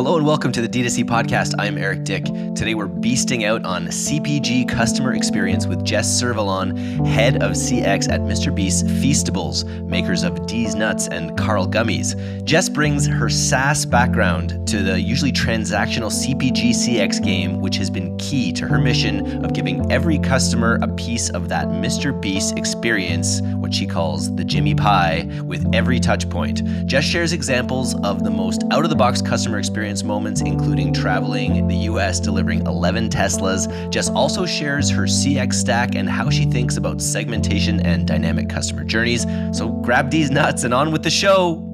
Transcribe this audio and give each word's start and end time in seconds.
Hello 0.00 0.16
and 0.16 0.24
welcome 0.24 0.50
to 0.52 0.62
the 0.62 0.68
D2C 0.68 1.04
podcast. 1.04 1.52
I'm 1.58 1.76
Eric 1.76 2.04
Dyck. 2.04 2.24
Today 2.24 2.74
we're 2.74 2.88
beasting 2.88 3.44
out 3.44 3.66
on 3.66 3.88
CPG 3.88 4.66
customer 4.66 5.12
experience 5.12 5.66
with 5.66 5.84
Jess 5.84 6.08
Cervallon, 6.08 7.06
head 7.06 7.42
of 7.42 7.52
CX 7.52 8.10
at 8.10 8.22
Mr. 8.22 8.54
Beast 8.54 8.86
Feastables, 8.86 9.66
makers 9.84 10.22
of 10.22 10.32
Deez 10.46 10.74
Nuts 10.74 11.08
and 11.08 11.36
Karl 11.36 11.66
Gummies. 11.66 12.16
Jess 12.44 12.70
brings 12.70 13.06
her 13.06 13.28
SaaS 13.28 13.84
background 13.84 14.66
to 14.68 14.82
the 14.82 14.98
usually 14.98 15.32
transactional 15.32 16.10
CPG 16.10 16.70
CX 16.70 17.22
game, 17.22 17.60
which 17.60 17.76
has 17.76 17.90
been 17.90 18.16
key 18.16 18.52
to 18.54 18.66
her 18.66 18.78
mission 18.78 19.44
of 19.44 19.52
giving 19.52 19.92
every 19.92 20.18
customer 20.18 20.78
a 20.80 20.88
piece 20.88 21.28
of 21.28 21.50
that 21.50 21.68
Mr. 21.68 22.18
Beast 22.18 22.56
experience, 22.56 23.42
what 23.56 23.74
she 23.74 23.86
calls 23.86 24.34
the 24.34 24.44
Jimmy 24.44 24.74
Pie, 24.74 25.28
with 25.44 25.68
every 25.74 26.00
touch 26.00 26.26
point. 26.30 26.64
Jess 26.86 27.04
shares 27.04 27.34
examples 27.34 27.94
of 28.02 28.24
the 28.24 28.30
most 28.30 28.64
out 28.70 28.84
of 28.84 28.88
the 28.88 28.96
box 28.96 29.20
customer 29.20 29.58
experience 29.58 29.89
experience 29.90 30.04
moments, 30.04 30.40
including 30.40 30.92
traveling 30.92 31.66
the 31.66 31.76
US, 31.90 32.20
delivering 32.20 32.64
11 32.66 33.08
Teslas. 33.08 33.68
Jess 33.90 34.08
also 34.10 34.46
shares 34.46 34.88
her 34.88 35.02
CX 35.02 35.54
stack 35.54 35.96
and 35.96 36.08
how 36.08 36.30
she 36.30 36.44
thinks 36.44 36.76
about 36.76 37.00
segmentation 37.00 37.80
and 37.80 38.06
dynamic 38.06 38.48
customer 38.48 38.84
journeys. 38.84 39.26
So 39.52 39.68
grab 39.68 40.10
these 40.10 40.30
nuts 40.30 40.62
and 40.62 40.72
on 40.72 40.92
with 40.92 41.02
the 41.02 41.10
show. 41.10 41.69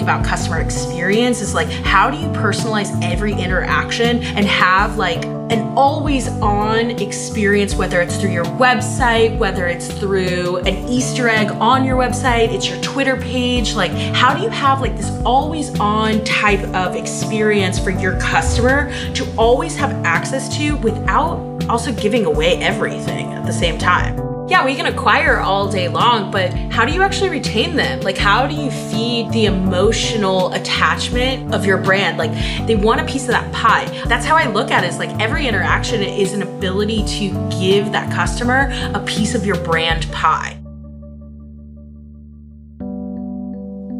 Think 0.00 0.08
about 0.08 0.24
customer 0.24 0.60
experience 0.60 1.42
is 1.42 1.52
like 1.52 1.68
how 1.68 2.10
do 2.10 2.16
you 2.16 2.26
personalize 2.28 2.90
every 3.02 3.34
interaction 3.34 4.22
and 4.22 4.46
have 4.46 4.96
like 4.96 5.22
an 5.24 5.76
always 5.76 6.28
on 6.40 6.90
experience, 6.92 7.74
whether 7.74 8.00
it's 8.00 8.16
through 8.16 8.30
your 8.30 8.44
website, 8.44 9.36
whether 9.36 9.66
it's 9.66 9.92
through 9.92 10.58
an 10.58 10.88
Easter 10.88 11.28
egg 11.28 11.50
on 11.60 11.84
your 11.84 11.98
website, 11.98 12.50
it's 12.50 12.68
your 12.68 12.80
Twitter 12.80 13.16
page. 13.16 13.74
Like, 13.74 13.90
how 14.14 14.32
do 14.32 14.42
you 14.42 14.48
have 14.48 14.80
like 14.80 14.96
this 14.96 15.10
always 15.24 15.78
on 15.80 16.24
type 16.24 16.62
of 16.74 16.96
experience 16.96 17.78
for 17.78 17.90
your 17.90 18.18
customer 18.20 18.90
to 19.14 19.26
always 19.36 19.76
have 19.76 19.90
access 20.04 20.56
to 20.56 20.76
without 20.76 21.40
also 21.68 21.92
giving 21.92 22.24
away 22.24 22.62
everything 22.62 23.32
at 23.32 23.44
the 23.44 23.52
same 23.52 23.76
time? 23.76 24.29
Yeah, 24.50 24.64
we 24.64 24.74
can 24.74 24.86
acquire 24.86 25.38
all 25.38 25.70
day 25.70 25.86
long, 25.86 26.32
but 26.32 26.52
how 26.72 26.84
do 26.84 26.92
you 26.92 27.02
actually 27.02 27.30
retain 27.30 27.76
them? 27.76 28.00
Like, 28.00 28.18
how 28.18 28.48
do 28.48 28.54
you 28.56 28.68
feed 28.68 29.30
the 29.30 29.44
emotional 29.44 30.52
attachment 30.52 31.54
of 31.54 31.64
your 31.64 31.78
brand? 31.78 32.18
Like, 32.18 32.32
they 32.66 32.74
want 32.74 33.00
a 33.00 33.04
piece 33.04 33.22
of 33.22 33.28
that 33.28 33.52
pie. 33.52 33.86
That's 34.06 34.26
how 34.26 34.34
I 34.34 34.48
look 34.48 34.72
at 34.72 34.82
it. 34.82 34.88
Is 34.88 34.98
like 34.98 35.10
every 35.20 35.46
interaction 35.46 36.02
is 36.02 36.32
an 36.32 36.42
ability 36.42 37.04
to 37.04 37.48
give 37.60 37.92
that 37.92 38.12
customer 38.12 38.72
a 38.92 38.98
piece 39.06 39.36
of 39.36 39.46
your 39.46 39.56
brand 39.62 40.10
pie. 40.10 40.56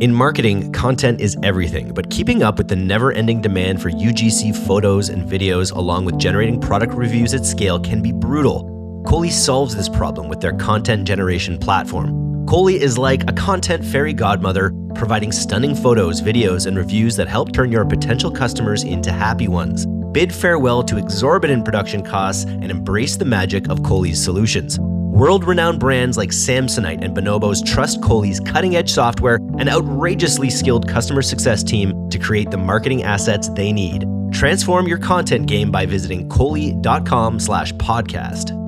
In 0.00 0.12
marketing, 0.12 0.72
content 0.72 1.20
is 1.20 1.36
everything, 1.44 1.94
but 1.94 2.10
keeping 2.10 2.42
up 2.42 2.58
with 2.58 2.66
the 2.66 2.74
never 2.74 3.12
ending 3.12 3.40
demand 3.40 3.80
for 3.80 3.90
UGC 3.90 4.66
photos 4.66 5.10
and 5.10 5.28
videos, 5.30 5.70
along 5.70 6.06
with 6.06 6.18
generating 6.18 6.60
product 6.60 6.94
reviews 6.94 7.34
at 7.34 7.46
scale, 7.46 7.78
can 7.78 8.02
be 8.02 8.10
brutal. 8.10 8.79
Cohley 9.04 9.30
solves 9.30 9.74
this 9.74 9.88
problem 9.88 10.28
with 10.28 10.40
their 10.40 10.52
content 10.52 11.06
generation 11.06 11.58
platform. 11.58 12.46
Cohley 12.46 12.74
is 12.74 12.98
like 12.98 13.28
a 13.28 13.32
content 13.32 13.84
fairy 13.84 14.12
godmother, 14.12 14.72
providing 14.94 15.32
stunning 15.32 15.74
photos, 15.74 16.20
videos, 16.20 16.66
and 16.66 16.76
reviews 16.76 17.16
that 17.16 17.28
help 17.28 17.52
turn 17.52 17.72
your 17.72 17.84
potential 17.84 18.30
customers 18.30 18.82
into 18.82 19.12
happy 19.12 19.48
ones. 19.48 19.86
Bid 20.12 20.34
farewell 20.34 20.82
to 20.82 20.98
exorbitant 20.98 21.64
production 21.64 22.02
costs 22.02 22.44
and 22.44 22.70
embrace 22.70 23.16
the 23.16 23.24
magic 23.24 23.68
of 23.68 23.82
Cohley's 23.82 24.22
solutions. 24.22 24.78
World 24.80 25.44
renowned 25.44 25.80
brands 25.80 26.16
like 26.16 26.30
Samsonite 26.30 27.04
and 27.04 27.16
Bonobos 27.16 27.64
trust 27.64 28.00
Cohley's 28.00 28.40
cutting 28.40 28.76
edge 28.76 28.90
software 28.90 29.36
and 29.58 29.68
outrageously 29.68 30.50
skilled 30.50 30.88
customer 30.88 31.22
success 31.22 31.62
team 31.62 32.08
to 32.10 32.18
create 32.18 32.50
the 32.50 32.56
marketing 32.56 33.02
assets 33.02 33.48
they 33.50 33.72
need. 33.72 34.06
Transform 34.32 34.86
your 34.86 34.98
content 34.98 35.46
game 35.46 35.70
by 35.70 35.86
visiting 35.86 36.28
cohley.com 36.28 37.38
slash 37.38 37.72
podcast. 37.74 38.59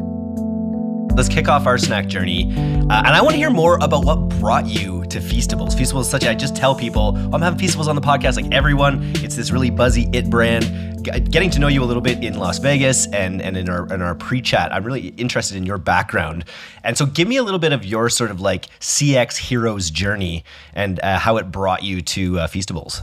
Let's 1.15 1.29
kick 1.29 1.47
off 1.47 1.67
our 1.67 1.77
snack 1.77 2.07
journey. 2.07 2.51
Uh, 2.55 3.03
and 3.05 3.09
I 3.09 3.21
want 3.21 3.35
to 3.35 3.37
hear 3.37 3.51
more 3.51 3.77
about 3.83 4.07
what 4.07 4.17
brought 4.41 4.67
you 4.67 5.05
to 5.07 5.19
Feastables. 5.19 5.75
Feastables 5.75 6.03
is 6.03 6.09
such, 6.09 6.25
I 6.25 6.35
just 6.35 6.57
tell 6.57 6.75
people, 6.75 7.13
oh, 7.15 7.31
I'm 7.35 7.43
having 7.43 7.59
Feastables 7.59 7.87
on 7.87 7.97
the 7.97 8.01
podcast, 8.01 8.37
like 8.37 8.51
everyone. 8.51 9.03
It's 9.17 9.37
this 9.37 9.51
really 9.51 9.69
buzzy 9.69 10.09
it 10.15 10.31
brand. 10.31 11.03
Getting 11.03 11.51
to 11.51 11.59
know 11.59 11.69
you 11.69 11.83
a 11.83 11.85
little 11.85 12.01
bit 12.01 12.25
in 12.25 12.39
Las 12.39 12.59
Vegas 12.59 13.09
and, 13.09 13.43
and 13.43 13.59
in 13.59 13.69
our, 13.69 13.93
in 13.93 14.01
our 14.01 14.15
pre 14.15 14.41
chat, 14.41 14.73
I'm 14.73 14.85
really 14.85 15.09
interested 15.19 15.59
in 15.59 15.67
your 15.67 15.77
background. 15.77 16.47
And 16.83 16.97
so 16.97 17.05
give 17.05 17.29
me 17.29 17.37
a 17.37 17.43
little 17.43 17.61
bit 17.61 17.73
of 17.73 17.85
your 17.85 18.09
sort 18.09 18.31
of 18.31 18.41
like 18.41 18.69
CX 18.81 19.37
hero's 19.37 19.91
journey 19.91 20.45
and 20.73 20.99
uh, 21.01 21.19
how 21.19 21.37
it 21.37 21.53
brought 21.53 21.83
you 21.83 22.01
to 22.01 22.39
uh, 22.39 22.47
Feastables. 22.47 23.03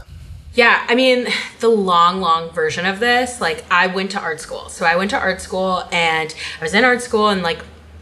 Yeah, 0.54 0.84
I 0.88 0.96
mean, 0.96 1.28
the 1.60 1.68
long, 1.68 2.20
long 2.20 2.50
version 2.50 2.86
of 2.86 2.98
this, 2.98 3.40
like 3.40 3.64
I 3.70 3.86
went 3.86 4.10
to 4.12 4.20
art 4.20 4.40
school. 4.40 4.68
So 4.68 4.84
I 4.84 4.96
went 4.96 5.10
to 5.10 5.18
art 5.18 5.40
school 5.40 5.84
and 5.92 6.34
I 6.58 6.64
was 6.64 6.74
in 6.74 6.84
art 6.84 7.02
school 7.02 7.28
and 7.28 7.42
like 7.42 7.60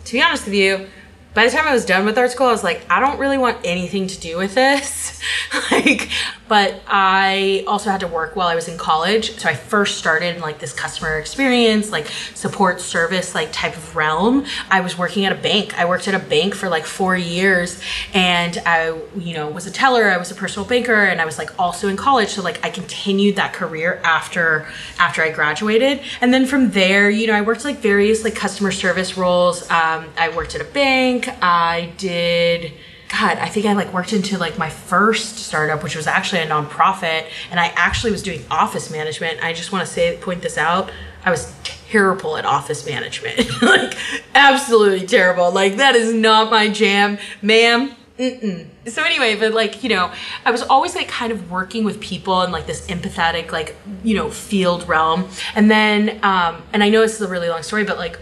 to 0.09 0.15
be 0.15 0.23
honest 0.23 0.47
with 0.47 0.55
you, 0.55 0.87
by 1.35 1.45
the 1.45 1.51
time 1.51 1.69
I 1.69 1.73
was 1.73 1.85
done 1.85 2.05
with 2.05 2.19
art 2.19 2.31
school, 2.31 2.47
I 2.47 2.53
was 2.53 2.65
like, 2.65 2.85
I 2.91 3.01
don't 3.01 3.19
really 3.19 3.39
want 3.39 3.59
anything 3.65 4.07
to 4.09 4.19
do 4.19 4.39
with 4.39 4.55
this. 4.55 5.21
like, 5.71 6.09
but 6.49 6.81
I 6.87 7.65
also 7.67 7.91
had 7.91 8.01
to 8.01 8.09
work 8.09 8.35
while 8.35 8.49
I 8.49 8.55
was 8.55 8.69
in 8.69 8.79
college. 8.79 9.39
So 9.39 9.49
I 9.49 9.55
first 9.55 9.99
started 9.99 10.37
in 10.37 10.41
like 10.41 10.59
this 10.59 10.73
customer 10.73 11.19
experience, 11.19 11.93
like 11.93 12.09
support 12.35 12.81
service, 12.81 13.35
like 13.35 13.53
type 13.53 13.77
of 13.77 13.95
realm. 13.95 14.47
I 14.71 14.81
was 14.81 14.97
working 14.97 15.27
at 15.27 15.33
a 15.33 15.41
bank. 15.41 15.79
I 15.79 15.85
worked 15.85 16.09
at 16.09 16.15
a 16.15 16.19
bank 16.19 16.55
for 16.55 16.69
like 16.69 16.87
four 16.87 17.17
years 17.17 17.81
and 18.15 18.61
I, 18.65 18.99
you 19.17 19.35
know, 19.35 19.49
was 19.49 19.67
a 19.67 19.71
teller, 19.71 20.11
I 20.11 20.17
was 20.17 20.31
a 20.31 20.35
personal 20.35 20.67
banker, 20.67 21.05
and 21.05 21.21
I 21.21 21.27
was 21.27 21.39
like 21.39 21.59
also 21.59 21.89
in 21.89 21.97
college. 21.97 22.31
So 22.31 22.43
like 22.43 22.65
I 22.65 22.71
continued 22.71 23.37
that 23.37 23.53
career 23.53 24.01
after 24.03 24.67
after 24.99 25.23
I 25.23 25.31
graduated. 25.31 26.01
And 26.21 26.33
then 26.33 26.47
from 26.47 26.71
there, 26.71 27.11
you 27.11 27.27
know, 27.27 27.35
I 27.35 27.43
worked 27.43 27.65
like 27.65 27.79
various 27.79 28.25
like 28.25 28.35
customer 28.35 28.73
service 28.73 29.17
roles. 29.17 29.63
Um, 29.71 30.07
I 30.17 30.33
worked 30.35 30.55
at 30.55 30.63
a 30.63 30.65
bank. 30.65 31.18
I 31.43 31.93
did 31.97 32.73
God, 33.09 33.39
I 33.39 33.49
think 33.49 33.65
I 33.65 33.73
like 33.73 33.93
worked 33.93 34.13
into 34.13 34.37
like 34.39 34.59
my 34.59 34.69
first 34.69 35.39
startup, 35.39 35.83
which 35.83 35.97
was 35.97 36.07
actually 36.07 36.43
a 36.43 36.47
nonprofit, 36.47 37.27
and 37.51 37.59
I 37.59 37.69
actually 37.69 38.13
was 38.13 38.23
doing 38.23 38.45
office 38.51 38.91
management. 38.91 39.43
I 39.43 39.55
just 39.55 39.73
want 39.73 39.87
to 39.87 39.93
say, 39.93 40.17
point 40.19 40.43
this 40.43 40.59
out. 40.59 40.91
I 41.25 41.31
was 41.31 41.53
terrible 41.65 42.37
at 42.37 42.45
office 42.45 42.87
management, 42.87 43.51
like 43.63 43.97
absolutely 44.35 45.07
terrible. 45.07 45.51
Like 45.51 45.77
that 45.77 45.95
is 45.95 46.13
not 46.13 46.51
my 46.51 46.69
jam, 46.69 47.19
ma'am. 47.41 47.95
Mm-mm. 48.19 48.67
So 48.87 49.03
anyway, 49.05 49.37
but 49.37 49.55
like 49.55 49.83
you 49.83 49.89
know, 49.89 50.13
I 50.45 50.51
was 50.51 50.63
always 50.63 50.95
like 50.95 51.09
kind 51.09 51.33
of 51.33 51.51
working 51.51 51.85
with 51.85 52.01
people 52.01 52.43
in 52.43 52.53
like 52.53 52.67
this 52.67 52.87
empathetic, 52.89 53.53
like 53.53 53.75
you 54.05 54.17
know, 54.17 54.29
field 54.29 54.87
realm, 54.87 55.29
and 55.55 55.71
then 55.71 56.21
um, 56.23 56.63
and 56.75 56.85
I 56.85 56.91
know 56.91 57.01
this 57.01 57.15
is 57.15 57.23
a 57.23 57.29
really 57.29 57.49
long 57.49 57.63
story, 57.63 57.85
but 57.85 57.97
like 57.97 58.19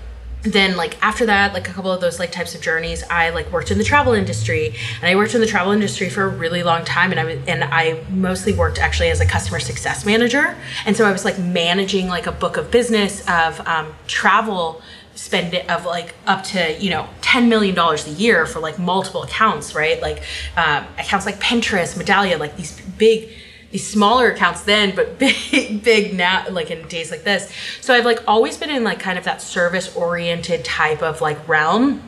then 0.52 0.76
like 0.76 0.96
after 1.02 1.26
that 1.26 1.52
like 1.52 1.68
a 1.68 1.72
couple 1.72 1.90
of 1.90 2.00
those 2.00 2.18
like 2.18 2.32
types 2.32 2.54
of 2.54 2.60
journeys 2.60 3.02
i 3.10 3.30
like 3.30 3.50
worked 3.52 3.70
in 3.70 3.78
the 3.78 3.84
travel 3.84 4.12
industry 4.12 4.74
and 5.00 5.04
i 5.04 5.14
worked 5.14 5.34
in 5.34 5.40
the 5.40 5.46
travel 5.46 5.72
industry 5.72 6.08
for 6.08 6.24
a 6.24 6.28
really 6.28 6.62
long 6.62 6.84
time 6.84 7.10
and 7.10 7.20
i 7.20 7.24
and 7.46 7.64
i 7.64 8.02
mostly 8.10 8.52
worked 8.52 8.78
actually 8.78 9.08
as 9.08 9.20
a 9.20 9.26
customer 9.26 9.60
success 9.60 10.04
manager 10.04 10.56
and 10.84 10.96
so 10.96 11.04
i 11.04 11.12
was 11.12 11.24
like 11.24 11.38
managing 11.38 12.08
like 12.08 12.26
a 12.26 12.32
book 12.32 12.56
of 12.56 12.70
business 12.70 13.20
of 13.28 13.60
um, 13.66 13.92
travel 14.06 14.80
spend 15.16 15.54
it 15.54 15.68
of 15.70 15.84
like 15.84 16.14
up 16.26 16.44
to 16.44 16.76
you 16.78 16.90
know 16.90 17.08
10 17.22 17.48
million 17.48 17.74
dollars 17.74 18.06
a 18.06 18.10
year 18.10 18.46
for 18.46 18.60
like 18.60 18.78
multiple 18.78 19.22
accounts 19.22 19.74
right? 19.74 20.00
Like 20.00 20.22
um, 20.56 20.86
accounts 20.98 21.26
like 21.26 21.40
pinterest 21.40 21.98
medallia 21.98 22.38
like 22.38 22.56
these 22.56 22.80
big 22.98 23.30
these 23.70 23.86
smaller 23.86 24.30
accounts 24.30 24.62
then, 24.62 24.94
but 24.94 25.18
big, 25.18 25.82
big 25.82 26.14
now, 26.14 26.48
like 26.50 26.70
in 26.70 26.86
days 26.88 27.10
like 27.10 27.24
this. 27.24 27.50
So 27.80 27.94
I've 27.94 28.04
like 28.04 28.20
always 28.26 28.56
been 28.56 28.70
in 28.70 28.84
like 28.84 29.00
kind 29.00 29.18
of 29.18 29.24
that 29.24 29.42
service 29.42 29.94
oriented 29.96 30.64
type 30.64 31.02
of 31.02 31.20
like 31.20 31.48
realm. 31.48 32.02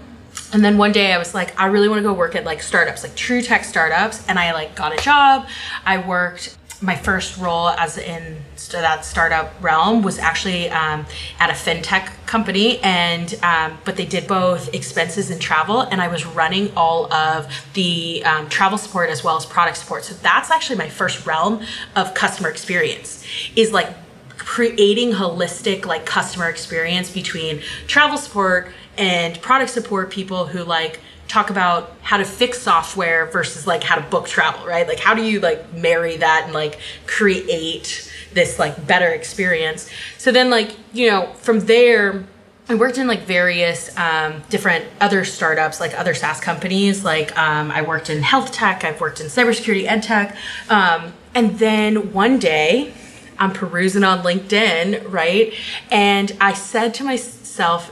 And 0.53 0.65
then 0.65 0.79
one 0.79 0.93
day 0.93 1.13
I 1.13 1.19
was 1.19 1.35
like, 1.35 1.59
I 1.61 1.67
really 1.67 1.89
want 1.89 1.99
to 1.99 2.03
go 2.03 2.13
work 2.13 2.34
at 2.34 2.45
like 2.45 2.63
startups, 2.63 3.03
like 3.03 3.15
true 3.16 3.43
tech 3.43 3.65
startups. 3.65 4.27
And 4.28 4.39
I 4.39 4.53
like 4.53 4.75
got 4.75 4.99
a 4.99 5.03
job. 5.03 5.49
I 5.84 5.99
worked 5.99 6.58
my 6.80 6.95
first 6.95 7.39
role 7.39 7.71
as 7.71 7.98
in 7.98 8.36
that 8.71 9.04
startup 9.04 9.53
realm 9.63 10.03
was 10.03 10.19
actually 10.19 10.69
um, 10.71 11.07
at 11.39 11.51
a 11.51 11.53
fintech 11.53 12.10
company 12.27 12.78
and 12.80 13.34
um, 13.42 13.78
but 13.84 13.97
they 13.97 14.04
did 14.04 14.27
both 14.28 14.72
expenses 14.75 15.30
and 15.30 15.41
travel 15.41 15.80
and 15.80 16.03
i 16.03 16.09
was 16.09 16.27
running 16.27 16.71
all 16.77 17.10
of 17.13 17.51
the 17.75 18.22
um, 18.25 18.48
travel 18.48 18.78
support 18.78 19.10
as 19.10 19.25
well 19.25 19.36
as 19.36 19.47
product 19.47 19.77
support. 19.77 20.04
So 20.04 20.15
that's 20.15 20.51
actually 20.51 20.77
my 20.77 20.89
first 20.89 21.27
realm 21.27 21.63
of 21.97 22.15
customer 22.15 22.48
experience 22.48 23.25
is 23.57 23.72
like 23.72 23.89
creating 24.36 25.13
holistic 25.13 25.84
like 25.84 26.07
customer 26.07 26.48
experience 26.48 27.10
between 27.10 27.60
travel 27.86 28.16
support 28.16 28.72
and 28.97 29.41
product 29.42 29.71
support 29.71 30.10
people 30.10 30.47
who 30.47 30.65
like 30.65 31.01
talk 31.28 31.51
about 31.51 31.95
how 32.03 32.16
to 32.16 32.25
fix 32.25 32.60
software 32.60 33.27
versus 33.27 33.66
like 33.66 33.83
how 33.83 33.95
to 33.95 34.03
book 34.03 34.27
travel, 34.27 34.66
right? 34.66 34.89
Like 34.89 34.98
how 34.98 35.15
do 35.15 35.22
you 35.22 35.41
like 35.41 35.72
marry 35.75 36.16
that 36.16 36.42
and 36.45 36.54
like 36.54 36.78
create 37.07 38.10
this 38.33 38.59
like 38.59 38.86
better 38.86 39.09
experience? 39.09 39.91
So 40.16 40.33
then 40.33 40.51
like, 40.51 40.75
you 40.92 41.10
know, 41.10 41.33
from 41.34 41.60
there 41.60 42.25
I 42.71 42.75
worked 42.75 42.98
in 42.98 43.07
like 43.07 43.22
various 43.22 43.97
um, 43.97 44.42
different 44.51 44.84
other 45.01 45.25
startups, 45.25 45.80
like 45.80 45.98
other 45.98 46.13
SaaS 46.13 46.39
companies. 46.39 47.03
Like 47.03 47.36
um, 47.39 47.71
I 47.71 47.80
worked 47.80 48.10
in 48.10 48.22
health 48.22 48.53
tech, 48.53 48.84
I've 48.84 49.01
worked 49.01 49.21
in 49.21 49.28
cybersecurity 49.28 49.86
ed 49.86 50.03
tech. 50.03 50.36
Um, 50.69 51.15
and 51.34 51.59
then 51.59 52.13
one 52.13 52.39
day, 52.39 52.92
I'm 53.39 53.53
perusing 53.53 54.04
on 54.04 54.22
LinkedIn, 54.22 55.10
right? 55.10 55.54
And 55.91 56.36
I 56.41 56.53
said 56.53 56.92
to 56.95 57.04
myself 57.04 57.38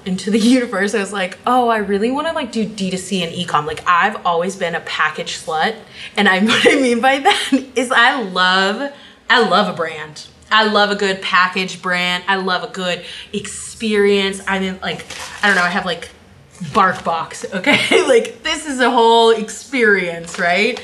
into 0.05 0.31
the 0.31 0.39
universe, 0.57 0.95
I 0.95 1.01
was 1.01 1.13
like, 1.13 1.39
oh, 1.47 1.69
I 1.69 1.79
really 1.79 2.11
want 2.11 2.27
to 2.27 2.33
like 2.33 2.53
do 2.53 2.67
D2C 2.67 3.23
and 3.23 3.33
ecom. 3.33 3.67
Like 3.67 3.83
I've 3.87 4.25
always 4.27 4.57
been 4.57 4.75
a 4.75 4.81
package 4.81 5.39
slut. 5.39 5.77
And 6.17 6.29
I 6.29 6.41
what 6.45 6.67
I 6.67 6.81
mean 6.81 7.01
by 7.01 7.19
that 7.19 7.53
is 7.75 7.91
I 7.93 8.23
love, 8.23 8.93
I 9.29 9.49
love 9.49 9.73
a 9.73 9.77
brand. 9.77 10.27
I 10.51 10.65
love 10.65 10.91
a 10.91 10.95
good 10.95 11.23
package 11.23 11.83
brand. 11.83 12.25
I 12.29 12.37
love 12.37 12.63
a 12.63 12.73
good 12.73 13.05
experience. 13.33 14.41
I 14.47 14.61
mean, 14.61 14.79
like, 14.81 15.05
I 15.43 15.49
don't 15.49 15.57
know, 15.57 15.63
I 15.63 15.71
have 15.71 15.85
like 15.85 16.09
BarkBox, 16.57 17.53
okay? 17.59 18.07
like, 18.07 18.43
this 18.43 18.67
is 18.67 18.81
a 18.81 18.91
whole 18.91 19.31
experience, 19.31 20.39
right? 20.39 20.83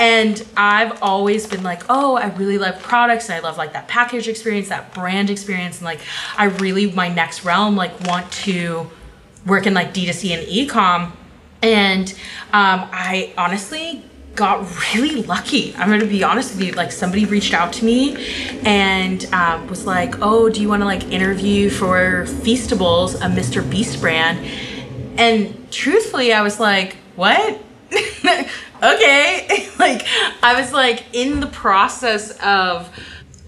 And 0.00 0.42
I've 0.56 1.02
always 1.02 1.46
been 1.46 1.62
like, 1.62 1.82
oh, 1.90 2.16
I 2.16 2.28
really 2.34 2.56
love 2.56 2.82
products 2.82 3.28
and 3.28 3.34
I 3.34 3.46
love 3.46 3.58
like 3.58 3.74
that 3.74 3.86
package 3.86 4.28
experience, 4.28 4.70
that 4.70 4.94
brand 4.94 5.28
experience. 5.28 5.76
And 5.76 5.84
like, 5.84 6.00
I 6.38 6.46
really, 6.46 6.90
my 6.90 7.08
next 7.08 7.44
realm, 7.44 7.76
like, 7.76 8.00
want 8.00 8.32
to 8.32 8.90
work 9.46 9.66
in 9.66 9.74
like 9.74 9.92
D2C 9.92 10.38
and 10.38 10.46
ecom. 10.48 11.12
And 11.62 12.10
um, 12.54 12.88
I 12.90 13.34
honestly 13.36 14.02
got 14.34 14.66
really 14.94 15.22
lucky. 15.22 15.74
I'm 15.76 15.90
gonna 15.90 16.06
be 16.06 16.24
honest 16.24 16.56
with 16.56 16.66
you. 16.66 16.72
Like 16.72 16.92
somebody 16.92 17.26
reached 17.26 17.52
out 17.52 17.72
to 17.74 17.84
me 17.84 18.16
and 18.64 19.22
um, 19.34 19.66
was 19.66 19.84
like, 19.84 20.14
"Oh, 20.22 20.48
do 20.48 20.62
you 20.62 20.68
want 20.68 20.80
to 20.80 20.86
like 20.86 21.04
interview 21.10 21.68
for 21.68 22.24
Feastables, 22.26 23.16
a 23.16 23.28
Mr. 23.28 23.68
Beast 23.68 24.00
brand?" 24.00 24.38
And 25.18 25.70
truthfully, 25.70 26.32
I 26.32 26.40
was 26.40 26.58
like, 26.58 26.96
"What?" 27.16 27.60
okay. 28.82 29.68
like 29.78 30.06
I 30.42 30.60
was 30.60 30.72
like 30.72 31.04
in 31.12 31.40
the 31.40 31.46
process 31.46 32.38
of 32.42 32.88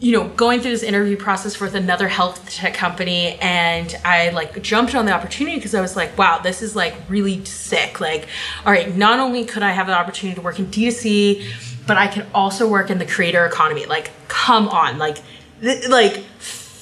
you 0.02 0.10
know, 0.10 0.26
going 0.30 0.60
through 0.60 0.72
this 0.72 0.82
interview 0.82 1.16
process 1.16 1.60
with 1.60 1.76
another 1.76 2.08
health 2.08 2.50
tech 2.50 2.74
company 2.74 3.38
and 3.40 3.96
I 4.04 4.30
like 4.30 4.60
jumped 4.60 4.96
on 4.96 5.06
the 5.06 5.12
opportunity 5.12 5.56
because 5.56 5.76
I 5.76 5.80
was 5.80 5.94
like, 5.94 6.18
wow, 6.18 6.40
this 6.40 6.60
is 6.60 6.74
like 6.74 6.96
really 7.08 7.44
sick. 7.44 8.00
Like, 8.00 8.26
all 8.66 8.72
right, 8.72 8.92
not 8.96 9.20
only 9.20 9.44
could 9.44 9.62
I 9.62 9.70
have 9.70 9.86
the 9.86 9.94
opportunity 9.94 10.34
to 10.34 10.42
work 10.42 10.58
in 10.58 10.66
D2C, 10.66 11.86
but 11.86 11.96
I 11.96 12.08
could 12.08 12.26
also 12.34 12.68
work 12.68 12.90
in 12.90 12.98
the 12.98 13.06
creator 13.06 13.46
economy. 13.46 13.86
Like, 13.86 14.10
come 14.26 14.68
on, 14.68 14.98
like, 14.98 15.18
th- 15.60 15.88
like 15.88 16.24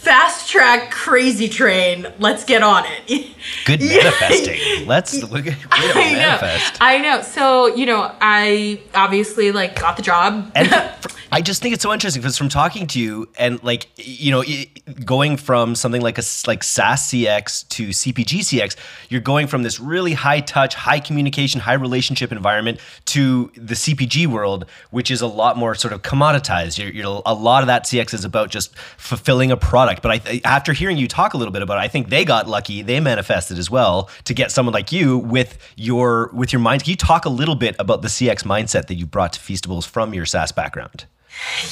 fast 0.00 0.49
track 0.49 0.91
crazy 0.91 1.49
train. 1.49 2.06
Let's 2.19 2.44
get 2.44 2.62
on 2.62 2.85
it. 3.06 3.31
Good 3.67 3.81
manifesting. 3.81 4.87
Let's 4.87 5.19
to 5.20 5.26
I 5.70 5.93
manifest 5.94 6.81
know. 6.81 6.87
i 6.87 6.99
know. 6.99 7.23
So 7.23 7.67
you 7.67 7.87
know 7.87 8.11
i 8.20 8.81
obviously 8.94 9.52
like 9.52 9.79
got 9.79 9.97
the 9.97 10.02
job. 10.02 10.50
And 10.55 10.69
i 11.32 11.41
just 11.41 11.62
think 11.62 11.75
it's 11.75 11.82
so 11.82 11.93
interesting 11.93 12.21
because 12.21 12.37
from 12.37 12.49
talking 12.49 12.87
to 12.87 13.00
you 13.00 13.29
and 13.38 13.62
like 13.62 13.88
you 13.97 14.31
know 14.31 14.44
going 15.05 15.37
from 15.37 15.75
something 15.75 16.03
like 16.03 16.19
a 16.19 16.23
like 16.47 16.62
saas 16.62 17.00
cx 17.03 17.67
to 17.69 17.88
cpg 17.88 18.41
cx 18.41 18.77
you're 19.09 19.21
going 19.21 19.47
from 19.47 19.62
this 19.62 19.81
really 19.81 20.12
high 20.12 20.41
touch 20.41 20.75
high 20.75 21.00
communication 21.00 21.61
high 21.61 21.75
relationship 21.75 22.32
environment 22.32 22.79
to 23.05 23.50
the 23.56 23.75
cpg 23.75 24.27
world 24.27 24.67
which 24.91 25.11
is 25.11 25.21
a 25.21 25.27
lot 25.27 25.56
more 25.56 25.75
sort 25.75 25.93
of 25.93 26.03
commoditized 26.03 26.79
you're, 26.79 26.93
you're 26.93 27.23
a 27.27 27.35
lot 27.35 27.62
of 27.62 27.67
that 27.67 27.85
cx 27.85 28.12
is 28.15 28.25
about 28.25 28.50
just 28.50 28.76
fulfilling 28.76 29.50
a 29.50 29.56
product. 29.56 30.03
But 30.03 30.26
I, 30.26 30.41
after 30.44 30.73
hearing 30.73 30.97
you 30.97 31.09
talk 31.09 31.35
a 31.35 31.37
little 31.37 31.53
bit 31.53 31.62
about 31.62 31.79
it, 31.79 31.81
I 31.81 31.88
think 31.88 32.09
they 32.09 32.25
got 32.25 32.49
lucky. 32.49 32.83
They 32.83 33.00
manifested 33.00 33.59
as 33.59 33.71
well 33.71 34.11
to 34.25 34.35
get 34.35 34.50
someone 34.50 34.73
like 34.73 34.93
you 34.93 35.19
with 35.19 35.59
your 35.76 36.31
with 36.33 36.53
your 36.53 36.61
mind. 36.61 36.85
Can 36.85 36.91
you 36.91 36.97
talk 36.97 37.25
a 37.25 37.31
little 37.31 37.55
bit 37.55 37.76
about 37.79 38.03
the 38.03 38.09
CX 38.09 38.44
mindset 38.44 38.87
that 38.87 38.94
you 38.94 39.06
brought 39.06 39.33
to 39.35 39.41
Feastables 39.41 39.87
from 39.87 40.15
your 40.15 40.26
SaaS 40.26 40.53
background? 40.53 41.06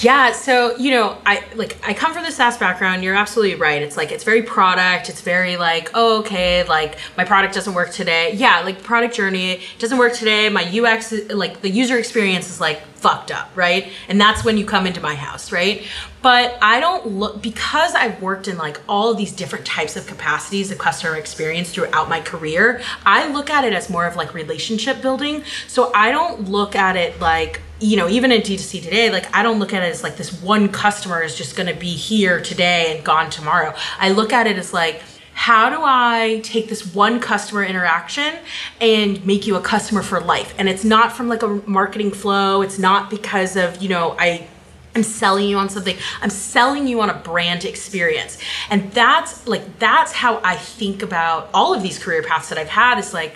Yeah, 0.00 0.32
so 0.32 0.76
you 0.76 0.90
know, 0.90 1.18
I 1.26 1.44
like 1.54 1.76
I 1.86 1.94
come 1.94 2.12
from 2.12 2.24
the 2.24 2.30
SaaS 2.30 2.56
background. 2.56 3.02
You're 3.02 3.14
absolutely 3.14 3.56
right. 3.56 3.82
It's 3.82 3.96
like 3.96 4.12
it's 4.12 4.24
very 4.24 4.42
product. 4.42 5.08
It's 5.08 5.20
very 5.20 5.56
like, 5.56 5.90
oh, 5.94 6.20
okay, 6.20 6.64
like 6.64 6.98
my 7.16 7.24
product 7.24 7.54
doesn't 7.54 7.74
work 7.74 7.90
today. 7.90 8.32
Yeah, 8.34 8.60
like 8.60 8.82
product 8.82 9.14
journey 9.14 9.60
doesn't 9.78 9.98
work 9.98 10.14
today. 10.14 10.48
My 10.48 10.64
UX, 10.64 11.12
like 11.30 11.60
the 11.60 11.70
user 11.70 11.98
experience 11.98 12.48
is 12.48 12.60
like 12.60 12.80
fucked 12.98 13.30
up, 13.30 13.50
right? 13.54 13.90
And 14.08 14.20
that's 14.20 14.44
when 14.44 14.58
you 14.58 14.66
come 14.66 14.86
into 14.86 15.00
my 15.00 15.14
house, 15.14 15.52
right? 15.52 15.86
But 16.20 16.58
I 16.60 16.80
don't 16.80 17.06
look 17.06 17.40
because 17.40 17.94
I've 17.94 18.20
worked 18.20 18.48
in 18.48 18.58
like 18.58 18.80
all 18.88 19.14
these 19.14 19.32
different 19.32 19.64
types 19.64 19.96
of 19.96 20.06
capacities 20.06 20.70
of 20.70 20.78
customer 20.78 21.16
experience 21.16 21.70
throughout 21.70 22.08
my 22.08 22.20
career. 22.20 22.82
I 23.06 23.28
look 23.28 23.50
at 23.50 23.64
it 23.64 23.72
as 23.72 23.88
more 23.88 24.06
of 24.06 24.16
like 24.16 24.34
relationship 24.34 25.00
building. 25.00 25.44
So 25.68 25.92
I 25.94 26.10
don't 26.10 26.48
look 26.48 26.74
at 26.74 26.96
it 26.96 27.20
like 27.20 27.62
you 27.80 27.96
know, 27.96 28.08
even 28.08 28.32
in 28.32 28.40
D2C 28.40 28.82
today, 28.82 29.08
like 29.08 29.32
I 29.32 29.44
don't 29.44 29.60
look 29.60 29.72
at 29.72 29.84
it 29.84 29.86
as 29.86 30.02
like 30.02 30.16
this 30.16 30.42
one 30.42 30.68
customer 30.68 31.22
is 31.22 31.36
just 31.36 31.54
going 31.54 31.72
to 31.72 31.78
be 31.78 31.94
here 31.94 32.40
today 32.40 32.96
and 32.96 33.04
gone 33.04 33.30
tomorrow. 33.30 33.72
I 34.00 34.10
look 34.10 34.32
at 34.32 34.48
it 34.48 34.58
as 34.58 34.72
like, 34.72 35.00
how 35.48 35.70
do 35.70 35.78
I 35.80 36.42
take 36.44 36.68
this 36.68 36.94
one 36.94 37.20
customer 37.20 37.64
interaction 37.64 38.34
and 38.82 39.24
make 39.24 39.46
you 39.46 39.56
a 39.56 39.62
customer 39.62 40.02
for 40.02 40.20
life? 40.20 40.54
And 40.58 40.68
it's 40.68 40.84
not 40.84 41.10
from 41.10 41.26
like 41.30 41.42
a 41.42 41.48
marketing 41.64 42.10
flow. 42.10 42.60
It's 42.60 42.78
not 42.78 43.08
because 43.08 43.56
of, 43.56 43.80
you 43.80 43.88
know, 43.88 44.14
I 44.18 44.46
I'm 44.94 45.02
selling 45.02 45.48
you 45.48 45.56
on 45.56 45.70
something. 45.70 45.96
I'm 46.20 46.28
selling 46.28 46.86
you 46.86 47.00
on 47.00 47.08
a 47.08 47.14
brand 47.14 47.64
experience. 47.64 48.36
And 48.68 48.92
that's 48.92 49.48
like 49.48 49.78
that's 49.78 50.12
how 50.12 50.38
I 50.44 50.56
think 50.56 51.02
about 51.02 51.48
all 51.54 51.72
of 51.72 51.82
these 51.82 51.98
career 51.98 52.22
paths 52.22 52.50
that 52.50 52.58
I've 52.58 52.68
had 52.68 52.98
is 52.98 53.14
like 53.14 53.34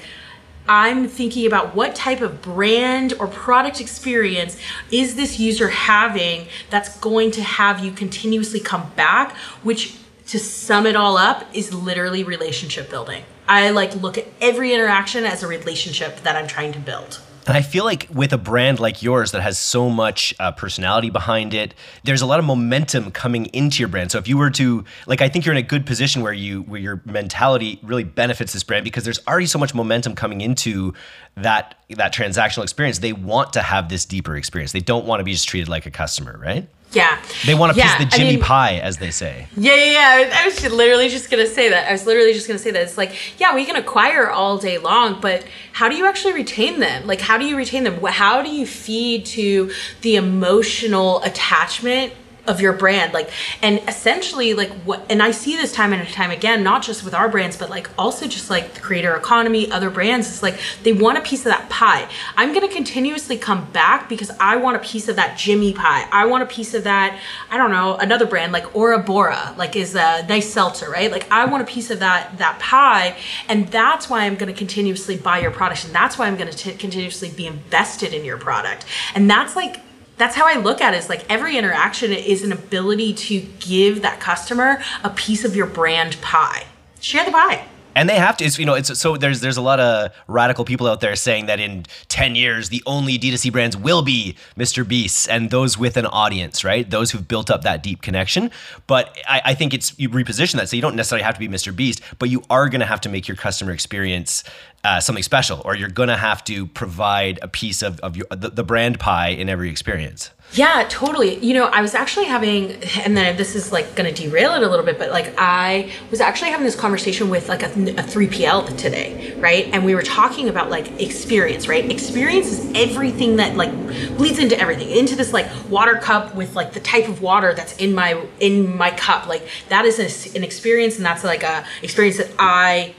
I'm 0.68 1.08
thinking 1.08 1.46
about 1.46 1.74
what 1.74 1.94
type 1.94 2.20
of 2.20 2.42
brand 2.42 3.14
or 3.18 3.26
product 3.26 3.80
experience 3.80 4.58
is 4.90 5.16
this 5.16 5.40
user 5.40 5.70
having 5.70 6.48
that's 6.68 6.94
going 6.98 7.30
to 7.30 7.42
have 7.42 7.82
you 7.82 7.90
continuously 7.90 8.60
come 8.60 8.90
back, 8.96 9.34
which 9.62 9.96
to 10.32 10.38
sum 10.38 10.86
it 10.86 10.96
all 10.96 11.18
up 11.18 11.44
is 11.52 11.74
literally 11.74 12.24
relationship 12.24 12.88
building. 12.88 13.22
I 13.46 13.68
like 13.68 13.94
look 13.96 14.16
at 14.16 14.26
every 14.40 14.72
interaction 14.72 15.26
as 15.26 15.42
a 15.42 15.46
relationship 15.46 16.22
that 16.22 16.36
I'm 16.36 16.46
trying 16.46 16.72
to 16.72 16.78
build. 16.78 17.20
And 17.46 17.54
I 17.54 17.60
feel 17.60 17.84
like 17.84 18.08
with 18.10 18.32
a 18.32 18.38
brand 18.38 18.80
like 18.80 19.02
yours 19.02 19.32
that 19.32 19.42
has 19.42 19.58
so 19.58 19.90
much 19.90 20.34
uh, 20.40 20.50
personality 20.52 21.10
behind 21.10 21.52
it, 21.52 21.74
there's 22.04 22.22
a 22.22 22.26
lot 22.26 22.38
of 22.38 22.46
momentum 22.46 23.10
coming 23.10 23.44
into 23.46 23.80
your 23.80 23.90
brand. 23.90 24.10
So 24.10 24.16
if 24.16 24.26
you 24.26 24.38
were 24.38 24.48
to 24.52 24.86
like, 25.06 25.20
I 25.20 25.28
think 25.28 25.44
you're 25.44 25.52
in 25.52 25.58
a 25.58 25.68
good 25.68 25.84
position 25.84 26.22
where 26.22 26.32
you 26.32 26.62
where 26.62 26.80
your 26.80 27.02
mentality 27.04 27.78
really 27.82 28.04
benefits 28.04 28.54
this 28.54 28.62
brand 28.62 28.84
because 28.84 29.04
there's 29.04 29.20
already 29.26 29.44
so 29.44 29.58
much 29.58 29.74
momentum 29.74 30.14
coming 30.14 30.40
into 30.40 30.94
that 31.34 31.74
that 31.90 32.14
transactional 32.14 32.62
experience. 32.62 33.00
They 33.00 33.12
want 33.12 33.52
to 33.52 33.60
have 33.60 33.90
this 33.90 34.06
deeper 34.06 34.34
experience. 34.36 34.72
They 34.72 34.80
don't 34.80 35.04
want 35.04 35.20
to 35.20 35.24
be 35.24 35.32
just 35.32 35.46
treated 35.46 35.68
like 35.68 35.84
a 35.84 35.90
customer, 35.90 36.38
right? 36.42 36.66
Yeah. 36.92 37.22
They 37.46 37.54
want 37.54 37.72
to 37.72 37.78
yeah, 37.78 37.96
piece 37.96 38.10
the 38.10 38.16
Jimmy 38.16 38.28
I 38.28 38.32
mean, 38.32 38.40
pie, 38.40 38.74
as 38.76 38.98
they 38.98 39.10
say. 39.10 39.46
Yeah, 39.56 39.74
yeah, 39.74 40.20
yeah. 40.20 40.40
I 40.40 40.44
was 40.46 40.62
literally 40.70 41.08
just 41.08 41.30
gonna 41.30 41.46
say 41.46 41.68
that. 41.70 41.88
I 41.88 41.92
was 41.92 42.06
literally 42.06 42.32
just 42.32 42.46
gonna 42.46 42.58
say 42.58 42.70
that. 42.70 42.82
It's 42.82 42.98
like, 42.98 43.14
yeah, 43.40 43.54
we 43.54 43.64
can 43.64 43.76
acquire 43.76 44.30
all 44.30 44.58
day 44.58 44.78
long, 44.78 45.20
but 45.20 45.44
how 45.72 45.88
do 45.88 45.96
you 45.96 46.06
actually 46.06 46.34
retain 46.34 46.80
them? 46.80 47.06
Like, 47.06 47.20
how 47.20 47.38
do 47.38 47.46
you 47.46 47.56
retain 47.56 47.84
them? 47.84 48.02
How 48.04 48.42
do 48.42 48.50
you 48.50 48.66
feed 48.66 49.24
to 49.26 49.72
the 50.02 50.16
emotional 50.16 51.22
attachment 51.22 52.12
of 52.46 52.60
your 52.60 52.72
brand 52.72 53.12
like 53.12 53.30
and 53.62 53.80
essentially 53.86 54.52
like 54.52 54.70
what 54.84 55.04
and 55.08 55.22
i 55.22 55.30
see 55.30 55.56
this 55.56 55.72
time 55.72 55.92
and 55.92 56.08
time 56.08 56.30
again 56.30 56.62
not 56.62 56.82
just 56.82 57.04
with 57.04 57.14
our 57.14 57.28
brands 57.28 57.56
but 57.56 57.70
like 57.70 57.88
also 57.96 58.26
just 58.26 58.50
like 58.50 58.74
the 58.74 58.80
creator 58.80 59.14
economy 59.14 59.70
other 59.70 59.90
brands 59.90 60.28
it's 60.28 60.42
like 60.42 60.58
they 60.82 60.92
want 60.92 61.16
a 61.16 61.20
piece 61.20 61.40
of 61.40 61.52
that 61.52 61.68
pie. 61.70 62.08
I'm 62.36 62.52
going 62.52 62.66
to 62.66 62.74
continuously 62.74 63.38
come 63.38 63.70
back 63.70 64.08
because 64.08 64.30
i 64.40 64.56
want 64.56 64.76
a 64.76 64.80
piece 64.80 65.08
of 65.08 65.16
that 65.16 65.38
jimmy 65.38 65.72
pie. 65.72 66.08
I 66.10 66.26
want 66.26 66.42
a 66.42 66.46
piece 66.46 66.74
of 66.74 66.84
that 66.84 67.18
i 67.48 67.56
don't 67.56 67.70
know 67.70 67.96
another 67.96 68.26
brand 68.26 68.52
like 68.52 68.74
Aura 68.74 68.98
Bora 68.98 69.54
like 69.56 69.76
is 69.76 69.94
a 69.94 70.26
nice 70.26 70.52
seltzer 70.52 70.90
right? 70.90 71.12
Like 71.12 71.30
i 71.30 71.44
want 71.44 71.62
a 71.62 71.66
piece 71.66 71.90
of 71.90 72.00
that 72.00 72.38
that 72.38 72.58
pie 72.58 73.16
and 73.48 73.68
that's 73.68 74.10
why 74.10 74.24
i'm 74.24 74.34
going 74.34 74.52
to 74.52 74.58
continuously 74.58 75.16
buy 75.16 75.38
your 75.38 75.52
product 75.52 75.84
and 75.84 75.94
that's 75.94 76.18
why 76.18 76.26
i'm 76.26 76.36
going 76.36 76.50
to 76.50 76.72
continuously 76.72 77.30
be 77.30 77.46
invested 77.46 78.12
in 78.12 78.24
your 78.24 78.36
product. 78.36 78.84
And 79.14 79.30
that's 79.30 79.54
like 79.54 79.80
that's 80.22 80.36
how 80.36 80.46
I 80.46 80.54
look 80.54 80.80
at 80.80 80.94
it. 80.94 80.98
Is 80.98 81.08
like 81.08 81.24
every 81.28 81.58
interaction 81.58 82.12
is 82.12 82.44
an 82.44 82.52
ability 82.52 83.12
to 83.12 83.40
give 83.58 84.02
that 84.02 84.20
customer 84.20 84.80
a 85.02 85.10
piece 85.10 85.44
of 85.44 85.56
your 85.56 85.66
brand 85.66 86.20
pie. 86.22 86.66
Share 87.00 87.24
the 87.24 87.32
pie. 87.32 87.66
And 87.94 88.08
they 88.08 88.16
have 88.16 88.36
to. 88.38 88.44
It's, 88.44 88.58
you 88.58 88.64
know, 88.64 88.74
it's 88.74 88.98
so 88.98 89.16
there's 89.16 89.40
there's 89.40 89.56
a 89.56 89.62
lot 89.62 89.80
of 89.80 90.12
radical 90.26 90.64
people 90.64 90.86
out 90.86 91.00
there 91.00 91.14
saying 91.16 91.46
that 91.46 91.60
in 91.60 91.84
ten 92.08 92.34
years 92.34 92.68
the 92.68 92.82
only 92.86 93.18
D2C 93.18 93.52
brands 93.52 93.76
will 93.76 94.02
be 94.02 94.36
Mr. 94.56 94.86
Beasts 94.86 95.26
and 95.28 95.50
those 95.50 95.76
with 95.76 95.96
an 95.96 96.06
audience, 96.06 96.64
right? 96.64 96.88
Those 96.88 97.10
who've 97.10 97.26
built 97.26 97.50
up 97.50 97.62
that 97.62 97.82
deep 97.82 98.00
connection. 98.00 98.50
But 98.86 99.18
I, 99.28 99.42
I 99.46 99.54
think 99.54 99.74
it's 99.74 99.98
you 99.98 100.08
reposition 100.08 100.54
that 100.54 100.68
so 100.68 100.76
you 100.76 100.82
don't 100.82 100.96
necessarily 100.96 101.24
have 101.24 101.34
to 101.34 101.40
be 101.40 101.48
Mr. 101.48 101.74
Beast, 101.74 102.00
but 102.18 102.30
you 102.30 102.42
are 102.48 102.68
going 102.68 102.80
to 102.80 102.86
have 102.86 103.00
to 103.02 103.08
make 103.08 103.28
your 103.28 103.36
customer 103.36 103.72
experience 103.72 104.44
uh, 104.84 105.00
something 105.00 105.22
special, 105.22 105.62
or 105.64 105.76
you're 105.76 105.88
to 106.08 106.16
have 106.16 106.42
to 106.44 106.66
provide 106.66 107.38
a 107.42 107.48
piece 107.48 107.82
of 107.82 108.00
of 108.00 108.16
your, 108.16 108.26
the, 108.30 108.50
the 108.50 108.64
brand 108.64 108.98
pie 108.98 109.28
in 109.28 109.48
every 109.48 109.70
experience. 109.70 110.30
Yeah, 110.54 110.84
totally. 110.90 111.38
You 111.38 111.54
know, 111.54 111.64
I 111.66 111.80
was 111.80 111.94
actually 111.94 112.26
having, 112.26 112.72
and 113.04 113.16
then 113.16 113.38
this 113.38 113.54
is 113.54 113.72
like 113.72 113.94
to 113.94 114.12
derail 114.12 114.52
it 114.52 114.62
a 114.62 114.68
little 114.68 114.84
bit, 114.84 114.98
but 114.98 115.10
like 115.10 115.32
I 115.38 115.90
was 116.10 116.20
actually 116.20 116.50
having 116.50 116.66
this 116.66 116.76
conversation 116.76 117.30
with 117.30 117.48
like 117.48 117.62
a, 117.62 117.68
a 117.68 118.02
3PL 118.02 118.76
today, 118.76 119.34
right? 119.38 119.70
And 119.72 119.82
we 119.82 119.94
were 119.94 120.02
talking 120.02 120.50
about 120.50 120.68
like 120.68 121.00
experience, 121.00 121.68
right? 121.68 121.90
Experience 121.90 122.48
is 122.48 122.70
everything 122.74 123.36
that 123.36 123.56
like 123.56 123.72
bleeds 124.18 124.38
into 124.38 124.58
everything, 124.58 124.90
into 124.90 125.16
this 125.16 125.32
like 125.32 125.46
water 125.70 125.94
cup 125.94 126.34
with 126.34 126.54
like 126.54 126.74
the 126.74 126.80
type 126.80 127.08
of 127.08 127.22
water 127.22 127.54
that's 127.54 127.74
in 127.78 127.94
my 127.94 128.22
in 128.40 128.76
my 128.76 128.90
cup. 128.90 129.26
Like 129.28 129.48
that 129.70 129.86
is 129.86 130.34
an 130.34 130.44
experience, 130.44 130.96
and 130.96 131.06
that's 131.06 131.24
like 131.24 131.44
a 131.44 131.64
experience 131.82 132.18
that 132.18 132.30
I 132.38 132.94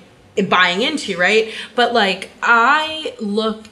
buying 0.49 0.81
into, 0.81 1.17
right? 1.17 1.53
But 1.75 1.93
like 1.93 2.31
I 2.41 3.15
look 3.19 3.65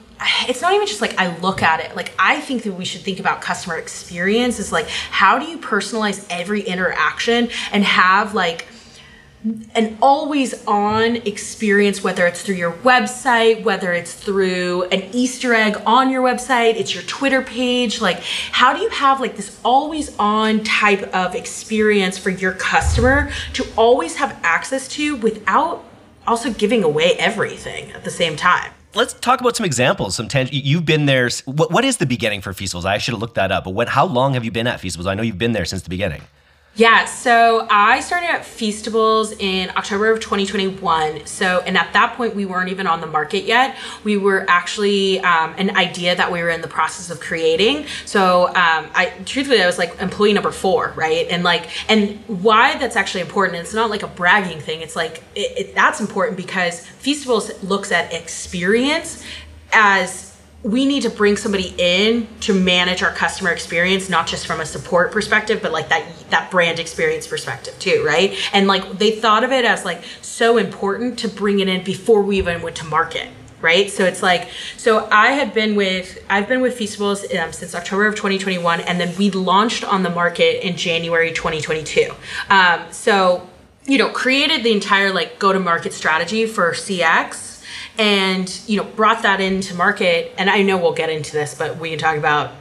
it's 0.48 0.62
not 0.62 0.72
even 0.72 0.86
just 0.86 1.00
like 1.00 1.18
I 1.18 1.36
look 1.38 1.62
at 1.62 1.80
it. 1.80 1.96
Like 1.96 2.12
I 2.18 2.40
think 2.40 2.62
that 2.62 2.72
we 2.72 2.84
should 2.84 3.00
think 3.00 3.18
about 3.18 3.40
customer 3.40 3.76
experience 3.76 4.58
is 4.58 4.70
like 4.70 4.88
how 4.88 5.38
do 5.38 5.46
you 5.46 5.58
personalize 5.58 6.24
every 6.30 6.62
interaction 6.62 7.48
and 7.72 7.84
have 7.84 8.34
like 8.34 8.66
an 9.74 9.98
always 10.00 10.64
on 10.66 11.16
experience, 11.16 12.04
whether 12.04 12.26
it's 12.26 12.42
through 12.42 12.54
your 12.54 12.72
website, 12.72 13.64
whether 13.64 13.92
it's 13.92 14.14
through 14.14 14.84
an 14.84 15.02
Easter 15.12 15.52
egg 15.52 15.82
on 15.84 16.10
your 16.10 16.22
website, 16.22 16.76
it's 16.76 16.94
your 16.94 17.02
Twitter 17.04 17.42
page. 17.42 18.00
Like, 18.00 18.20
how 18.20 18.72
do 18.72 18.80
you 18.80 18.88
have 18.90 19.20
like 19.20 19.36
this 19.36 19.58
always 19.64 20.16
on 20.16 20.62
type 20.62 21.02
of 21.12 21.34
experience 21.34 22.18
for 22.18 22.30
your 22.30 22.52
customer 22.52 23.32
to 23.54 23.66
always 23.76 24.16
have 24.16 24.38
access 24.44 24.86
to 24.88 25.16
without 25.16 25.84
also 26.26 26.52
giving 26.52 26.84
away 26.84 27.14
everything 27.18 27.92
at 27.92 28.04
the 28.04 28.10
same 28.10 28.36
time? 28.36 28.72
let's 28.94 29.14
talk 29.14 29.40
about 29.40 29.56
some 29.56 29.64
examples. 29.64 30.14
Some 30.14 30.28
tang- 30.28 30.48
you've 30.50 30.84
been 30.84 31.06
there. 31.06 31.30
What, 31.44 31.70
what 31.70 31.84
is 31.84 31.96
the 31.98 32.06
beginning 32.06 32.40
for 32.40 32.52
Feastables? 32.52 32.84
I 32.84 32.98
should 32.98 33.12
have 33.12 33.20
looked 33.20 33.36
that 33.36 33.52
up. 33.52 33.64
But 33.64 33.88
how 33.88 34.06
long 34.06 34.34
have 34.34 34.44
you 34.44 34.50
been 34.50 34.66
at 34.66 34.80
Feastables? 34.80 35.06
I 35.06 35.14
know 35.14 35.22
you've 35.22 35.38
been 35.38 35.52
there 35.52 35.64
since 35.64 35.82
the 35.82 35.90
beginning. 35.90 36.22
Yeah, 36.74 37.04
so 37.04 37.66
I 37.70 38.00
started 38.00 38.30
at 38.30 38.42
Feastables 38.42 39.38
in 39.38 39.68
October 39.76 40.10
of 40.10 40.20
2021. 40.20 41.26
So, 41.26 41.60
and 41.66 41.76
at 41.76 41.92
that 41.92 42.16
point, 42.16 42.34
we 42.34 42.46
weren't 42.46 42.70
even 42.70 42.86
on 42.86 43.02
the 43.02 43.06
market 43.06 43.44
yet. 43.44 43.76
We 44.04 44.16
were 44.16 44.46
actually 44.48 45.20
um, 45.20 45.54
an 45.58 45.76
idea 45.76 46.16
that 46.16 46.32
we 46.32 46.42
were 46.42 46.48
in 46.48 46.62
the 46.62 46.68
process 46.68 47.10
of 47.10 47.20
creating. 47.20 47.84
So, 48.06 48.46
um, 48.48 48.88
I 48.94 49.12
truthfully, 49.26 49.62
I 49.62 49.66
was 49.66 49.76
like 49.76 50.00
employee 50.00 50.32
number 50.32 50.50
four, 50.50 50.94
right? 50.96 51.26
And 51.28 51.44
like, 51.44 51.68
and 51.90 52.18
why 52.26 52.78
that's 52.78 52.96
actually 52.96 53.20
important. 53.20 53.58
It's 53.58 53.74
not 53.74 53.90
like 53.90 54.02
a 54.02 54.08
bragging 54.08 54.60
thing. 54.60 54.80
It's 54.80 54.96
like 54.96 55.22
it, 55.34 55.58
it, 55.58 55.74
that's 55.74 56.00
important 56.00 56.38
because 56.38 56.86
Feastables 57.02 57.62
looks 57.62 57.92
at 57.92 58.14
experience 58.14 59.22
as 59.74 60.31
we 60.62 60.84
need 60.86 61.02
to 61.02 61.10
bring 61.10 61.36
somebody 61.36 61.74
in 61.76 62.28
to 62.40 62.54
manage 62.54 63.02
our 63.02 63.12
customer 63.12 63.50
experience 63.50 64.08
not 64.08 64.26
just 64.26 64.46
from 64.46 64.60
a 64.60 64.66
support 64.66 65.10
perspective 65.10 65.60
but 65.60 65.72
like 65.72 65.88
that 65.88 66.04
that 66.30 66.50
brand 66.50 66.78
experience 66.78 67.26
perspective 67.26 67.76
too 67.78 68.02
right? 68.06 68.36
And 68.52 68.66
like 68.66 68.98
they 68.98 69.12
thought 69.12 69.44
of 69.44 69.52
it 69.52 69.64
as 69.64 69.84
like 69.84 70.02
so 70.20 70.58
important 70.58 71.18
to 71.20 71.28
bring 71.28 71.60
it 71.60 71.68
in 71.68 71.82
before 71.82 72.22
we 72.22 72.38
even 72.38 72.62
went 72.62 72.76
to 72.76 72.84
market 72.84 73.28
right? 73.60 73.90
So 73.90 74.04
it's 74.04 74.22
like 74.22 74.48
so 74.76 75.08
i 75.10 75.32
had 75.32 75.54
been 75.54 75.74
with 75.76 76.18
i've 76.28 76.48
been 76.48 76.60
with 76.60 76.78
feastables 76.78 77.22
um, 77.36 77.52
since 77.52 77.74
october 77.74 78.06
of 78.06 78.14
2021 78.14 78.80
and 78.80 79.00
then 79.00 79.16
we 79.16 79.30
launched 79.30 79.84
on 79.84 80.02
the 80.02 80.10
market 80.10 80.66
in 80.66 80.76
january 80.76 81.30
2022 81.32 82.12
um, 82.50 82.80
so 82.90 83.48
you 83.84 83.98
know 83.98 84.08
created 84.08 84.64
the 84.64 84.72
entire 84.72 85.12
like 85.12 85.38
go 85.38 85.52
to 85.52 85.60
market 85.60 85.92
strategy 85.92 86.46
for 86.46 86.72
cx 86.72 87.51
and 87.98 88.60
you 88.66 88.76
know 88.76 88.84
brought 88.84 89.22
that 89.22 89.40
into 89.40 89.74
market 89.74 90.32
and 90.38 90.48
i 90.48 90.62
know 90.62 90.76
we'll 90.78 90.94
get 90.94 91.10
into 91.10 91.32
this 91.32 91.54
but 91.54 91.76
we 91.78 91.90
can 91.90 91.98
talk 91.98 92.16
about 92.16 92.52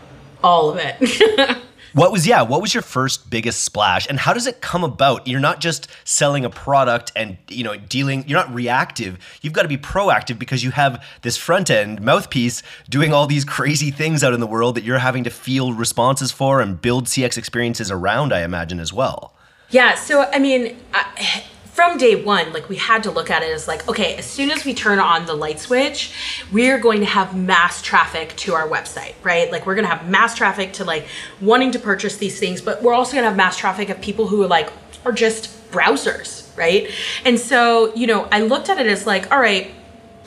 all 0.43 0.69
of 0.69 0.77
it. 0.79 1.57
What 1.93 2.13
was 2.13 2.25
yeah 2.25 2.43
what 2.43 2.61
was 2.61 2.73
your 2.73 2.83
first 2.83 3.29
biggest 3.29 3.63
splash 3.63 4.07
and 4.07 4.17
how 4.17 4.31
does 4.31 4.47
it 4.47 4.61
come 4.61 4.85
about? 4.85 5.27
You're 5.27 5.41
not 5.41 5.59
just 5.59 5.89
selling 6.05 6.45
a 6.45 6.49
product 6.49 7.11
and 7.17 7.35
you 7.49 7.65
know 7.65 7.75
dealing 7.75 8.23
you're 8.29 8.39
not 8.39 8.53
reactive. 8.53 9.17
You've 9.41 9.51
got 9.51 9.63
to 9.63 9.67
be 9.67 9.77
proactive 9.77 10.39
because 10.39 10.63
you 10.63 10.71
have 10.71 11.03
this 11.21 11.35
front 11.35 11.69
end 11.69 11.99
mouthpiece 11.99 12.63
doing 12.89 13.13
all 13.13 13.27
these 13.27 13.43
crazy 13.43 13.91
things 13.91 14.23
out 14.23 14.33
in 14.33 14.39
the 14.39 14.47
world 14.47 14.75
that 14.75 14.85
you're 14.85 14.99
having 14.99 15.25
to 15.25 15.29
field 15.29 15.77
responses 15.77 16.31
for 16.31 16.61
and 16.61 16.81
build 16.81 17.07
cx 17.07 17.37
experiences 17.37 17.91
around 17.91 18.31
i 18.31 18.41
imagine 18.41 18.79
as 18.79 18.93
well. 18.93 19.33
Yeah 19.69 19.95
so 19.95 20.29
i 20.31 20.39
mean 20.39 20.77
I, 20.93 21.43
from 21.73 21.97
day 21.97 22.21
one, 22.21 22.51
like 22.51 22.67
we 22.67 22.75
had 22.75 23.03
to 23.03 23.11
look 23.11 23.29
at 23.29 23.43
it 23.43 23.51
as 23.51 23.67
like, 23.67 23.87
okay, 23.87 24.15
as 24.15 24.25
soon 24.25 24.51
as 24.51 24.65
we 24.65 24.73
turn 24.73 24.99
on 24.99 25.25
the 25.25 25.33
light 25.33 25.59
switch, 25.59 26.13
we're 26.51 26.77
going 26.77 26.99
to 26.99 27.05
have 27.05 27.35
mass 27.35 27.81
traffic 27.81 28.35
to 28.35 28.53
our 28.53 28.67
website, 28.67 29.13
right? 29.23 29.49
Like 29.51 29.65
we're 29.65 29.75
to 29.87 29.95
have 29.95 30.07
mass 30.09 30.35
traffic 30.35 30.73
to 30.73 30.83
like 30.83 31.07
wanting 31.39 31.71
to 31.71 31.79
purchase 31.79 32.17
these 32.17 32.39
things, 32.39 32.61
but 32.61 32.83
we're 32.83 32.93
also 32.93 33.13
to 33.23 33.29
have 33.29 33.37
mass 33.37 33.57
traffic 33.57 33.89
of 33.89 34.01
people 34.01 34.27
who 34.27 34.43
are 34.43 34.47
like, 34.47 34.69
are 35.05 35.13
just 35.13 35.71
browsers, 35.71 36.55
right? 36.57 36.89
And 37.23 37.39
so, 37.39 37.95
you 37.95 38.05
know, 38.05 38.27
I 38.31 38.41
looked 38.41 38.67
at 38.67 38.77
it 38.77 38.87
as 38.87 39.07
like, 39.07 39.31
all 39.31 39.39
right, 39.39 39.73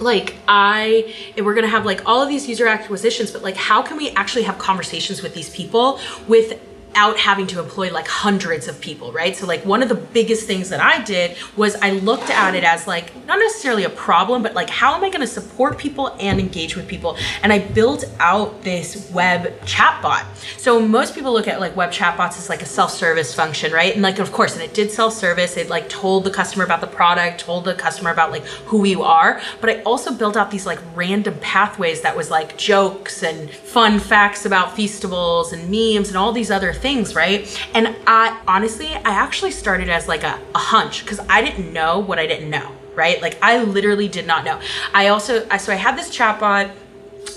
like 0.01 0.35
i 0.49 1.15
we're 1.37 1.55
to 1.55 1.69
have 1.69 1.87
like 1.87 2.05
all 2.05 2.21
of 2.21 2.29
these 2.29 2.49
user 2.49 2.67
acquisitions 2.67 3.31
but 3.31 3.43
like 3.43 3.55
how 3.55 3.81
can 3.81 3.97
we 3.97 4.11
actually 4.11 4.43
have 4.43 4.59
conversations 4.59 5.23
with 5.23 5.35
these 5.35 5.51
people 5.51 6.01
with 6.27 6.61
without 6.95 7.19
having 7.19 7.45
to 7.45 7.59
employ 7.59 7.91
like 7.91 8.07
hundreds 8.07 8.69
of 8.69 8.81
people, 8.81 9.11
right? 9.11 9.35
So 9.35 9.47
like 9.47 9.67
one 9.67 9.83
of 9.83 9.89
the 9.89 9.97
biggest 9.97 10.47
things 10.47 10.69
that 10.69 10.79
I 10.79 11.03
did 11.03 11.37
was 11.57 11.75
I 11.83 11.91
looked 11.91 12.31
at 12.31 12.55
it 12.55 12.63
as 12.63 12.87
like 12.87 13.13
not 13.27 13.41
necessarily 13.41 13.83
a 13.83 13.91
problem, 13.91 14.45
but 14.45 14.55
like 14.55 14.71
how 14.71 14.95
am 14.95 15.03
I 15.03 15.09
going 15.09 15.21
to 15.21 15.27
support 15.27 15.77
people 15.77 16.17
and 16.21 16.39
engage 16.39 16.77
with 16.77 16.87
people? 16.87 17.17
And 17.43 17.53
I 17.53 17.59
built 17.59 18.05
out 18.21 18.63
this 18.63 19.11
web 19.11 19.61
chatbot. 19.63 20.25
So 20.57 20.79
most 20.79 21.17
people 21.17 21.33
look 21.33 21.49
at 21.49 21.59
like 21.59 21.75
web 21.75 21.91
chatbots 21.91 22.39
as 22.39 22.49
like 22.49 22.63
a 22.63 22.67
self-service 22.67 23.35
function, 23.35 23.73
right? 23.73 23.93
And 23.93 24.03
like 24.03 24.21
of 24.21 24.31
course, 24.31 24.55
and 24.55 24.63
it 24.63 24.73
did 24.73 24.93
self-service. 24.93 25.57
It 25.57 25.69
like 25.69 25.89
told 25.89 26.23
the 26.23 26.31
customer 26.31 26.63
about 26.63 26.81
the 26.81 26.87
product, 26.87 27.41
told 27.41 27.65
the 27.65 27.75
customer 27.75 28.11
about 28.13 28.31
like 28.31 28.45
who 28.71 28.85
you 28.85 29.03
are. 29.03 29.41
But 29.61 29.71
I 29.71 29.83
also 29.83 30.13
built 30.13 30.37
out 30.37 30.53
these 30.53 30.65
like 30.65 30.79
random 30.95 31.37
pathways 31.41 32.03
that 32.03 32.17
was 32.17 32.31
like 32.31 32.57
jokes 32.57 33.25
and 33.25 33.51
fun 33.51 33.99
facts 33.99 34.47
about 34.47 34.77
feastables 34.77 35.53
and 35.53 35.63
memes 35.69 36.07
and 36.07 36.17
all 36.17 36.31
these 36.31 36.53
other 36.53 36.73
things 36.73 36.84
things, 36.85 37.15
right? 37.15 37.41
And 37.73 37.97
I 38.07 38.39
honestly, 38.47 38.89
I 38.89 39.13
actually 39.25 39.53
started 39.53 39.89
as 39.89 40.07
like 40.07 40.23
a, 40.23 40.39
a 40.55 40.59
hunch 40.59 41.03
because 41.03 41.19
I 41.31 41.41
didn't 41.41 41.73
know 41.73 41.99
what 41.99 42.19
I 42.19 42.27
didn't 42.27 42.51
know, 42.51 42.73
right? 42.95 43.23
Like 43.23 43.39
I 43.43 43.63
literally 43.65 44.07
did 44.07 44.27
not 44.27 44.45
know. 44.45 44.61
I 44.93 45.09
also, 45.09 45.47
I, 45.51 45.57
so 45.57 45.73
I 45.73 45.77
had 45.77 45.97
this 45.97 46.15
chatbot 46.15 46.71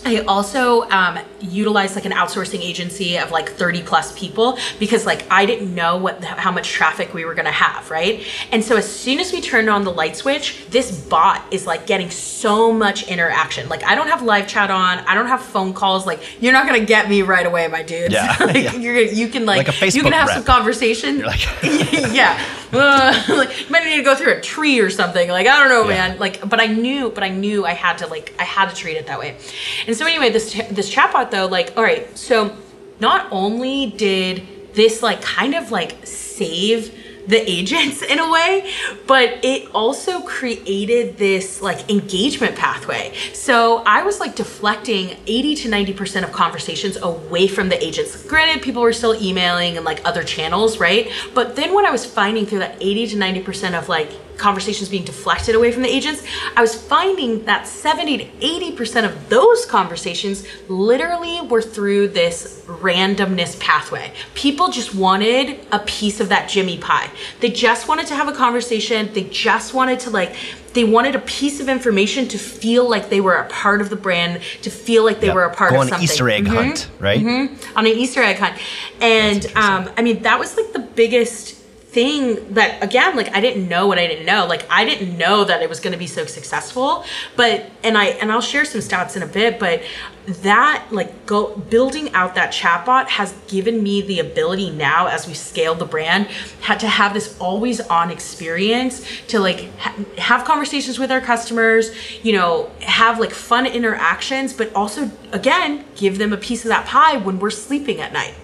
I 0.06 0.20
also 0.20 0.90
um, 0.90 1.20
utilized 1.42 1.96
like 1.96 2.06
an 2.06 2.14
outsourcing 2.14 2.62
agency 2.62 3.18
of 3.18 3.32
like 3.32 3.50
30 3.50 3.84
plus 3.84 4.18
people 4.18 4.58
because 4.80 5.06
like 5.06 5.30
I 5.30 5.46
didn't 5.46 5.74
know 5.76 5.98
what 5.98 6.24
how 6.24 6.52
much 6.52 6.70
traffic 6.70 7.14
we 7.14 7.26
were 7.26 7.34
gonna 7.34 7.52
have, 7.52 7.92
right? 7.92 8.26
And 8.52 8.64
so 8.64 8.78
as 8.78 8.90
soon 8.90 9.20
as 9.20 9.34
we 9.34 9.42
turned 9.42 9.70
on 9.70 9.84
the 9.84 9.92
light 9.92 10.16
switch, 10.16 10.66
this 10.70 10.98
bot 10.98 11.44
is 11.52 11.68
like 11.68 11.88
getting 11.88 12.10
so 12.10 12.72
much 12.72 13.08
interaction. 13.10 13.68
Like 13.68 13.84
I 13.84 13.96
don't 13.96 14.08
have 14.08 14.22
live 14.22 14.48
chat 14.48 14.72
on, 14.72 15.00
I 15.00 15.14
don't 15.14 15.28
have 15.28 15.42
phone 15.42 15.74
calls. 15.74 16.06
Like 16.06 16.22
you're 16.42 16.54
not 16.54 16.66
gonna 16.66 16.86
get 16.86 17.10
me 17.10 17.22
right 17.22 17.46
away, 17.46 17.68
my 17.68 17.84
dude. 17.84 18.12
Yeah, 18.12 18.36
like, 18.40 18.56
yeah. 18.56 18.76
You're 18.76 19.02
you 19.02 19.28
can 19.28 19.46
like, 19.46 19.68
like 19.68 19.94
you 19.94 20.04
can 20.04 20.14
have 20.14 20.28
rep. 20.28 20.38
some 20.38 20.46
conversation. 20.46 21.20
Like 21.20 21.46
yeah, 21.64 22.42
uh, 22.74 23.24
like 23.30 23.66
you 23.66 23.72
might 23.72 23.84
need 23.86 23.98
to 23.98 24.04
go 24.04 24.16
through 24.16 24.34
a 24.34 24.42
tree 24.42 24.80
or 24.80 24.90
something. 24.90 25.30
Like 25.30 25.48
I 25.48 25.60
don't 25.60 25.70
know, 25.70 25.90
yeah. 25.90 26.10
man. 26.10 26.20
Like 26.20 26.48
but 26.48 26.60
I 26.60 26.68
knew, 26.68 27.10
but 27.10 27.24
I 27.24 27.30
knew 27.30 27.66
I 27.66 27.74
had 27.74 28.00
to 28.00 28.08
like 28.08 28.34
I 28.40 28.44
had 28.44 28.70
to 28.70 28.76
treat 28.76 28.98
it 28.98 29.08
that 29.08 29.20
way. 29.20 29.38
And 29.86 29.96
so 29.96 30.06
anyway, 30.06 30.30
this 30.30 30.54
this 30.72 30.94
chatbot 30.94 31.32
though, 31.32 31.48
like, 31.48 31.74
all 31.78 31.84
right, 31.84 32.16
so 32.18 32.56
not 33.00 33.28
only 33.32 33.88
did 33.92 34.74
this 34.74 35.02
like 35.02 35.22
kind 35.22 35.56
of 35.56 35.72
like 35.72 36.06
save 36.06 36.94
the 37.28 37.50
agents 37.50 38.02
in 38.02 38.20
a 38.20 38.32
way, 38.32 38.72
but 39.06 39.44
it 39.44 39.70
also 39.74 40.22
created 40.22 41.18
this 41.18 41.62
like 41.62 41.90
engagement 41.90 42.56
pathway. 42.56 43.14
So 43.34 43.84
I 43.86 44.04
was 44.04 44.20
like 44.20 44.36
deflecting 44.36 45.18
80 45.28 45.56
to 45.56 45.70
90% 45.70 46.24
of 46.24 46.32
conversations 46.32 46.98
away 46.98 47.48
from 47.48 47.70
the 47.70 47.84
agents. 47.84 48.24
Granted, 48.24 48.62
people 48.64 48.82
were 48.82 48.94
still 48.94 49.16
emailing 49.22 49.76
and 49.76 49.86
like 49.86 50.06
other 50.06 50.24
channels, 50.24 50.80
right? 50.80 51.12
But 51.34 51.56
then 51.56 51.74
what 51.74 51.86
I 51.86 51.92
was 51.92 52.06
finding 52.06 52.46
through 52.46 52.60
that 52.60 52.78
80 52.82 53.08
to 53.08 53.16
90% 53.18 53.78
of 53.78 53.90
like 53.90 54.12
conversations 54.38 54.90
being 54.90 55.04
deflected 55.04 55.56
away 55.56 55.72
from 55.72 55.84
the 55.84 55.90
agents, 55.90 56.24
I 56.56 56.62
was 56.62 56.76
finding 56.76 57.46
that 57.46 57.68
70 57.68 58.18
to 58.18 58.26
80% 58.26 59.06
of 59.06 59.30
those 59.30 59.66
conversations 59.66 60.46
literally 60.68 61.42
were 61.42 61.62
through 61.62 62.10
this 62.10 62.64
randomness 62.68 63.60
pathway. 63.60 64.14
People 64.34 64.70
just 64.70 64.94
wanted 64.94 65.60
a 65.72 65.80
piece 65.80 66.20
of 66.20 66.30
that 66.30 66.50
Jimmy 66.50 66.78
pie. 66.78 67.10
They 67.40 67.50
just 67.50 67.88
wanted 67.88 68.08
to 68.08 68.16
have 68.16 68.28
a 68.28 68.34
conversation. 68.34 69.12
They 69.14 69.24
just 69.24 69.74
wanted 69.74 70.00
to 70.02 70.10
like 70.10 70.36
they 70.74 70.84
wanted 70.84 71.16
a 71.16 71.20
piece 71.20 71.60
of 71.60 71.70
information 71.70 72.28
to 72.28 72.38
feel 72.38 72.88
like 72.88 73.10
they 73.10 73.20
were 73.20 73.34
a 73.34 73.50
part 73.50 73.82
of 73.82 73.90
the 73.90 73.96
brand, 73.96 74.44
to 74.62 74.70
feel 74.70 75.04
like 75.04 75.20
they 75.20 75.28
yep. 75.28 75.36
were 75.36 75.44
a 75.44 75.54
part 75.54 75.72
Go 75.72 75.82
of 75.82 75.90
something. 75.90 76.02
on 76.02 76.08
something. 76.08 76.14
Easter 76.14 76.30
egg 76.30 76.44
mm-hmm. 76.44 76.56
hunt, 76.56 76.90
right? 77.00 77.20
Mm-hmm. 77.20 77.78
On 77.80 77.86
an 77.88 77.92
Easter 77.94 78.22
egg 78.22 78.38
hunt, 78.38 78.60
and 79.02 79.46
um, 79.56 79.90
I 79.98 80.04
mean 80.04 80.22
that 80.22 80.38
was 80.38 80.56
like 80.56 80.74
the 80.74 80.80
biggest 80.80 81.57
thing 81.90 82.54
that 82.54 82.84
again 82.84 83.16
like 83.16 83.34
i 83.34 83.40
didn't 83.40 83.68
know 83.68 83.88
what 83.88 83.98
i 83.98 84.06
didn't 84.06 84.26
know. 84.26 84.46
Like 84.46 84.70
i 84.70 84.84
didn't 84.84 85.18
know 85.18 85.46
that 85.46 85.62
it 85.62 85.70
was 85.70 85.80
going 85.80 85.94
to 85.94 85.98
be 85.98 86.06
so 86.06 86.26
successful 86.26 87.06
but 87.38 87.70
and 87.82 87.98
i 87.98 88.08
and 88.08 88.30
i'll 88.30 88.42
share 88.42 88.66
some 88.66 88.82
stats 88.82 89.16
in 89.16 89.24
a 89.24 89.28
bit 89.28 89.58
but 89.58 89.82
that 90.28 90.86
like 90.92 91.26
go 91.26 91.56
building 91.56 92.14
out 92.14 92.36
that 92.36 92.52
chatbot 92.52 93.08
has 93.08 93.34
given 93.48 93.82
me 93.82 94.02
the 94.02 94.20
ability 94.20 94.70
now 94.70 95.08
as 95.08 95.28
we 95.28 95.34
scale 95.34 95.76
the 95.76 95.86
brand 95.86 96.28
had 96.60 96.78
to 96.82 96.90
have 96.90 97.14
this 97.14 97.40
always 97.40 97.80
on 97.80 98.12
experience 98.12 99.06
to 99.28 99.40
like 99.40 99.74
ha- 99.78 99.96
have 100.18 100.44
conversations 100.44 101.00
with 101.00 101.10
our 101.10 101.22
customers 101.22 101.92
you 102.22 102.34
know 102.34 102.70
have 102.82 103.18
like 103.18 103.32
fun 103.32 103.66
interactions 103.66 104.52
but 104.52 104.74
also 104.76 105.10
again 105.32 105.86
give 105.96 106.18
them 106.18 106.34
a 106.34 106.38
piece 106.38 106.66
of 106.66 106.70
that 106.70 106.86
pie 106.86 107.16
when 107.16 107.40
we're 107.40 107.50
sleeping 107.50 108.02
at 108.02 108.12
night 108.12 108.36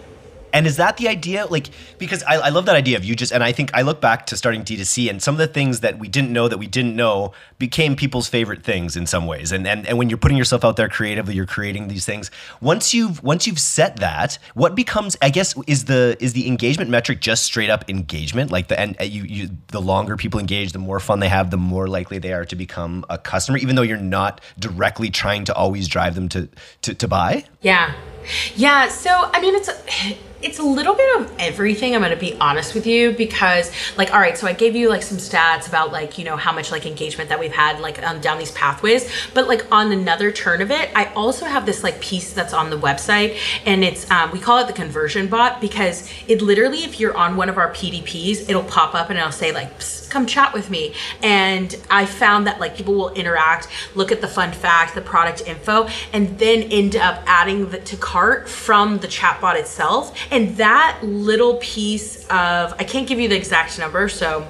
and 0.53 0.67
is 0.67 0.77
that 0.77 0.97
the 0.97 1.07
idea? 1.07 1.47
Like, 1.47 1.69
because 1.97 2.23
I, 2.23 2.35
I, 2.35 2.49
love 2.49 2.67
that 2.67 2.75
idea 2.75 2.95
of 2.95 3.03
you 3.03 3.15
just, 3.15 3.31
and 3.31 3.43
I 3.43 3.51
think 3.51 3.71
I 3.73 3.81
look 3.81 3.99
back 3.99 4.27
to 4.27 4.37
starting 4.37 4.63
D2C 4.63 5.09
and 5.09 5.21
some 5.21 5.33
of 5.33 5.39
the 5.39 5.47
things 5.47 5.79
that 5.79 5.97
we 5.97 6.07
didn't 6.07 6.31
know 6.31 6.47
that 6.47 6.59
we 6.59 6.67
didn't 6.67 6.95
know 6.95 7.33
became 7.57 7.95
people's 7.95 8.27
favorite 8.27 8.63
things 8.63 8.95
in 8.95 9.07
some 9.07 9.25
ways. 9.25 9.51
And, 9.51 9.67
and, 9.67 9.87
and 9.87 9.97
when 9.97 10.09
you're 10.09 10.17
putting 10.17 10.37
yourself 10.37 10.63
out 10.63 10.75
there 10.75 10.87
creatively, 10.87 11.33
you're 11.33 11.47
creating 11.47 11.87
these 11.87 12.05
things. 12.05 12.29
Once 12.61 12.93
you've, 12.93 13.23
once 13.23 13.47
you've 13.47 13.59
set 13.59 13.97
that, 13.97 14.37
what 14.53 14.75
becomes, 14.75 15.17
I 15.23 15.31
guess, 15.31 15.55
is 15.65 15.85
the, 15.85 16.15
is 16.19 16.33
the 16.33 16.47
engagement 16.47 16.91
metric 16.91 17.19
just 17.19 17.45
straight 17.45 17.71
up 17.71 17.89
engagement? 17.89 18.51
Like 18.51 18.67
the, 18.67 18.79
and 18.79 18.95
uh, 19.01 19.05
you, 19.05 19.23
you, 19.23 19.49
the 19.67 19.81
longer 19.81 20.15
people 20.17 20.39
engage, 20.39 20.71
the 20.71 20.79
more 20.79 20.99
fun 20.99 21.19
they 21.19 21.29
have, 21.29 21.49
the 21.49 21.57
more 21.57 21.87
likely 21.87 22.19
they 22.19 22.31
are 22.31 22.45
to 22.45 22.55
become 22.55 23.05
a 23.09 23.17
customer, 23.17 23.57
even 23.57 23.75
though 23.75 23.81
you're 23.81 23.97
not 23.97 24.39
directly 24.59 25.09
trying 25.09 25.45
to 25.45 25.55
always 25.55 25.87
drive 25.87 26.13
them 26.13 26.29
to, 26.29 26.47
to, 26.83 26.93
to 26.93 27.07
buy? 27.07 27.45
Yeah. 27.61 27.95
Yeah. 28.55 28.89
So, 28.89 29.09
I 29.09 29.41
mean, 29.41 29.55
it's, 29.55 29.69
it's 30.43 30.59
a 30.59 30.63
little 30.63 30.93
bit 30.93 31.21
of 31.21 31.31
everything 31.39 31.95
i'm 31.95 32.01
going 32.01 32.11
to 32.11 32.17
be 32.17 32.35
honest 32.35 32.75
with 32.75 32.85
you 32.85 33.13
because 33.13 33.71
like 33.97 34.13
all 34.13 34.19
right 34.19 34.37
so 34.37 34.45
i 34.45 34.51
gave 34.51 34.75
you 34.75 34.89
like 34.89 35.01
some 35.01 35.17
stats 35.17 35.67
about 35.69 35.91
like 35.91 36.17
you 36.17 36.25
know 36.25 36.35
how 36.35 36.51
much 36.51 36.69
like 36.69 36.85
engagement 36.85 37.29
that 37.29 37.39
we've 37.39 37.53
had 37.53 37.79
like 37.79 38.01
um, 38.03 38.19
down 38.19 38.37
these 38.37 38.51
pathways 38.51 39.09
but 39.33 39.47
like 39.47 39.65
on 39.71 39.91
another 39.91 40.31
turn 40.31 40.61
of 40.61 40.69
it 40.69 40.89
i 40.95 41.05
also 41.13 41.45
have 41.45 41.65
this 41.65 41.81
like 41.83 41.99
piece 42.01 42.33
that's 42.33 42.53
on 42.53 42.69
the 42.69 42.77
website 42.77 43.37
and 43.65 43.83
it's 43.83 44.09
um, 44.11 44.29
we 44.31 44.39
call 44.39 44.59
it 44.59 44.67
the 44.67 44.73
conversion 44.73 45.27
bot 45.27 45.61
because 45.61 46.09
it 46.27 46.41
literally 46.41 46.79
if 46.79 46.99
you're 46.99 47.15
on 47.15 47.37
one 47.37 47.47
of 47.47 47.57
our 47.57 47.71
pdps 47.71 48.49
it'll 48.49 48.63
pop 48.63 48.93
up 48.93 49.09
and 49.09 49.17
it'll 49.17 49.31
say 49.31 49.53
like 49.53 49.71
come 50.09 50.25
chat 50.27 50.53
with 50.53 50.69
me 50.69 50.93
and 51.23 51.75
i 51.89 52.05
found 52.05 52.45
that 52.45 52.59
like 52.59 52.75
people 52.75 52.93
will 52.93 53.13
interact 53.13 53.69
look 53.95 54.11
at 54.11 54.19
the 54.19 54.27
fun 54.27 54.51
fact 54.51 54.93
the 54.93 55.01
product 55.01 55.41
info 55.47 55.87
and 56.11 56.37
then 56.37 56.63
end 56.63 56.95
up 56.97 57.23
adding 57.25 57.69
the 57.69 57.79
to 57.79 57.95
cart 57.95 58.47
from 58.47 58.99
the 58.99 59.07
chatbot 59.07 59.55
itself 59.55 60.15
and 60.33 60.57
that 60.57 60.99
little 61.03 61.55
piece 61.57 62.23
of, 62.25 62.73
I 62.73 62.83
can't 62.83 63.07
give 63.07 63.19
you 63.19 63.29
the 63.29 63.35
exact 63.35 63.77
number, 63.77 64.09
so 64.09 64.47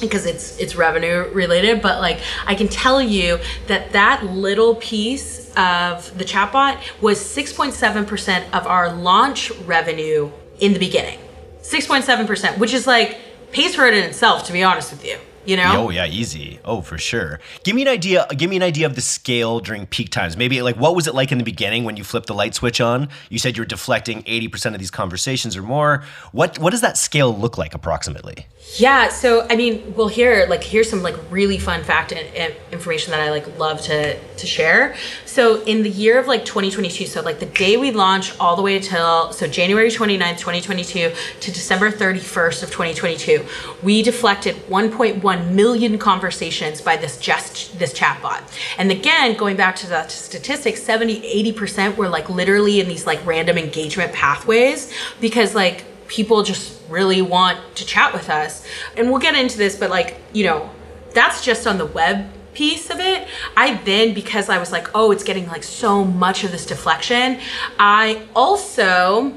because 0.00 0.26
it's 0.26 0.58
it's 0.58 0.74
revenue 0.74 1.30
related 1.32 1.80
but 1.80 2.00
like 2.00 2.18
i 2.46 2.54
can 2.56 2.66
tell 2.66 3.00
you 3.00 3.38
that 3.68 3.92
that 3.92 4.24
little 4.24 4.74
piece 4.76 5.50
of 5.56 6.18
the 6.18 6.24
chatbot 6.24 6.80
was 7.00 7.20
6.7% 7.20 8.44
of 8.52 8.66
our 8.66 8.92
launch 8.92 9.52
revenue 9.66 10.32
in 10.58 10.72
the 10.72 10.80
beginning. 10.80 11.20
6.7% 11.62 12.58
which 12.58 12.74
is 12.74 12.88
like 12.88 13.18
pays 13.52 13.76
for 13.76 13.86
it 13.86 13.94
in 13.94 14.02
itself 14.02 14.44
to 14.46 14.52
be 14.52 14.64
honest 14.64 14.90
with 14.90 15.04
you 15.04 15.16
you 15.44 15.56
know? 15.56 15.86
Oh 15.86 15.90
yeah 15.90 16.06
easy. 16.06 16.60
Oh 16.64 16.80
for 16.80 16.98
sure. 16.98 17.40
Give 17.62 17.74
me 17.74 17.82
an 17.82 17.88
idea 17.88 18.26
give 18.36 18.50
me 18.50 18.56
an 18.56 18.62
idea 18.62 18.86
of 18.86 18.94
the 18.94 19.00
scale 19.00 19.60
during 19.60 19.86
peak 19.86 20.10
times. 20.10 20.36
Maybe 20.36 20.60
like 20.62 20.76
what 20.76 20.94
was 20.94 21.06
it 21.06 21.14
like 21.14 21.32
in 21.32 21.38
the 21.38 21.44
beginning 21.44 21.84
when 21.84 21.96
you 21.96 22.04
flipped 22.04 22.26
the 22.26 22.34
light 22.34 22.54
switch 22.54 22.80
on? 22.80 23.08
You 23.28 23.38
said 23.38 23.56
you're 23.56 23.66
deflecting 23.66 24.22
80% 24.24 24.74
of 24.74 24.78
these 24.78 24.90
conversations 24.90 25.56
or 25.56 25.62
more. 25.62 26.04
What 26.32 26.58
what 26.58 26.70
does 26.70 26.80
that 26.80 26.96
scale 26.96 27.36
look 27.36 27.58
like 27.58 27.74
approximately? 27.74 28.46
Yeah 28.76 29.08
so 29.08 29.46
i 29.50 29.56
mean 29.56 29.94
well 29.96 30.08
here 30.08 30.46
like 30.48 30.64
here's 30.64 30.88
some 30.88 31.02
like 31.02 31.16
really 31.30 31.58
fun 31.58 31.84
fact 31.84 32.12
and, 32.12 32.26
and 32.34 32.54
information 32.72 33.10
that 33.12 33.20
i 33.20 33.30
like 33.30 33.58
love 33.58 33.80
to 33.82 34.18
to 34.18 34.46
share 34.46 34.96
so 35.34 35.62
in 35.64 35.82
the 35.82 35.90
year 35.90 36.18
of 36.18 36.26
like 36.26 36.44
2022 36.44 37.06
so 37.06 37.20
like 37.20 37.38
the 37.40 37.46
day 37.46 37.76
we 37.76 37.90
launched 37.90 38.34
all 38.40 38.54
the 38.56 38.62
way 38.62 38.76
until 38.76 39.32
so 39.32 39.46
january 39.46 39.88
29th 39.88 40.38
2022 40.38 41.12
to 41.40 41.52
december 41.52 41.90
31st 41.90 42.62
of 42.62 42.70
2022 42.70 43.44
we 43.82 44.02
deflected 44.02 44.54
1.1 44.68 45.50
million 45.52 45.98
conversations 45.98 46.80
by 46.80 46.96
this 46.96 47.18
just 47.18 47.78
this 47.78 47.92
chatbot. 47.92 48.42
And 48.78 48.90
again, 48.90 49.36
going 49.36 49.56
back 49.56 49.76
to 49.76 49.86
the 49.86 50.06
statistics, 50.08 50.82
70, 50.82 51.20
80% 51.52 51.96
were 51.96 52.08
like 52.08 52.28
literally 52.28 52.80
in 52.80 52.88
these 52.88 53.06
like 53.06 53.24
random 53.26 53.58
engagement 53.58 54.12
pathways 54.12 54.92
because 55.20 55.54
like 55.54 55.84
people 56.08 56.42
just 56.42 56.80
really 56.88 57.22
want 57.22 57.58
to 57.76 57.86
chat 57.86 58.12
with 58.12 58.28
us. 58.28 58.66
And 58.96 59.10
we'll 59.10 59.20
get 59.20 59.34
into 59.34 59.56
this, 59.56 59.76
but 59.76 59.90
like, 59.90 60.20
you 60.32 60.44
know, 60.44 60.70
that's 61.12 61.44
just 61.44 61.66
on 61.66 61.78
the 61.78 61.86
web 61.86 62.28
piece 62.54 62.90
of 62.90 63.00
it. 63.00 63.26
I 63.56 63.74
then, 63.84 64.14
because 64.14 64.48
I 64.48 64.58
was 64.58 64.72
like, 64.72 64.88
oh, 64.94 65.10
it's 65.10 65.24
getting 65.24 65.46
like 65.48 65.62
so 65.62 66.04
much 66.04 66.44
of 66.44 66.52
this 66.52 66.66
deflection, 66.66 67.40
I 67.78 68.22
also 68.34 69.36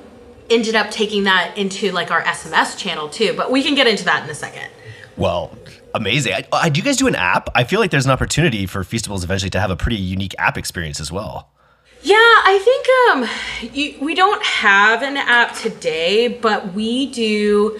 ended 0.49 0.75
up 0.75 0.91
taking 0.91 1.25
that 1.25 1.57
into 1.57 1.91
like 1.91 2.11
our 2.11 2.23
SMS 2.23 2.77
channel 2.77 3.09
too. 3.09 3.33
But 3.35 3.51
we 3.51 3.63
can 3.63 3.75
get 3.75 3.87
into 3.87 4.05
that 4.05 4.23
in 4.23 4.29
a 4.29 4.35
second. 4.35 4.69
Well, 5.17 5.57
amazing. 5.93 6.33
I, 6.33 6.47
I, 6.53 6.69
do 6.69 6.79
you 6.79 6.83
guys 6.83 6.97
do 6.97 7.07
an 7.07 7.15
app? 7.15 7.49
I 7.55 7.63
feel 7.63 7.79
like 7.79 7.91
there's 7.91 8.05
an 8.05 8.11
opportunity 8.11 8.65
for 8.65 8.83
Feastables 8.83 9.23
eventually 9.23 9.49
to 9.51 9.59
have 9.59 9.71
a 9.71 9.75
pretty 9.75 9.97
unique 9.97 10.35
app 10.37 10.57
experience 10.57 10.99
as 10.99 11.11
well. 11.11 11.49
Yeah, 12.03 12.15
I 12.15 12.59
think 12.63 13.67
um, 13.67 13.73
you, 13.73 13.95
we 13.99 14.13
don't 14.13 14.43
have 14.43 15.01
an 15.01 15.17
app 15.17 15.55
today, 15.55 16.27
but 16.27 16.73
we 16.73 17.07
do. 17.07 17.79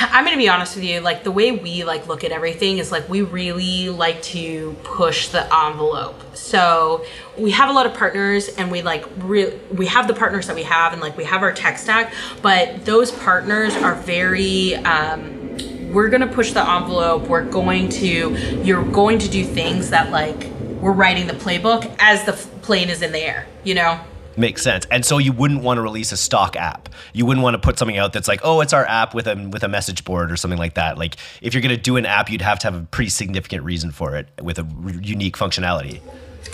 I'm 0.00 0.24
gonna 0.24 0.36
be 0.36 0.48
honest 0.48 0.76
with 0.76 0.84
you. 0.84 1.00
Like 1.00 1.24
the 1.24 1.32
way 1.32 1.50
we 1.50 1.82
like 1.82 2.06
look 2.06 2.22
at 2.22 2.30
everything 2.30 2.78
is 2.78 2.92
like 2.92 3.08
we 3.08 3.22
really 3.22 3.88
like 3.88 4.22
to 4.24 4.76
push 4.84 5.28
the 5.28 5.42
envelope. 5.54 6.36
So 6.36 7.04
we 7.36 7.50
have 7.50 7.68
a 7.68 7.72
lot 7.72 7.86
of 7.86 7.94
partners, 7.94 8.48
and 8.48 8.70
we 8.70 8.82
like 8.82 9.04
re- 9.18 9.58
we 9.74 9.86
have 9.86 10.06
the 10.06 10.14
partners 10.14 10.46
that 10.46 10.54
we 10.54 10.62
have, 10.62 10.92
and 10.92 11.02
like 11.02 11.16
we 11.16 11.24
have 11.24 11.42
our 11.42 11.52
tech 11.52 11.76
stack. 11.78 12.14
But 12.42 12.84
those 12.84 13.10
partners 13.10 13.74
are 13.74 13.96
very. 13.96 14.76
Um, 14.76 15.36
we're 15.92 16.10
to 16.10 16.26
push 16.26 16.52
the 16.52 16.68
envelope. 16.68 17.28
We're 17.28 17.44
going 17.44 17.88
to, 17.90 18.60
you're 18.62 18.84
going 18.84 19.18
to 19.20 19.28
do 19.28 19.44
things 19.44 19.90
that 19.90 20.10
like 20.10 20.50
we're 20.80 20.92
writing 20.92 21.26
the 21.26 21.32
playbook 21.32 21.94
as 21.98 22.24
the 22.24 22.34
plane 22.66 22.90
is 22.90 23.00
in 23.00 23.12
the 23.12 23.20
air, 23.20 23.46
you 23.64 23.74
know? 23.74 23.98
Makes 24.36 24.62
sense. 24.62 24.86
And 24.90 25.02
so 25.02 25.16
you 25.16 25.32
wouldn't 25.32 25.62
want 25.62 25.78
to 25.78 25.82
release 25.82 26.12
a 26.12 26.16
stock 26.16 26.56
app. 26.56 26.90
You 27.14 27.24
wouldn't 27.24 27.42
want 27.42 27.54
to 27.54 27.58
put 27.58 27.78
something 27.78 27.96
out 27.96 28.12
that's 28.12 28.28
like, 28.28 28.40
oh, 28.42 28.60
it's 28.60 28.74
our 28.74 28.84
app 28.84 29.14
with 29.14 29.26
a 29.26 29.34
with 29.50 29.62
a 29.62 29.68
message 29.68 30.04
board 30.04 30.30
or 30.30 30.36
something 30.36 30.58
like 30.58 30.74
that. 30.74 30.98
Like 30.98 31.16
if 31.40 31.54
you're 31.54 31.62
going 31.62 31.74
to 31.74 31.80
do 31.80 31.96
an 31.96 32.04
app, 32.04 32.28
you'd 32.28 32.42
have 32.42 32.58
to 32.58 32.66
have 32.66 32.74
a 32.74 32.84
pretty 32.84 33.08
significant 33.08 33.64
reason 33.64 33.92
for 33.92 34.14
it 34.14 34.28
with 34.42 34.58
a 34.58 34.68
r- 34.84 34.90
unique 35.00 35.38
functionality. 35.38 36.00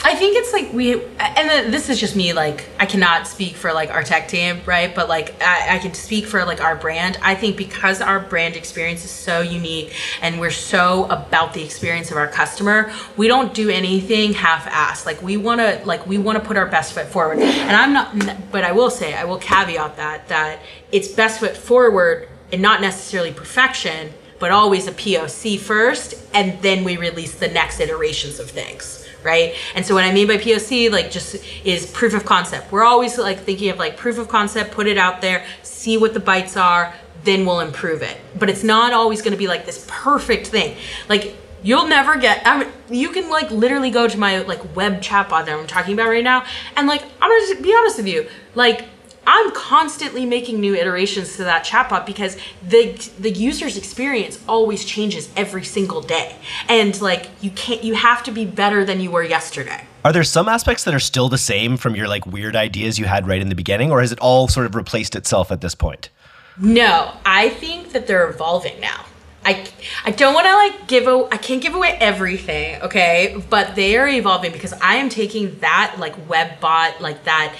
I 0.04 0.16
think 0.16 0.36
it's 0.36 0.52
like 0.52 0.72
we, 0.72 1.00
and 1.18 1.72
this 1.72 1.88
is 1.88 2.00
just 2.00 2.16
me. 2.16 2.32
Like, 2.32 2.68
I 2.80 2.86
cannot 2.86 3.28
speak 3.28 3.54
for 3.54 3.72
like 3.72 3.90
our 3.90 4.02
tech 4.02 4.26
team, 4.26 4.60
right? 4.66 4.92
But 4.92 5.08
like, 5.08 5.40
I, 5.40 5.76
I, 5.76 5.78
can 5.78 5.94
speak 5.94 6.26
for 6.26 6.44
like 6.44 6.60
our 6.60 6.74
brand. 6.74 7.18
I 7.22 7.36
think 7.36 7.56
because 7.56 8.00
our 8.00 8.18
brand 8.18 8.56
experience 8.56 9.04
is 9.04 9.12
so 9.12 9.40
unique 9.40 9.94
and 10.20 10.40
we're 10.40 10.50
so 10.50 11.04
about 11.04 11.54
the 11.54 11.62
experience 11.62 12.10
of 12.10 12.16
our 12.16 12.26
customer, 12.26 12.92
we 13.16 13.28
don't 13.28 13.54
do 13.54 13.70
anything 13.70 14.32
half-assed. 14.32 15.06
Like, 15.06 15.22
we 15.22 15.36
want 15.36 15.60
to, 15.60 15.80
like, 15.84 16.04
we 16.04 16.18
want 16.18 16.36
to 16.36 16.44
put 16.44 16.56
our 16.56 16.66
best 16.66 16.94
foot 16.94 17.06
forward. 17.06 17.38
And 17.38 17.76
I'm 17.76 17.92
not, 17.92 18.50
but 18.50 18.64
I 18.64 18.72
will 18.72 18.90
say, 18.90 19.14
I 19.14 19.24
will 19.24 19.38
caveat 19.38 19.96
that 19.96 20.26
that 20.28 20.60
it's 20.90 21.08
best 21.08 21.38
foot 21.38 21.56
forward 21.56 22.28
and 22.50 22.60
not 22.60 22.80
necessarily 22.80 23.32
perfection, 23.32 24.12
but 24.40 24.50
always 24.50 24.88
a 24.88 24.92
POC 24.92 25.60
first, 25.60 26.14
and 26.34 26.60
then 26.60 26.82
we 26.82 26.96
release 26.96 27.36
the 27.36 27.48
next 27.48 27.78
iterations 27.78 28.40
of 28.40 28.50
things 28.50 29.01
right? 29.22 29.54
And 29.74 29.84
so 29.84 29.94
what 29.94 30.04
I 30.04 30.12
mean 30.12 30.26
by 30.26 30.36
POC, 30.36 30.90
like 30.90 31.10
just 31.10 31.36
is 31.64 31.90
proof 31.90 32.14
of 32.14 32.24
concept. 32.24 32.72
We're 32.72 32.84
always 32.84 33.18
like 33.18 33.40
thinking 33.40 33.70
of 33.70 33.78
like 33.78 33.96
proof 33.96 34.18
of 34.18 34.28
concept, 34.28 34.72
put 34.72 34.86
it 34.86 34.98
out 34.98 35.20
there, 35.20 35.44
see 35.62 35.96
what 35.96 36.14
the 36.14 36.20
bites 36.20 36.56
are, 36.56 36.94
then 37.24 37.46
we'll 37.46 37.60
improve 37.60 38.02
it. 38.02 38.18
But 38.38 38.50
it's 38.50 38.64
not 38.64 38.92
always 38.92 39.22
going 39.22 39.32
to 39.32 39.38
be 39.38 39.48
like 39.48 39.66
this 39.66 39.84
perfect 39.88 40.48
thing. 40.48 40.76
Like 41.08 41.36
you'll 41.62 41.86
never 41.86 42.16
get 42.16 42.42
I 42.46 42.58
mean, 42.58 42.68
you 42.90 43.10
can 43.10 43.30
like 43.30 43.50
literally 43.50 43.90
go 43.90 44.08
to 44.08 44.18
my 44.18 44.38
like 44.42 44.76
web 44.76 45.00
chatbot 45.00 45.46
that 45.46 45.50
I'm 45.50 45.66
talking 45.66 45.94
about 45.94 46.08
right 46.08 46.24
now 46.24 46.44
and 46.76 46.88
like 46.88 47.02
I'm 47.20 47.30
going 47.30 47.56
to 47.56 47.62
be 47.62 47.74
honest 47.74 47.98
with 47.98 48.08
you, 48.08 48.28
like 48.54 48.84
I'm 49.26 49.52
constantly 49.52 50.26
making 50.26 50.60
new 50.60 50.74
iterations 50.74 51.36
to 51.36 51.44
that 51.44 51.64
chatbot 51.64 52.06
because 52.06 52.36
the 52.66 52.92
the 53.18 53.30
user's 53.30 53.76
experience 53.76 54.42
always 54.48 54.84
changes 54.84 55.30
every 55.36 55.64
single 55.64 56.00
day. 56.00 56.36
And 56.68 57.00
like 57.00 57.30
you 57.40 57.50
can't 57.50 57.84
you 57.84 57.94
have 57.94 58.22
to 58.24 58.32
be 58.32 58.44
better 58.44 58.84
than 58.84 59.00
you 59.00 59.10
were 59.10 59.22
yesterday. 59.22 59.86
Are 60.04 60.12
there 60.12 60.24
some 60.24 60.48
aspects 60.48 60.82
that 60.84 60.94
are 60.94 61.00
still 61.00 61.28
the 61.28 61.38
same 61.38 61.76
from 61.76 61.94
your 61.94 62.08
like 62.08 62.26
weird 62.26 62.56
ideas 62.56 62.98
you 62.98 63.04
had 63.04 63.28
right 63.28 63.40
in 63.40 63.48
the 63.48 63.54
beginning 63.54 63.92
or 63.92 64.00
has 64.00 64.10
it 64.10 64.18
all 64.18 64.48
sort 64.48 64.66
of 64.66 64.74
replaced 64.74 65.14
itself 65.14 65.52
at 65.52 65.60
this 65.60 65.76
point? 65.76 66.10
No, 66.58 67.12
I 67.24 67.50
think 67.50 67.92
that 67.92 68.06
they're 68.06 68.28
evolving 68.28 68.80
now. 68.80 69.06
I, 69.44 69.66
I 70.04 70.12
don't 70.12 70.34
want 70.34 70.46
to 70.46 70.54
like 70.54 70.86
give 70.86 71.08
a 71.08 71.28
I 71.32 71.36
can't 71.36 71.60
give 71.60 71.74
away 71.74 71.96
everything, 72.00 72.80
okay? 72.82 73.42
But 73.50 73.74
they 73.74 73.96
are 73.96 74.08
evolving 74.08 74.52
because 74.52 74.72
I 74.74 74.96
am 74.96 75.08
taking 75.08 75.58
that 75.60 75.96
like 75.98 76.28
web 76.28 76.60
bot, 76.60 77.00
like 77.00 77.24
that 77.24 77.54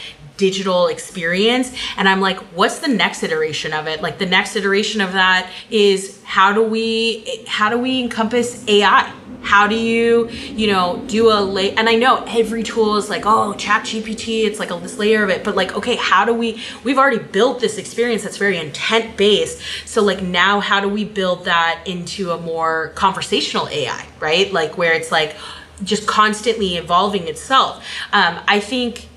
digital 0.47 0.89
experience. 0.89 1.73
And 1.97 2.09
i'm 2.09 2.21
like 2.21 2.39
what's 2.59 2.79
the 2.81 2.93
next 3.03 3.23
iteration 3.23 3.73
of 3.73 3.87
it? 3.87 4.03
Like 4.03 4.19
the 4.19 4.31
next 4.39 4.57
iteration 4.57 5.01
of 5.01 5.13
that 5.13 5.51
is 5.71 6.21
how 6.25 6.53
do 6.53 6.63
we 6.63 7.45
how 7.47 7.69
do 7.69 7.79
we 7.79 8.01
encompass 8.01 8.67
ai 8.69 9.13
how 9.43 9.67
do 9.67 9.75
you 9.75 10.29
you 10.31 10.67
know 10.73 11.03
do 11.09 11.31
a 11.31 11.39
lay 11.57 11.73
and 11.75 11.89
i 11.89 11.95
know 11.95 12.25
every 12.29 12.63
tool 12.63 12.97
is 12.97 13.11
like 13.11 13.25
oh 13.27 13.53
chat 13.55 13.83
gpt 13.85 14.45
it's 14.47 14.59
like 14.59 14.71
a, 14.71 14.77
this 14.79 14.97
layer 14.99 15.23
of 15.25 15.31
it 15.31 15.43
but 15.45 15.55
like 15.57 15.75
okay 15.75 15.97
how 15.97 16.25
do 16.25 16.33
we 16.33 16.49
we've 16.85 16.97
already 16.97 17.19
built 17.19 17.61
this 17.61 17.77
experience 17.77 18.23
that's 18.23 18.39
very 18.39 18.57
intent 18.57 19.17
based. 19.17 19.61
So 19.85 20.03
like 20.03 20.23
now 20.23 20.61
how 20.61 20.81
do 20.81 20.89
we 20.89 21.05
build 21.05 21.45
that 21.45 21.83
into 21.87 22.31
a 22.31 22.39
more 22.39 22.93
conversational 22.95 23.69
ai 23.69 24.07
right? 24.21 24.53
Like 24.53 24.79
where 24.79 24.95
it's 24.95 25.13
like 25.13 25.37
just 25.83 26.07
constantly 26.07 26.77
evolving 26.77 27.27
itself. 27.29 27.85
Um, 28.13 28.41
i 28.47 28.59
think 28.61 29.09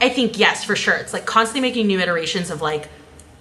i 0.00 0.08
think 0.08 0.38
yes 0.38 0.64
for 0.64 0.76
sure. 0.76 0.94
It's 0.94 1.12
like 1.12 1.26
constantly 1.26 1.60
making 1.60 1.86
new 1.86 1.98
iterations 1.98 2.50
of 2.50 2.60
like 2.60 2.88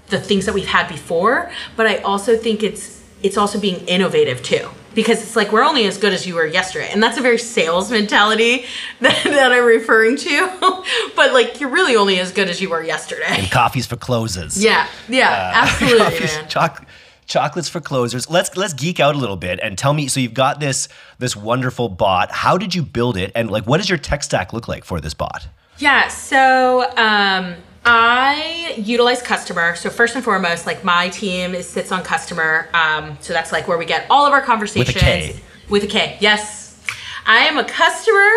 the 0.10 0.20
things 0.20 0.46
that 0.46 0.54
we've 0.54 0.68
had 0.68 0.88
before 0.88 1.52
but 1.76 1.86
i 1.86 1.98
also 1.98 2.38
think 2.38 2.64
it's 2.64 3.04
it's 3.24 3.38
also 3.38 3.60
being 3.60 3.86
innovative 3.88 4.42
too 4.42 4.70
because 4.96 5.22
it's 5.22 5.36
like 5.36 5.52
we're 5.52 5.64
only 5.64 5.86
as 5.86 5.98
good 5.98 6.14
as 6.14 6.26
you 6.26 6.36
were 6.36 6.46
yesterday 6.46 6.90
and 6.92 7.04
that's 7.04 7.18
a 7.18 7.22
very 7.22 7.38
sales 7.38 7.92
mentality 7.92 8.66
that, 9.02 9.22
that 9.26 9.52
i'm 9.52 9.66
referring 9.66 10.16
to 10.16 10.48
but 11.16 11.34
like 11.34 11.60
you're 11.60 11.70
really 11.70 11.96
only 11.96 12.20
as 12.20 12.32
good 12.32 12.50
as 12.50 12.62
you 12.62 12.70
were 12.70 12.84
yesterday. 12.84 13.26
And 13.28 13.52
coffees 13.52 13.86
for 13.86 13.98
closes 13.98 14.64
yeah 14.64 14.88
yeah 15.10 15.30
uh, 15.30 15.52
absolutely 15.66 16.20
man. 16.26 16.48
Choc- 16.48 16.88
chocolates 17.28 17.70
for 17.70 17.82
closers. 17.82 18.30
Let's 18.30 18.56
let's 18.56 18.74
geek 18.74 19.00
out 19.00 19.14
a 19.14 19.18
little 19.18 19.36
bit 19.36 19.60
and 19.62 19.78
tell 19.78 19.94
me 19.94 20.08
so 20.08 20.20
you've 20.20 20.34
got 20.34 20.60
this 20.60 20.88
this 21.20 21.36
wonderful 21.36 21.90
bot. 21.90 22.32
How 22.32 22.58
did 22.58 22.74
you 22.74 22.82
build 22.82 23.18
it? 23.18 23.32
And 23.36 23.52
like 23.52 23.66
what 23.68 23.78
does 23.78 23.90
your 23.90 23.98
tech 23.98 24.24
stack 24.24 24.54
look 24.54 24.68
like 24.68 24.84
for 24.86 25.00
this 25.00 25.14
bot 25.14 25.48
yeah 25.80 26.08
so 26.08 26.90
um 26.98 27.56
I 27.90 28.74
utilize 28.78 29.24
Kustomer. 29.24 29.78
So 29.78 29.90
first 29.90 30.16
and 30.16 30.24
foremost, 30.24 30.66
like 30.66 30.84
my 30.84 31.08
team 31.08 31.56
is, 31.56 31.70
sits 31.70 31.90
on 31.94 32.04
Kustomer. 32.04 32.72
Um, 32.74 33.18
so 33.22 33.32
that's 33.32 33.54
like 33.54 33.70
where 33.70 33.78
we 33.78 33.86
get 33.86 34.06
all 34.10 34.26
of 34.26 34.34
our 34.34 34.42
conversations. 34.42 34.94
With 34.94 35.04
a 35.04 35.06
K. 35.06 35.40
With 35.70 35.84
a 35.84 35.88
K. 35.88 36.18
Yes. 36.20 36.84
I 37.26 37.46
am 37.46 37.58
a 37.58 37.64
customer 37.64 38.30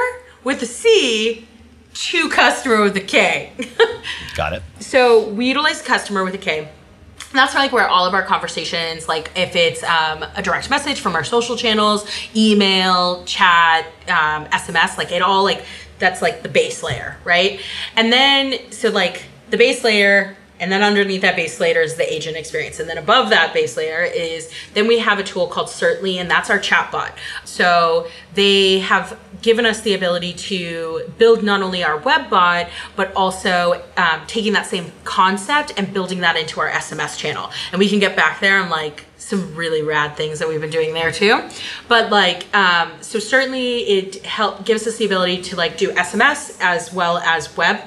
with 0.44 0.62
a 0.62 0.66
C 0.66 1.48
to 1.92 2.29
Kustomer 2.29 2.85
with 2.85 2.96
a 2.96 3.00
K. 3.00 3.53
Got 4.37 4.53
it. 4.53 4.62
So 4.79 5.29
we 5.31 5.48
utilize 5.48 5.83
Kustomer 5.83 6.24
with 6.24 6.35
a 6.35 6.38
K. 6.38 6.68
That's 7.33 7.55
like 7.55 7.72
where 7.72 7.88
all 7.88 8.07
of 8.07 8.14
our 8.14 8.22
conversations, 8.22 9.09
like 9.09 9.33
if 9.35 9.55
it's 9.57 9.83
um, 9.83 10.24
a 10.37 10.42
direct 10.42 10.70
message 10.70 11.00
from 11.00 11.14
our 11.16 11.24
social 11.24 11.57
channels, 11.57 12.09
email, 12.37 13.24
chat, 13.24 13.87
um, 14.09 14.46
SMS, 14.46 14.96
like 14.96 15.11
it 15.11 15.22
all 15.22 15.42
like 15.42 15.64
that's 16.01 16.21
like 16.21 16.43
the 16.43 16.49
base 16.49 16.83
layer, 16.83 17.17
right? 17.25 17.61
And 17.95 18.13
then 18.13 18.73
so 18.73 18.91
like 18.91 19.23
the 19.51 19.57
base 19.57 19.85
layer 19.85 20.37
and 20.61 20.70
then 20.70 20.83
underneath 20.83 21.23
that 21.23 21.35
base 21.35 21.59
layer 21.59 21.81
is 21.81 21.96
the 21.96 22.12
agent 22.12 22.37
experience. 22.37 22.79
And 22.79 22.88
then 22.88 22.99
above 22.99 23.31
that 23.31 23.53
base 23.53 23.77
layer 23.77 24.03
is 24.03 24.53
then 24.75 24.87
we 24.87 24.99
have 24.99 25.18
a 25.18 25.25
tool 25.25 25.46
called 25.46 25.70
Certainly, 25.70 26.18
and 26.18 26.31
that's 26.31 26.51
our 26.51 26.59
chatbot. 26.59 27.12
So 27.44 28.07
they 28.35 28.81
have 28.81 29.18
given 29.42 29.64
us 29.64 29.81
the 29.81 29.94
ability 29.94 30.35
to 30.35 31.11
build 31.16 31.42
not 31.42 31.62
only 31.62 31.83
our 31.83 31.96
web 31.96 32.29
bot, 32.29 32.68
but 32.94 33.12
also 33.14 33.83
um, 33.96 34.20
taking 34.27 34.53
that 34.53 34.66
same 34.66 34.92
concept 35.05 35.73
and 35.77 35.92
building 35.92 36.20
that 36.20 36.37
into 36.37 36.61
our 36.61 36.70
SMS 36.70 37.16
channel. 37.16 37.51
And 37.73 37.79
we 37.79 37.88
can 37.88 37.99
get 37.99 38.14
back 38.14 38.40
there 38.40 38.61
and 38.61 38.70
like 38.70 39.07
some 39.16 39.55
really 39.55 39.83
rad 39.83 40.16
things 40.16 40.38
that 40.38 40.49
we've 40.49 40.61
been 40.61 40.70
doing 40.70 40.92
there 40.92 41.12
too. 41.12 41.49
But 41.88 42.11
like, 42.11 42.55
um, 42.55 42.92
so 43.01 43.18
certainly 43.18 43.79
it 43.79 44.27
help 44.27 44.64
gives 44.64 44.87
us 44.87 44.96
the 44.99 45.07
ability 45.07 45.42
to 45.42 45.57
like 45.57 45.79
do 45.79 45.92
SMS 45.92 46.57
as 46.61 46.92
well 46.92 47.18
as 47.18 47.57
web 47.57 47.81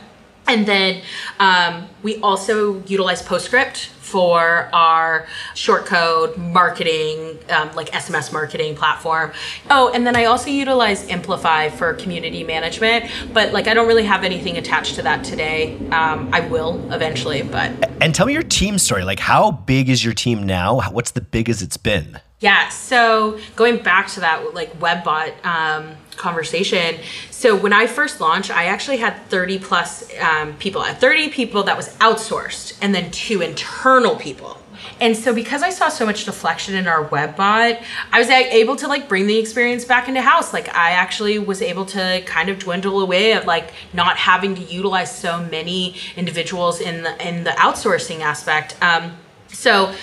and 0.48 0.66
then 0.66 1.02
um, 1.40 1.88
we 2.02 2.18
also 2.18 2.82
utilize 2.84 3.22
PostScript 3.22 3.88
for 4.14 4.70
our 4.74 5.26
short 5.56 5.86
code 5.86 6.38
marketing, 6.38 7.40
um, 7.50 7.74
like 7.74 7.90
SMS 7.92 8.32
marketing 8.32 8.76
platform. 8.76 9.32
Oh, 9.72 9.92
and 9.92 10.06
then 10.06 10.16
I 10.16 10.26
also 10.26 10.52
utilize 10.52 11.10
Amplify 11.10 11.70
for 11.70 11.94
community 11.96 12.44
management, 12.44 13.10
but 13.34 13.54
like 13.54 13.68
I 13.68 13.74
don't 13.74 13.88
really 13.88 14.04
have 14.04 14.24
anything 14.24 14.58
attached 14.58 14.96
to 14.96 15.02
that 15.02 15.24
today. 15.24 15.78
Um, 15.90 16.30
I 16.32 16.42
will 16.42 16.94
eventually, 16.94 17.42
but. 17.42 17.72
And 18.02 18.14
tell 18.14 18.28
me 18.28 18.34
your 18.34 18.44
team 18.44 18.78
story. 18.78 19.04
Like, 19.04 19.20
how 19.20 19.50
big 19.52 19.90
is 19.90 20.04
your 20.04 20.14
team 20.14 20.44
now? 20.44 20.82
What's 20.92 21.12
the 21.12 21.22
biggest 21.22 21.62
it's 21.62 21.78
been? 21.78 22.20
Yeah, 22.40 22.68
so 22.70 23.40
going 23.56 23.82
back 23.82 24.10
to 24.10 24.20
that 24.20 24.54
like 24.54 24.78
WebBot 24.78 25.46
um, 25.46 25.96
conversation. 26.14 26.98
So 27.32 27.56
when 27.56 27.74
I 27.74 27.88
first 27.88 28.22
launched, 28.22 28.52
I 28.52 28.66
actually 28.66 28.98
had 28.98 29.18
30 29.28 29.60
plus 29.60 30.10
um, 30.20 30.54
people. 30.56 30.82
I 30.82 30.94
30 30.94 31.30
people 31.30 31.64
that 31.64 31.78
was 31.78 31.90
outsourced, 31.98 32.78
and 32.82 32.94
then 32.94 33.12
two 33.12 33.42
internal 33.42 34.16
people. 34.16 34.58
And 35.00 35.16
so 35.16 35.34
because 35.34 35.64
I 35.64 35.70
saw 35.70 35.90
so 35.90 36.06
much 36.06 36.26
deflection 36.26 36.76
in 36.76 36.88
our 36.88 37.04
web 37.04 37.36
bot, 37.36 37.82
I 38.12 38.20
was 38.20 38.30
able 38.30 38.76
to 38.78 38.88
like 38.88 39.10
bring 39.10 39.28
the 39.28 39.38
experience 39.38 39.86
back 39.86 40.08
into 40.08 40.22
house. 40.22 40.54
Like 40.54 40.74
I 40.76 40.92
actually 40.92 41.40
was 41.40 41.62
able 41.62 41.86
to 41.88 42.22
kind 42.26 42.50
of 42.50 42.60
dwindle 42.60 43.02
away 43.02 43.34
of 43.34 43.46
like 43.46 43.74
not 43.94 44.18
having 44.18 44.56
to 44.56 44.62
utilize 44.62 45.16
so 45.16 45.44
many 45.44 45.96
individuals 46.16 46.82
in 46.82 47.04
the 47.04 47.28
in 47.28 47.44
the 47.44 47.52
outsourcing 47.52 48.22
aspect. 48.22 48.76
Um, 48.82 49.18
so 49.48 49.94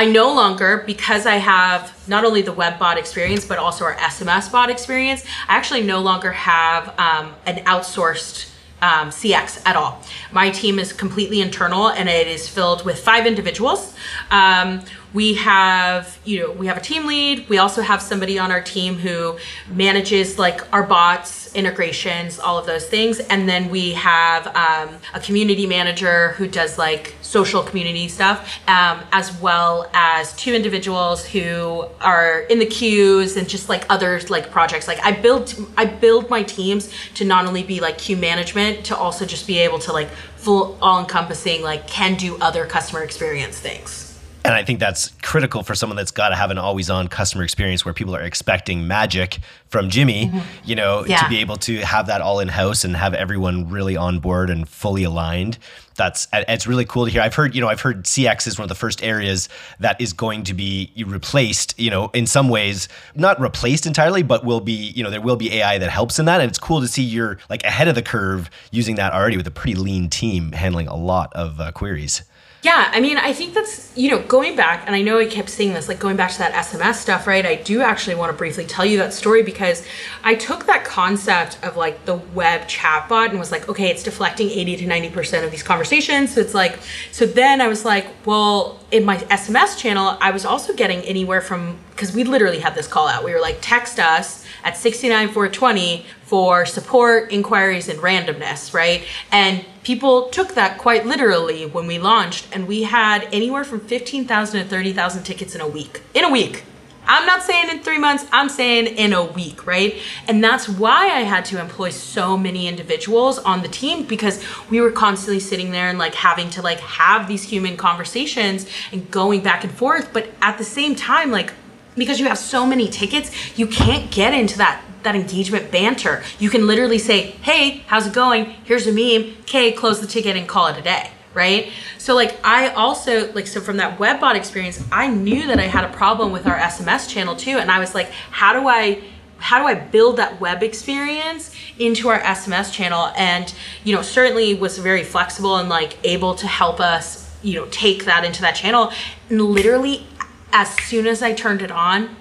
I 0.00 0.06
no 0.06 0.32
longer, 0.32 0.82
because 0.86 1.26
I 1.26 1.34
have 1.34 1.92
not 2.08 2.24
only 2.24 2.40
the 2.40 2.54
web 2.54 2.78
bot 2.78 2.96
experience, 2.96 3.44
but 3.44 3.58
also 3.58 3.84
our 3.84 3.96
SMS 3.96 4.50
bot 4.50 4.70
experience, 4.70 5.26
I 5.46 5.56
actually 5.56 5.82
no 5.82 6.00
longer 6.00 6.32
have 6.32 6.98
um, 6.98 7.34
an 7.44 7.56
outsourced 7.66 8.50
um, 8.80 9.10
CX 9.10 9.60
at 9.66 9.76
all. 9.76 10.02
My 10.32 10.48
team 10.48 10.78
is 10.78 10.94
completely 10.94 11.42
internal 11.42 11.90
and 11.90 12.08
it 12.08 12.26
is 12.26 12.48
filled 12.48 12.82
with 12.86 12.98
five 12.98 13.26
individuals. 13.26 13.94
Um, 14.30 14.80
we 15.12 15.34
have, 15.34 16.18
you 16.24 16.40
know, 16.40 16.52
we 16.52 16.66
have 16.68 16.76
a 16.76 16.80
team 16.80 17.06
lead. 17.06 17.48
We 17.48 17.58
also 17.58 17.82
have 17.82 18.00
somebody 18.00 18.38
on 18.38 18.50
our 18.50 18.60
team 18.60 18.96
who 18.96 19.38
manages 19.68 20.38
like 20.38 20.72
our 20.72 20.84
bots, 20.84 21.54
integrations, 21.54 22.38
all 22.38 22.58
of 22.58 22.66
those 22.66 22.86
things. 22.86 23.18
And 23.18 23.48
then 23.48 23.70
we 23.70 23.92
have 23.94 24.46
um, 24.56 24.96
a 25.12 25.20
community 25.20 25.66
manager 25.66 26.30
who 26.32 26.46
does 26.46 26.78
like 26.78 27.14
social 27.22 27.62
community 27.62 28.08
stuff, 28.08 28.60
um, 28.68 29.00
as 29.12 29.36
well 29.40 29.90
as 29.94 30.32
two 30.36 30.54
individuals 30.54 31.26
who 31.26 31.86
are 32.00 32.40
in 32.42 32.60
the 32.60 32.66
queues 32.66 33.36
and 33.36 33.48
just 33.48 33.68
like 33.68 33.84
others 33.90 34.30
like 34.30 34.50
projects. 34.50 34.86
Like 34.86 35.04
I 35.04 35.12
build, 35.12 35.54
I 35.76 35.86
build 35.86 36.30
my 36.30 36.44
teams 36.44 36.92
to 37.14 37.24
not 37.24 37.46
only 37.46 37.64
be 37.64 37.80
like 37.80 37.98
queue 37.98 38.16
management, 38.16 38.84
to 38.86 38.96
also 38.96 39.24
just 39.24 39.46
be 39.46 39.58
able 39.58 39.80
to 39.80 39.92
like 39.92 40.08
full 40.36 40.78
all 40.80 41.00
encompassing, 41.00 41.62
like 41.62 41.88
can 41.88 42.14
do 42.14 42.36
other 42.40 42.64
customer 42.64 43.02
experience 43.02 43.58
things. 43.58 44.09
And 44.44 44.54
I 44.54 44.64
think 44.64 44.80
that's 44.80 45.08
critical 45.22 45.62
for 45.62 45.74
someone 45.74 45.96
that's 45.96 46.10
got 46.10 46.30
to 46.30 46.34
have 46.34 46.50
an 46.50 46.58
always 46.58 46.88
on 46.88 47.08
customer 47.08 47.44
experience 47.44 47.84
where 47.84 47.92
people 47.92 48.16
are 48.16 48.22
expecting 48.22 48.86
magic 48.86 49.38
from 49.68 49.90
Jimmy, 49.90 50.26
mm-hmm. 50.26 50.38
you 50.64 50.74
know, 50.74 51.04
yeah. 51.04 51.22
to 51.22 51.28
be 51.28 51.38
able 51.38 51.56
to 51.58 51.78
have 51.80 52.06
that 52.06 52.20
all 52.20 52.40
in 52.40 52.48
house 52.48 52.82
and 52.82 52.96
have 52.96 53.14
everyone 53.14 53.68
really 53.68 53.96
on 53.96 54.18
board 54.18 54.48
and 54.48 54.68
fully 54.68 55.04
aligned. 55.04 55.58
That's 55.96 56.26
it's 56.32 56.66
really 56.66 56.86
cool 56.86 57.04
to 57.04 57.10
hear. 57.10 57.20
I've 57.20 57.34
heard, 57.34 57.54
you 57.54 57.60
know, 57.60 57.68
I've 57.68 57.82
heard 57.82 58.04
CX 58.04 58.46
is 58.46 58.58
one 58.58 58.64
of 58.64 58.70
the 58.70 58.74
first 58.74 59.02
areas 59.02 59.50
that 59.78 60.00
is 60.00 60.14
going 60.14 60.44
to 60.44 60.54
be 60.54 60.90
replaced, 61.06 61.78
you 61.78 61.90
know, 61.90 62.08
in 62.14 62.26
some 62.26 62.48
ways, 62.48 62.88
not 63.14 63.38
replaced 63.38 63.84
entirely, 63.84 64.22
but 64.22 64.42
will 64.42 64.60
be, 64.60 64.72
you 64.72 65.04
know, 65.04 65.10
there 65.10 65.20
will 65.20 65.36
be 65.36 65.52
AI 65.52 65.76
that 65.76 65.90
helps 65.90 66.18
in 66.18 66.24
that. 66.24 66.40
And 66.40 66.48
it's 66.48 66.58
cool 66.58 66.80
to 66.80 66.88
see 66.88 67.02
you're 67.02 67.38
like 67.50 67.62
ahead 67.64 67.88
of 67.88 67.94
the 67.94 68.02
curve 68.02 68.48
using 68.70 68.94
that 68.96 69.12
already 69.12 69.36
with 69.36 69.46
a 69.46 69.50
pretty 69.50 69.74
lean 69.74 70.08
team 70.08 70.52
handling 70.52 70.88
a 70.88 70.96
lot 70.96 71.30
of 71.34 71.60
uh, 71.60 71.70
queries. 71.72 72.22
Yeah, 72.62 72.90
I 72.92 73.00
mean, 73.00 73.16
I 73.16 73.32
think 73.32 73.54
that's, 73.54 73.90
you 73.96 74.10
know, 74.10 74.20
going 74.20 74.54
back, 74.54 74.86
and 74.86 74.94
I 74.94 75.00
know 75.00 75.18
I 75.18 75.24
kept 75.24 75.48
saying 75.48 75.72
this, 75.72 75.88
like 75.88 75.98
going 75.98 76.16
back 76.16 76.30
to 76.32 76.38
that 76.38 76.52
SMS 76.52 76.96
stuff, 76.96 77.26
right? 77.26 77.46
I 77.46 77.54
do 77.54 77.80
actually 77.80 78.16
want 78.16 78.32
to 78.32 78.36
briefly 78.36 78.66
tell 78.66 78.84
you 78.84 78.98
that 78.98 79.14
story 79.14 79.42
because 79.42 79.82
I 80.24 80.34
took 80.34 80.66
that 80.66 80.84
concept 80.84 81.58
of 81.64 81.78
like 81.78 82.04
the 82.04 82.16
web 82.16 82.68
chatbot 82.68 83.30
and 83.30 83.38
was 83.38 83.50
like, 83.50 83.70
okay, 83.70 83.88
it's 83.88 84.02
deflecting 84.02 84.50
80 84.50 84.76
to 84.76 84.84
90% 84.86 85.42
of 85.42 85.50
these 85.50 85.62
conversations. 85.62 86.34
So 86.34 86.42
it's 86.42 86.52
like, 86.52 86.78
so 87.12 87.24
then 87.24 87.62
I 87.62 87.68
was 87.68 87.86
like, 87.86 88.06
well, 88.26 88.78
in 88.90 89.06
my 89.06 89.16
SMS 89.16 89.78
channel, 89.78 90.18
I 90.20 90.30
was 90.30 90.44
also 90.44 90.74
getting 90.74 91.00
anywhere 91.00 91.40
from, 91.40 91.78
because 91.92 92.14
we 92.14 92.24
literally 92.24 92.58
had 92.58 92.74
this 92.74 92.86
call 92.86 93.08
out. 93.08 93.24
We 93.24 93.32
were 93.32 93.40
like, 93.40 93.58
text 93.62 93.98
us 93.98 94.39
at 94.64 94.76
69420 94.76 96.06
for 96.22 96.64
support, 96.64 97.32
inquiries, 97.32 97.88
and 97.88 97.98
randomness, 98.00 98.72
right? 98.72 99.04
And 99.32 99.64
people 99.82 100.28
took 100.28 100.54
that 100.54 100.78
quite 100.78 101.06
literally 101.06 101.66
when 101.66 101.86
we 101.86 101.98
launched, 101.98 102.46
and 102.52 102.68
we 102.68 102.84
had 102.84 103.28
anywhere 103.32 103.64
from 103.64 103.80
15,000 103.80 104.62
to 104.62 104.68
30,000 104.68 105.24
tickets 105.24 105.54
in 105.54 105.60
a 105.60 105.68
week. 105.68 106.02
In 106.14 106.24
a 106.24 106.30
week. 106.30 106.64
I'm 107.06 107.26
not 107.26 107.42
saying 107.42 107.70
in 107.70 107.80
three 107.80 107.98
months, 107.98 108.24
I'm 108.30 108.48
saying 108.48 108.86
in 108.86 109.12
a 109.12 109.24
week, 109.24 109.66
right? 109.66 109.96
And 110.28 110.44
that's 110.44 110.68
why 110.68 111.06
I 111.06 111.22
had 111.22 111.44
to 111.46 111.60
employ 111.60 111.90
so 111.90 112.36
many 112.36 112.68
individuals 112.68 113.40
on 113.40 113.62
the 113.62 113.68
team 113.68 114.04
because 114.04 114.40
we 114.70 114.80
were 114.80 114.92
constantly 114.92 115.40
sitting 115.40 115.72
there 115.72 115.88
and 115.88 115.98
like 115.98 116.14
having 116.14 116.50
to 116.50 116.62
like 116.62 116.78
have 116.78 117.26
these 117.26 117.42
human 117.42 117.76
conversations 117.76 118.66
and 118.92 119.10
going 119.10 119.42
back 119.42 119.64
and 119.64 119.72
forth. 119.72 120.12
But 120.12 120.28
at 120.40 120.56
the 120.58 120.64
same 120.64 120.94
time, 120.94 121.32
like, 121.32 121.52
because 121.96 122.20
you 122.20 122.26
have 122.26 122.38
so 122.38 122.66
many 122.66 122.88
tickets, 122.88 123.58
you 123.58 123.66
can't 123.66 124.10
get 124.10 124.34
into 124.34 124.58
that 124.58 124.82
that 125.02 125.14
engagement 125.14 125.70
banter. 125.70 126.22
You 126.38 126.50
can 126.50 126.66
literally 126.66 126.98
say, 126.98 127.30
"Hey, 127.42 127.82
how's 127.86 128.06
it 128.06 128.12
going? 128.12 128.44
Here's 128.64 128.86
a 128.86 128.92
meme. 128.92 129.34
Okay, 129.42 129.72
close 129.72 130.00
the 130.00 130.06
ticket 130.06 130.36
and 130.36 130.46
call 130.46 130.66
it 130.66 130.76
a 130.78 130.82
day." 130.82 131.10
right? 131.34 131.70
So 131.98 132.14
like 132.14 132.38
I 132.44 132.68
also 132.70 133.32
like 133.32 133.46
so 133.46 133.60
from 133.60 133.76
that 133.78 133.98
webbot 133.98 134.34
experience, 134.34 134.82
I 134.90 135.08
knew 135.08 135.46
that 135.46 135.58
I 135.58 135.66
had 135.66 135.84
a 135.84 135.92
problem 135.92 136.32
with 136.32 136.46
our 136.46 136.56
SMS 136.56 137.08
channel 137.08 137.36
too, 137.36 137.58
and 137.58 137.70
I 137.70 137.78
was 137.78 137.94
like, 137.94 138.10
how 138.30 138.52
do 138.52 138.68
I 138.68 139.02
how 139.38 139.58
do 139.58 139.66
I 139.66 139.74
build 139.74 140.18
that 140.18 140.40
web 140.40 140.62
experience 140.62 141.54
into 141.78 142.08
our 142.08 142.20
SMS 142.20 142.72
channel? 142.72 143.10
And 143.16 143.52
you 143.84 143.94
know, 143.94 144.02
certainly 144.02 144.54
was 144.54 144.78
very 144.78 145.04
flexible 145.04 145.56
and 145.56 145.68
like 145.68 145.96
able 146.04 146.34
to 146.36 146.46
help 146.46 146.80
us, 146.80 147.30
you 147.42 147.54
know, 147.54 147.66
take 147.70 148.04
that 148.04 148.24
into 148.24 148.42
that 148.42 148.54
channel. 148.54 148.92
And 149.28 149.40
literally, 149.40 150.06
as 150.52 150.74
soon 150.80 151.06
as 151.06 151.22
I 151.22 151.32
turned 151.32 151.62
it 151.62 151.70
on, 151.70 152.16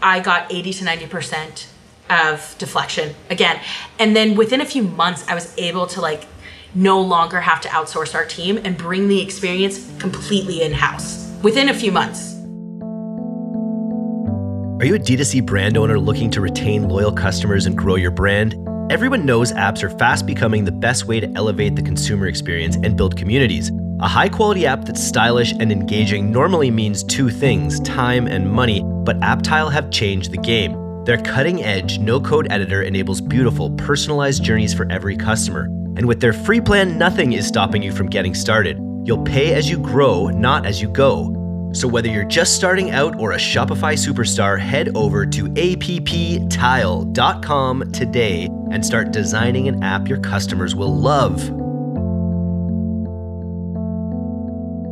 I 0.00 0.20
got 0.20 0.52
80 0.52 0.72
to 0.74 0.84
90 0.84 1.06
percent 1.06 1.68
of 2.10 2.54
deflection 2.58 3.14
again. 3.30 3.60
And 3.98 4.14
then 4.14 4.36
within 4.36 4.60
a 4.60 4.66
few 4.66 4.82
months, 4.82 5.24
I 5.28 5.34
was 5.34 5.56
able 5.56 5.86
to 5.88 6.00
like 6.00 6.26
no 6.74 7.00
longer 7.00 7.40
have 7.40 7.60
to 7.62 7.68
outsource 7.68 8.14
our 8.14 8.24
team 8.24 8.58
and 8.64 8.76
bring 8.76 9.08
the 9.08 9.20
experience 9.20 9.90
completely 9.98 10.62
in 10.62 10.72
house 10.72 11.30
within 11.42 11.68
a 11.68 11.74
few 11.74 11.92
months. 11.92 12.32
Are 14.80 14.86
you 14.86 14.96
a 14.96 14.98
D2C 14.98 15.46
brand 15.46 15.76
owner 15.76 15.98
looking 15.98 16.30
to 16.32 16.40
retain 16.40 16.88
loyal 16.88 17.12
customers 17.12 17.66
and 17.66 17.78
grow 17.78 17.94
your 17.94 18.10
brand? 18.10 18.56
Everyone 18.90 19.24
knows 19.24 19.52
apps 19.52 19.82
are 19.82 19.90
fast 19.90 20.26
becoming 20.26 20.64
the 20.64 20.72
best 20.72 21.06
way 21.06 21.20
to 21.20 21.32
elevate 21.36 21.76
the 21.76 21.82
consumer 21.82 22.26
experience 22.26 22.76
and 22.76 22.96
build 22.96 23.16
communities. 23.16 23.70
A 24.02 24.08
high 24.08 24.28
quality 24.28 24.66
app 24.66 24.84
that's 24.84 25.00
stylish 25.00 25.52
and 25.52 25.70
engaging 25.70 26.32
normally 26.32 26.72
means 26.72 27.04
two 27.04 27.30
things 27.30 27.78
time 27.78 28.26
and 28.26 28.50
money, 28.50 28.82
but 28.82 29.20
AppTile 29.20 29.70
have 29.70 29.92
changed 29.92 30.32
the 30.32 30.38
game. 30.38 31.04
Their 31.04 31.18
cutting 31.18 31.62
edge, 31.62 32.00
no 32.00 32.20
code 32.20 32.48
editor 32.50 32.82
enables 32.82 33.20
beautiful, 33.20 33.70
personalized 33.70 34.42
journeys 34.42 34.74
for 34.74 34.90
every 34.90 35.16
customer. 35.16 35.66
And 35.96 36.08
with 36.08 36.20
their 36.20 36.32
free 36.32 36.60
plan, 36.60 36.98
nothing 36.98 37.34
is 37.34 37.46
stopping 37.46 37.80
you 37.80 37.92
from 37.92 38.10
getting 38.10 38.34
started. 38.34 38.76
You'll 39.04 39.22
pay 39.22 39.54
as 39.54 39.70
you 39.70 39.78
grow, 39.78 40.26
not 40.30 40.66
as 40.66 40.82
you 40.82 40.88
go. 40.88 41.70
So 41.72 41.86
whether 41.86 42.08
you're 42.08 42.24
just 42.24 42.56
starting 42.56 42.90
out 42.90 43.16
or 43.20 43.30
a 43.30 43.36
Shopify 43.36 43.94
superstar, 43.94 44.58
head 44.58 44.88
over 44.96 45.24
to 45.26 45.44
apptile.com 45.44 46.50
today 47.92 48.48
and 48.72 48.84
start 48.84 49.12
designing 49.12 49.68
an 49.68 49.80
app 49.84 50.08
your 50.08 50.18
customers 50.18 50.74
will 50.74 50.92
love. 50.92 51.61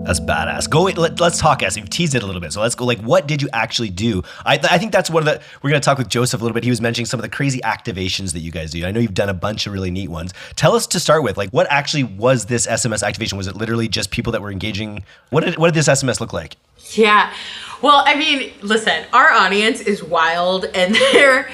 That's 0.05 0.19
badass. 0.19 0.69
Go. 0.69 0.83
Let, 0.85 1.21
us 1.21 1.39
talk, 1.39 1.63
as 1.63 1.77
you've 1.77 1.91
teased 1.91 2.15
it 2.15 2.23
a 2.23 2.27
little 2.27 2.41
bit. 2.41 2.53
So 2.53 2.61
let's 2.61 2.75
go. 2.75 2.85
Like, 2.85 3.01
what 3.01 3.27
did 3.27 3.43
you 3.43 3.49
actually 3.53 3.91
do? 3.91 4.23
I, 4.45 4.59
I 4.63 4.79
think 4.79 4.93
that's 4.93 5.11
one 5.11 5.27
of 5.27 5.27
the. 5.27 5.43
We're 5.63 5.71
gonna 5.71 5.81
talk 5.81 5.99
with 5.99 6.09
Joseph 6.09 6.41
a 6.41 6.45
little 6.45 6.55
bit. 6.55 6.65
He 6.65 6.71
was 6.71 6.81
mentioning 6.81 7.07
some 7.07 7.21
of 7.21 7.23
the 7.23 7.29
crazy 7.29 7.61
activations 7.61 8.33
that 8.33 8.41
you 8.41 8.51
guys 8.51 8.71
do. 8.73 8.85
I 8.87 8.93
know 8.93 9.01
you've 9.01 9.15
done 9.15 9.29
a 9.29 9.35
bunch 9.35 9.67
of 9.67 9.73
really 9.73 9.91
neat 9.91 10.09
ones. 10.09 10.33
Tell 10.57 10.75
us 10.75 10.87
to 10.89 11.01
start 11.01 11.23
with, 11.23 11.37
like, 11.37 11.51
what 11.51 11.67
actually 11.71 12.05
was 12.05 12.47
this 12.47 12.67
SMS 12.67 13.03
activation? 13.03 13.37
Was 13.37 13.47
it 13.47 13.57
literally 13.57 13.89
just 13.89 14.11
people 14.11 14.33
that 14.33 14.41
were 14.41 14.51
engaging? 14.51 15.05
What 15.29 15.45
did 15.45 15.59
what 15.59 15.69
did 15.69 15.75
this 15.75 15.89
SMS 15.89 16.19
look 16.19 16.33
like? 16.33 16.57
Yeah. 16.93 17.33
Well, 17.83 18.03
I 18.07 18.15
mean, 18.15 18.53
listen, 18.63 19.05
our 19.13 19.31
audience 19.31 19.81
is 19.81 20.03
wild, 20.03 20.65
and 20.75 20.95
they're 21.13 21.51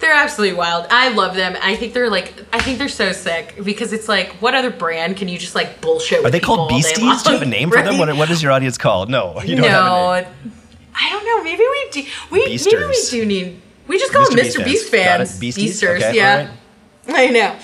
they're 0.00 0.14
absolutely 0.14 0.56
wild. 0.56 0.86
I 0.90 1.08
love 1.08 1.34
them. 1.34 1.56
I 1.60 1.74
think 1.76 1.92
they're 1.92 2.10
like, 2.10 2.32
I 2.52 2.60
think 2.60 2.78
they're 2.78 2.88
so 2.88 3.12
sick 3.12 3.56
because 3.64 3.92
it's 3.92 4.08
like, 4.08 4.30
what 4.34 4.54
other 4.54 4.70
brand 4.70 5.16
can 5.16 5.28
you 5.28 5.38
just 5.38 5.54
like 5.54 5.80
bullshit? 5.80 6.24
Are 6.24 6.30
they 6.30 6.40
called 6.40 6.68
Beasties? 6.68 7.22
Do 7.22 7.30
you 7.32 7.38
have 7.38 7.42
a 7.42 7.46
name 7.46 7.70
for 7.70 7.82
them? 7.82 7.88
What, 7.98 8.14
what 8.16 8.30
is 8.30 8.42
your 8.42 8.52
audience 8.52 8.78
called? 8.78 9.10
No, 9.10 9.40
you 9.42 9.56
don't 9.56 9.62
no, 9.62 10.12
have 10.12 10.26
a 10.26 10.28
name. 10.28 10.52
I 10.94 11.10
don't 11.10 11.24
know. 11.24 11.42
Maybe 11.42 11.62
we 11.62 11.90
do. 11.90 12.08
We 12.30 12.44
Beasters. 12.46 12.72
maybe 12.74 12.86
we 12.86 13.10
do 13.10 13.26
need. 13.26 13.60
We 13.88 13.98
just 13.98 14.12
call 14.12 14.24
Mr. 14.26 14.28
them 14.28 14.38
Mr. 14.38 14.42
Beast, 14.44 14.64
Beast 14.64 14.90
fans. 14.90 15.30
fans. 15.30 15.40
Beasters. 15.40 16.02
Okay, 16.02 16.16
yeah, 16.16 16.54
right. 17.08 17.30
I 17.30 17.32
know. 17.32 17.58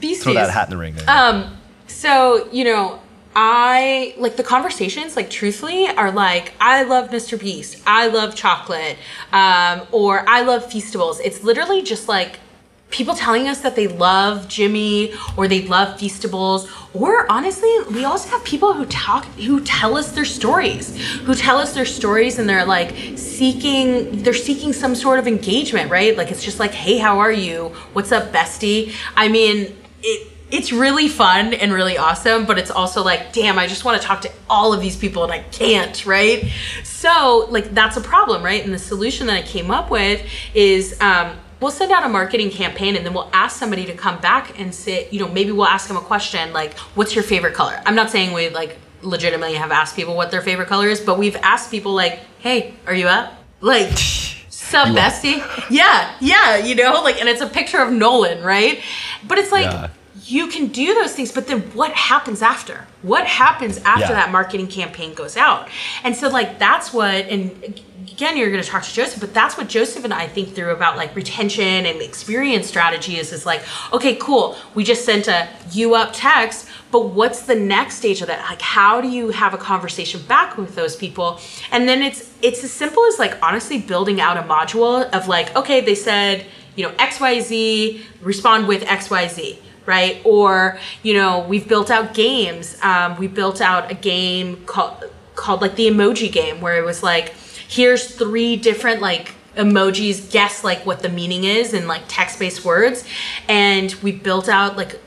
Beasties. 0.00 0.24
Throw 0.24 0.34
that 0.34 0.50
hat 0.50 0.68
in 0.68 0.70
the 0.70 0.76
ring. 0.76 0.94
There. 0.94 1.08
Um. 1.08 1.56
So 1.86 2.48
you 2.50 2.64
know, 2.64 3.00
I 3.38 4.14
like 4.16 4.36
the 4.36 4.42
conversations, 4.42 5.14
like 5.14 5.28
truthfully, 5.28 5.86
are 5.88 6.10
like, 6.10 6.54
I 6.58 6.84
love 6.84 7.10
Mr. 7.10 7.38
Beast, 7.38 7.82
I 7.86 8.06
love 8.06 8.34
chocolate, 8.34 8.96
um, 9.30 9.86
or 9.92 10.26
I 10.26 10.40
love 10.40 10.64
Feastables. 10.64 11.20
It's 11.22 11.44
literally 11.44 11.82
just 11.82 12.08
like 12.08 12.40
people 12.88 13.14
telling 13.14 13.46
us 13.46 13.60
that 13.60 13.76
they 13.76 13.88
love 13.88 14.48
Jimmy 14.48 15.12
or 15.36 15.48
they 15.48 15.66
love 15.66 15.98
Feastables. 15.98 16.66
Or 16.94 17.30
honestly, 17.30 17.70
we 17.90 18.04
also 18.06 18.30
have 18.30 18.42
people 18.42 18.72
who 18.72 18.86
talk, 18.86 19.26
who 19.34 19.62
tell 19.62 19.98
us 19.98 20.12
their 20.12 20.24
stories, 20.24 20.96
who 21.24 21.34
tell 21.34 21.58
us 21.58 21.74
their 21.74 21.84
stories 21.84 22.38
and 22.38 22.48
they're 22.48 22.64
like 22.64 22.94
seeking, 23.18 24.22
they're 24.22 24.32
seeking 24.32 24.72
some 24.72 24.94
sort 24.94 25.18
of 25.18 25.26
engagement, 25.26 25.90
right? 25.90 26.16
Like 26.16 26.30
it's 26.30 26.42
just 26.42 26.58
like, 26.58 26.72
hey, 26.72 26.96
how 26.96 27.18
are 27.18 27.32
you? 27.32 27.74
What's 27.92 28.12
up, 28.12 28.32
bestie? 28.32 28.94
I 29.14 29.28
mean, 29.28 29.76
it, 30.02 30.32
it's 30.50 30.72
really 30.72 31.08
fun 31.08 31.54
and 31.54 31.72
really 31.72 31.98
awesome, 31.98 32.46
but 32.46 32.58
it's 32.58 32.70
also 32.70 33.02
like, 33.02 33.32
damn, 33.32 33.58
I 33.58 33.66
just 33.66 33.84
want 33.84 34.00
to 34.00 34.06
talk 34.06 34.20
to 34.22 34.30
all 34.48 34.72
of 34.72 34.80
these 34.80 34.96
people 34.96 35.24
and 35.24 35.32
I 35.32 35.40
can't, 35.40 36.06
right? 36.06 36.50
So, 36.84 37.46
like, 37.50 37.74
that's 37.74 37.96
a 37.96 38.00
problem, 38.00 38.44
right? 38.44 38.64
And 38.64 38.72
the 38.72 38.78
solution 38.78 39.26
that 39.26 39.36
I 39.36 39.42
came 39.42 39.72
up 39.72 39.90
with 39.90 40.24
is 40.54 41.00
um, 41.00 41.36
we'll 41.60 41.72
send 41.72 41.90
out 41.90 42.04
a 42.04 42.08
marketing 42.08 42.50
campaign 42.50 42.94
and 42.94 43.04
then 43.04 43.12
we'll 43.12 43.30
ask 43.32 43.58
somebody 43.58 43.86
to 43.86 43.94
come 43.94 44.20
back 44.20 44.58
and 44.58 44.72
say, 44.72 45.08
you 45.10 45.18
know, 45.18 45.28
maybe 45.28 45.50
we'll 45.50 45.66
ask 45.66 45.88
them 45.88 45.96
a 45.96 46.00
question 46.00 46.52
like, 46.52 46.74
what's 46.94 47.14
your 47.14 47.24
favorite 47.24 47.54
color? 47.54 47.82
I'm 47.84 47.96
not 47.96 48.10
saying 48.10 48.32
we 48.32 48.48
like 48.50 48.76
legitimately 49.02 49.54
have 49.54 49.72
asked 49.72 49.96
people 49.96 50.14
what 50.14 50.30
their 50.30 50.42
favorite 50.42 50.68
color 50.68 50.88
is, 50.88 51.00
but 51.00 51.18
we've 51.18 51.36
asked 51.36 51.72
people 51.72 51.92
like, 51.92 52.20
hey, 52.38 52.74
are 52.86 52.94
you 52.94 53.08
up? 53.08 53.32
Like, 53.60 53.98
Sup, 54.48 54.88
bestie? 54.88 55.44
Yeah, 55.70 56.12
yeah, 56.20 56.56
you 56.56 56.74
know, 56.74 57.00
like, 57.02 57.20
and 57.20 57.28
it's 57.28 57.40
a 57.40 57.46
picture 57.46 57.78
of 57.78 57.92
Nolan, 57.92 58.42
right? 58.42 58.80
But 59.26 59.38
it's 59.38 59.52
like, 59.52 59.64
yeah 59.64 59.90
you 60.26 60.48
can 60.48 60.66
do 60.66 60.94
those 60.94 61.14
things, 61.14 61.30
but 61.30 61.46
then 61.46 61.60
what 61.72 61.92
happens 61.92 62.42
after? 62.42 62.86
What 63.02 63.26
happens 63.26 63.78
after 63.78 64.12
yeah. 64.12 64.12
that 64.12 64.32
marketing 64.32 64.66
campaign 64.66 65.14
goes 65.14 65.36
out? 65.36 65.68
And 66.02 66.16
so, 66.16 66.28
like, 66.28 66.58
that's 66.58 66.92
what, 66.92 67.26
and 67.26 67.80
again, 68.10 68.36
you're 68.36 68.50
going 68.50 68.62
to 68.62 68.68
talk 68.68 68.82
to 68.82 68.92
Joseph, 68.92 69.20
but 69.20 69.32
that's 69.32 69.56
what 69.56 69.68
Joseph 69.68 70.02
and 70.04 70.12
I 70.12 70.26
think 70.26 70.54
through 70.54 70.72
about 70.72 70.96
like 70.96 71.14
retention 71.14 71.86
and 71.86 72.00
experience 72.00 72.66
strategy 72.66 73.18
is, 73.18 73.32
is 73.32 73.46
like, 73.46 73.62
okay, 73.92 74.16
cool. 74.16 74.56
We 74.74 74.82
just 74.82 75.04
sent 75.04 75.28
a 75.28 75.48
you 75.70 75.94
up 75.94 76.10
text, 76.12 76.68
but 76.90 77.10
what's 77.10 77.42
the 77.42 77.54
next 77.54 77.96
stage 77.96 78.20
of 78.20 78.26
that? 78.28 78.40
Like, 78.48 78.62
how 78.62 79.00
do 79.00 79.08
you 79.08 79.30
have 79.30 79.54
a 79.54 79.58
conversation 79.58 80.22
back 80.22 80.56
with 80.56 80.74
those 80.74 80.96
people? 80.96 81.40
And 81.70 81.88
then 81.88 82.02
it's, 82.02 82.32
it's 82.42 82.64
as 82.64 82.72
simple 82.72 83.04
as 83.06 83.18
like, 83.18 83.40
honestly, 83.42 83.80
building 83.80 84.20
out 84.20 84.36
a 84.36 84.42
module 84.42 85.08
of 85.10 85.28
like, 85.28 85.54
okay, 85.54 85.80
they 85.80 85.94
said, 85.94 86.46
you 86.74 86.84
know, 86.84 86.92
XYZ, 86.94 88.02
respond 88.22 88.66
with 88.66 88.82
XYZ 88.84 89.58
right? 89.86 90.20
Or, 90.24 90.78
you 91.02 91.14
know, 91.14 91.40
we've 91.40 91.66
built 91.66 91.90
out 91.90 92.12
games. 92.12 92.76
Um, 92.82 93.16
we 93.16 93.28
built 93.28 93.60
out 93.60 93.90
a 93.90 93.94
game 93.94 94.64
called, 94.66 95.04
called 95.34 95.62
like 95.62 95.76
the 95.76 95.86
emoji 95.86 96.30
game 96.30 96.60
where 96.60 96.76
it 96.76 96.84
was 96.84 97.02
like, 97.02 97.34
here's 97.68 98.14
three 98.14 98.56
different 98.56 99.00
like 99.00 99.34
emojis, 99.56 100.30
guess 100.30 100.62
like 100.62 100.84
what 100.84 101.00
the 101.00 101.08
meaning 101.08 101.44
is 101.44 101.72
in 101.72 101.86
like 101.86 102.02
text-based 102.08 102.64
words. 102.64 103.04
And 103.48 103.94
we 104.02 104.12
built 104.12 104.48
out 104.48 104.76
like 104.76 105.00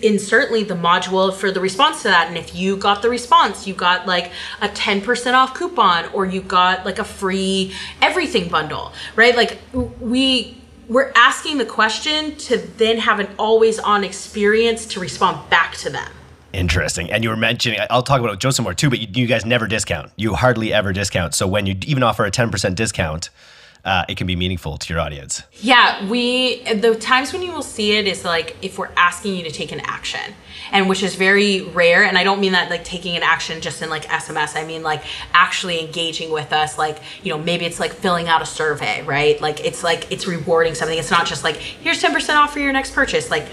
in 0.00 0.18
certainly 0.18 0.62
the 0.62 0.74
module 0.74 1.34
for 1.34 1.50
the 1.50 1.60
response 1.60 2.02
to 2.02 2.08
that. 2.08 2.28
And 2.28 2.38
if 2.38 2.54
you 2.54 2.76
got 2.76 3.02
the 3.02 3.10
response, 3.10 3.66
you 3.66 3.74
got 3.74 4.06
like 4.06 4.30
a 4.60 4.68
10% 4.68 5.34
off 5.34 5.54
coupon 5.54 6.06
or 6.12 6.24
you 6.24 6.40
got 6.40 6.84
like 6.84 6.98
a 6.98 7.04
free 7.04 7.74
everything 8.00 8.48
bundle, 8.48 8.92
right? 9.16 9.36
Like 9.36 9.58
we 9.72 10.57
we're 10.88 11.12
asking 11.14 11.58
the 11.58 11.66
question 11.66 12.34
to 12.36 12.56
then 12.78 12.98
have 12.98 13.20
an 13.20 13.28
always 13.38 13.78
on 13.78 14.04
experience 14.04 14.86
to 14.86 15.00
respond 15.00 15.48
back 15.50 15.74
to 15.76 15.90
them. 15.90 16.10
Interesting. 16.54 17.12
And 17.12 17.22
you 17.22 17.28
were 17.28 17.36
mentioning, 17.36 17.78
I'll 17.90 18.02
talk 18.02 18.20
about 18.20 18.40
Joseph 18.40 18.62
more 18.62 18.72
too, 18.72 18.88
but 18.88 18.98
you, 18.98 19.06
you, 19.12 19.26
guys 19.26 19.44
never 19.44 19.66
discount. 19.66 20.10
You 20.16 20.34
hardly 20.34 20.72
ever 20.72 20.94
discount. 20.94 21.34
So 21.34 21.46
when 21.46 21.66
you 21.66 21.76
even 21.86 22.02
offer 22.02 22.24
a 22.24 22.30
10% 22.30 22.74
discount, 22.74 23.28
uh, 23.88 24.04
it 24.06 24.18
can 24.18 24.26
be 24.26 24.36
meaningful 24.36 24.76
to 24.76 24.92
your 24.92 25.00
audience. 25.00 25.42
Yeah, 25.62 26.06
we 26.08 26.62
the 26.74 26.94
times 26.94 27.32
when 27.32 27.40
you 27.40 27.50
will 27.52 27.62
see 27.62 27.96
it 27.96 28.06
is 28.06 28.22
like 28.22 28.54
if 28.60 28.78
we're 28.78 28.90
asking 28.98 29.34
you 29.34 29.44
to 29.44 29.50
take 29.50 29.72
an 29.72 29.80
action, 29.80 30.34
and 30.70 30.90
which 30.90 31.02
is 31.02 31.14
very 31.14 31.62
rare. 31.62 32.04
And 32.04 32.18
I 32.18 32.22
don't 32.22 32.38
mean 32.38 32.52
that 32.52 32.68
like 32.68 32.84
taking 32.84 33.16
an 33.16 33.22
action 33.22 33.62
just 33.62 33.80
in 33.80 33.88
like 33.88 34.04
SMS. 34.04 34.56
I 34.56 34.66
mean 34.66 34.82
like 34.82 35.02
actually 35.32 35.80
engaging 35.80 36.30
with 36.30 36.52
us. 36.52 36.76
Like 36.76 36.98
you 37.22 37.32
know 37.32 37.38
maybe 37.38 37.64
it's 37.64 37.80
like 37.80 37.92
filling 37.92 38.28
out 38.28 38.42
a 38.42 38.46
survey, 38.46 39.02
right? 39.04 39.40
Like 39.40 39.64
it's 39.64 39.82
like 39.82 40.12
it's 40.12 40.26
rewarding 40.26 40.74
something. 40.74 40.98
It's 40.98 41.10
not 41.10 41.26
just 41.26 41.42
like 41.42 41.56
here's 41.56 42.00
ten 42.00 42.12
percent 42.12 42.38
off 42.38 42.52
for 42.52 42.60
your 42.60 42.74
next 42.74 42.92
purchase. 42.92 43.30
Like 43.30 43.46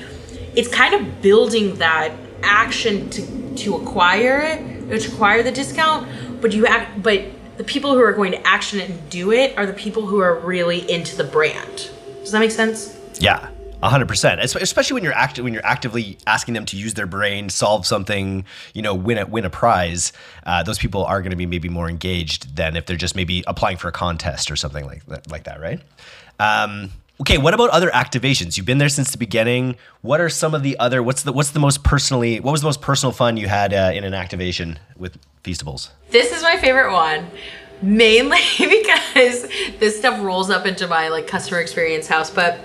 it's 0.53 0.67
kind 0.67 0.93
of 0.93 1.21
building 1.21 1.75
that 1.75 2.11
action 2.43 3.09
to 3.11 3.55
to 3.55 3.75
acquire 3.77 4.41
it 4.41 4.99
to 4.99 5.13
acquire 5.13 5.43
the 5.43 5.51
discount. 5.51 6.41
But 6.41 6.51
you 6.51 6.65
act 6.67 7.01
but 7.01 7.23
the 7.57 7.63
people 7.63 7.93
who 7.93 8.01
are 8.01 8.13
going 8.13 8.31
to 8.31 8.47
action 8.47 8.79
it 8.79 8.89
and 8.89 9.09
do 9.09 9.31
it 9.31 9.57
are 9.57 9.65
the 9.65 9.73
people 9.73 10.05
who 10.05 10.19
are 10.19 10.39
really 10.39 10.89
into 10.91 11.15
the 11.15 11.23
brand. 11.23 11.89
Does 12.21 12.31
that 12.31 12.39
make 12.39 12.51
sense? 12.51 12.97
Yeah. 13.19 13.49
100% 13.83 14.39
especially 14.39 14.93
when 14.95 15.03
you're 15.03 15.13
active 15.13 15.43
when 15.43 15.53
you're 15.53 15.65
actively 15.65 16.17
asking 16.25 16.55
them 16.55 16.65
to 16.65 16.77
use 16.77 16.95
their 16.95 17.05
brain 17.05 17.49
solve 17.49 17.85
something 17.85 18.43
you 18.73 18.81
know 18.81 18.95
win 18.95 19.17
a 19.17 19.25
win 19.27 19.45
a 19.45 19.49
prize 19.49 20.11
uh, 20.45 20.63
those 20.63 20.79
people 20.79 21.05
are 21.05 21.21
going 21.21 21.31
to 21.31 21.35
be 21.35 21.45
maybe 21.45 21.69
more 21.69 21.87
engaged 21.87 22.55
than 22.55 22.75
if 22.75 22.87
they're 22.87 22.95
just 22.97 23.15
maybe 23.15 23.43
applying 23.45 23.77
for 23.77 23.87
a 23.87 23.91
contest 23.91 24.49
or 24.49 24.55
something 24.55 24.85
like 24.85 25.05
that 25.05 25.29
like 25.29 25.43
that 25.43 25.59
right 25.59 25.81
um, 26.39 26.91
okay 27.21 27.37
what 27.37 27.53
about 27.53 27.69
other 27.69 27.89
activations? 27.91 28.57
You've 28.57 28.65
been 28.65 28.77
there 28.77 28.89
since 28.89 29.11
the 29.11 29.17
beginning. 29.17 29.75
What 30.01 30.21
are 30.21 30.29
some 30.29 30.53
of 30.53 30.63
the 30.63 30.77
other 30.79 31.01
what's 31.01 31.23
the 31.23 31.31
what's 31.31 31.51
the 31.51 31.59
most 31.59 31.83
personally 31.83 32.39
what 32.39 32.51
was 32.51 32.61
the 32.61 32.67
most 32.67 32.81
personal 32.81 33.11
fun 33.11 33.37
you 33.37 33.47
had 33.47 33.73
uh, 33.73 33.91
in 33.93 34.03
an 34.03 34.13
activation 34.13 34.79
with 34.97 35.17
feastables? 35.43 35.89
This 36.09 36.31
is 36.31 36.43
my 36.43 36.57
favorite 36.57 36.91
one 36.91 37.27
mainly 37.81 38.39
because 38.57 39.47
this 39.79 39.97
stuff 39.97 40.21
rolls 40.23 40.49
up 40.49 40.65
into 40.65 40.87
my 40.87 41.09
like 41.09 41.27
customer 41.27 41.59
experience 41.59 42.07
house 42.07 42.29
but 42.29 42.59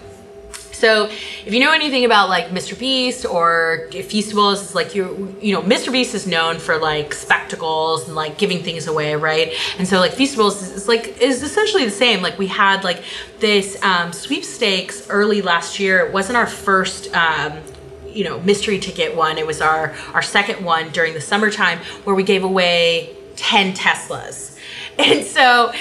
so 0.81 1.11
if 1.45 1.53
you 1.53 1.61
know 1.61 1.73
anything 1.73 2.07
about 2.07 2.31
like 2.31 2.49
Mr. 2.49 2.77
Beast 2.79 3.27
or 3.27 3.87
Feastables, 3.90 4.62
it's 4.62 4.75
like 4.75 4.95
you 4.95 5.37
you 5.38 5.53
know 5.53 5.61
Mr. 5.61 5.93
Beast 5.93 6.14
is 6.14 6.27
known 6.27 6.59
for 6.59 6.79
like 6.79 7.12
spectacles 7.12 8.07
and 8.07 8.16
like 8.16 8.38
giving 8.38 8.62
things 8.62 8.87
away, 8.87 9.14
right? 9.14 9.53
And 9.79 9.87
so 9.87 10.01
like 10.01 10.12
Feastables 10.12 10.62
is 10.75 10.88
like 10.88 11.21
is 11.21 11.43
essentially 11.43 11.85
the 11.85 11.90
same. 11.90 12.23
Like 12.23 12.38
we 12.38 12.47
had 12.47 12.83
like 12.83 13.05
this 13.40 13.81
um, 13.83 14.14
sweepstakes 14.14 15.07
early 15.11 15.43
last 15.43 15.79
year. 15.79 16.07
It 16.07 16.12
wasn't 16.14 16.38
our 16.38 16.47
first. 16.47 17.14
Um, 17.14 17.61
you 18.09 18.25
know 18.25 18.40
mystery 18.40 18.81
ticket 18.81 19.14
one 19.14 19.38
it 19.38 19.47
was 19.47 19.61
our 19.61 19.95
our 20.14 20.21
second 20.21 20.64
one 20.64 20.90
during 20.90 21.14
the 21.14 21.21
summertime 21.21 21.79
where 22.03 22.16
we 22.16 22.25
gave 22.25 22.43
away 22.43 23.14
10 23.37 23.73
teslas 23.73 24.59
and 24.99 25.25
so 25.25 25.73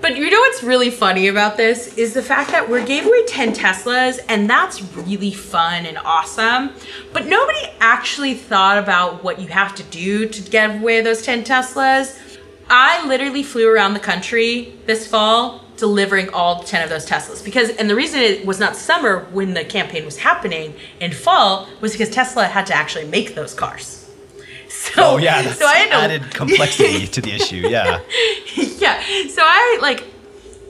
but 0.00 0.16
you 0.16 0.30
know 0.30 0.38
what's 0.38 0.62
really 0.62 0.90
funny 0.90 1.28
about 1.28 1.56
this 1.56 1.96
is 1.96 2.12
the 2.12 2.22
fact 2.22 2.50
that 2.50 2.68
we 2.68 2.84
gave 2.84 3.06
away 3.06 3.24
10 3.26 3.54
Teslas 3.54 4.20
and 4.28 4.48
that's 4.48 4.82
really 4.94 5.32
fun 5.32 5.86
and 5.86 5.98
awesome. 5.98 6.70
But 7.12 7.26
nobody 7.26 7.58
actually 7.80 8.34
thought 8.34 8.78
about 8.78 9.24
what 9.24 9.40
you 9.40 9.48
have 9.48 9.74
to 9.76 9.82
do 9.84 10.28
to 10.28 10.42
give 10.42 10.82
away 10.82 11.00
those 11.00 11.22
10 11.22 11.44
Teslas. 11.44 12.18
I 12.68 13.06
literally 13.06 13.42
flew 13.42 13.72
around 13.72 13.94
the 13.94 14.00
country 14.00 14.74
this 14.86 15.06
fall 15.06 15.64
delivering 15.76 16.28
all 16.30 16.62
10 16.62 16.82
of 16.82 16.90
those 16.90 17.06
Teslas 17.06 17.44
because 17.44 17.70
and 17.70 17.88
the 17.88 17.94
reason 17.94 18.20
it 18.20 18.46
was 18.46 18.58
not 18.58 18.76
summer 18.76 19.24
when 19.32 19.54
the 19.54 19.64
campaign 19.64 20.04
was 20.04 20.18
happening 20.18 20.74
in 21.00 21.12
fall 21.12 21.68
was 21.80 21.92
because 21.92 22.10
Tesla 22.10 22.44
had 22.44 22.66
to 22.66 22.74
actually 22.74 23.06
make 23.06 23.34
those 23.34 23.54
cars. 23.54 24.05
So, 24.76 24.92
oh 25.04 25.16
yeah, 25.16 25.42
so 25.52 25.66
I 25.66 25.74
had 25.74 25.92
added 25.92 26.34
complexity 26.34 27.06
to 27.14 27.20
the 27.20 27.32
issue. 27.32 27.68
Yeah. 27.68 28.00
yeah. 28.56 29.02
So 29.28 29.42
I 29.42 29.78
like 29.80 30.04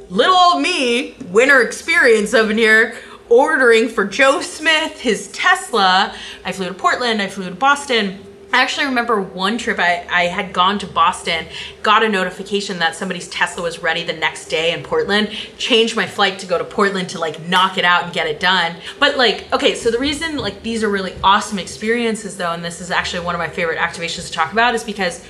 little 0.08 0.34
old 0.34 0.62
me, 0.62 1.14
winter 1.30 1.62
experience 1.62 2.34
over 2.34 2.52
here, 2.52 2.96
ordering 3.28 3.88
for 3.88 4.04
Joe 4.04 4.40
Smith 4.40 5.00
his 5.00 5.28
Tesla. 5.28 6.14
I 6.44 6.52
flew 6.52 6.66
to 6.68 6.74
Portland. 6.74 7.20
I 7.20 7.28
flew 7.28 7.48
to 7.48 7.54
Boston 7.54 8.25
I 8.56 8.62
actually 8.62 8.86
remember 8.86 9.20
one 9.20 9.58
trip 9.58 9.78
I, 9.78 10.06
I 10.08 10.24
had 10.28 10.54
gone 10.54 10.78
to 10.78 10.86
Boston, 10.86 11.44
got 11.82 12.02
a 12.02 12.08
notification 12.08 12.78
that 12.78 12.96
somebody's 12.96 13.28
Tesla 13.28 13.62
was 13.62 13.80
ready 13.80 14.02
the 14.02 14.14
next 14.14 14.48
day 14.48 14.72
in 14.72 14.82
Portland, 14.82 15.28
changed 15.58 15.94
my 15.94 16.06
flight 16.06 16.38
to 16.38 16.46
go 16.46 16.56
to 16.56 16.64
Portland 16.64 17.10
to 17.10 17.18
like 17.18 17.38
knock 17.38 17.76
it 17.76 17.84
out 17.84 18.04
and 18.04 18.14
get 18.14 18.26
it 18.26 18.40
done. 18.40 18.74
But 18.98 19.18
like, 19.18 19.52
okay, 19.52 19.74
so 19.74 19.90
the 19.90 19.98
reason 19.98 20.38
like 20.38 20.62
these 20.62 20.82
are 20.82 20.88
really 20.88 21.14
awesome 21.22 21.58
experiences 21.58 22.38
though, 22.38 22.52
and 22.52 22.64
this 22.64 22.80
is 22.80 22.90
actually 22.90 23.26
one 23.26 23.34
of 23.34 23.40
my 23.40 23.48
favorite 23.50 23.78
activations 23.78 24.28
to 24.28 24.32
talk 24.32 24.52
about 24.52 24.74
is 24.74 24.82
because 24.82 25.22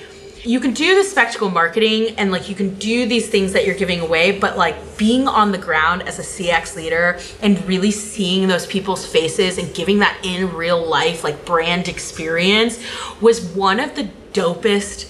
you 0.46 0.61
can 0.61 0.72
do 0.72 0.94
the 0.94 1.02
spectacle 1.02 1.50
marketing 1.50 2.14
and 2.18 2.30
like 2.30 2.48
you 2.48 2.54
can 2.54 2.74
do 2.76 3.06
these 3.06 3.28
things 3.28 3.52
that 3.52 3.66
you're 3.66 3.74
giving 3.74 4.00
away, 4.00 4.38
but 4.38 4.56
like 4.56 4.96
being 4.96 5.26
on 5.26 5.50
the 5.50 5.59
ground 5.59 6.02
as 6.02 6.20
a 6.20 6.22
CX 6.22 6.76
leader 6.76 7.18
and 7.42 7.62
really 7.66 7.90
seeing 7.90 8.46
those 8.46 8.64
people's 8.66 9.04
faces 9.04 9.59
and 9.59 9.74
giving 9.74 9.98
that 9.98 10.16
in 10.22 10.52
real 10.54 10.85
life, 10.85 11.24
like 11.24 11.44
brand 11.44 11.88
experience 11.88 12.78
was 13.20 13.44
one 13.54 13.80
of 13.80 13.96
the 13.96 14.04
dopest 14.32 15.06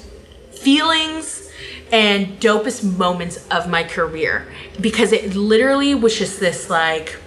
feelings 0.52 1.50
and 1.92 2.40
dopest 2.40 2.96
moments 2.96 3.46
of 3.50 3.68
my 3.68 3.84
career 3.84 4.48
because 4.80 5.12
it 5.12 5.36
literally 5.36 5.94
was 5.94 6.18
just 6.18 6.40
this 6.40 6.70
like 6.70 7.18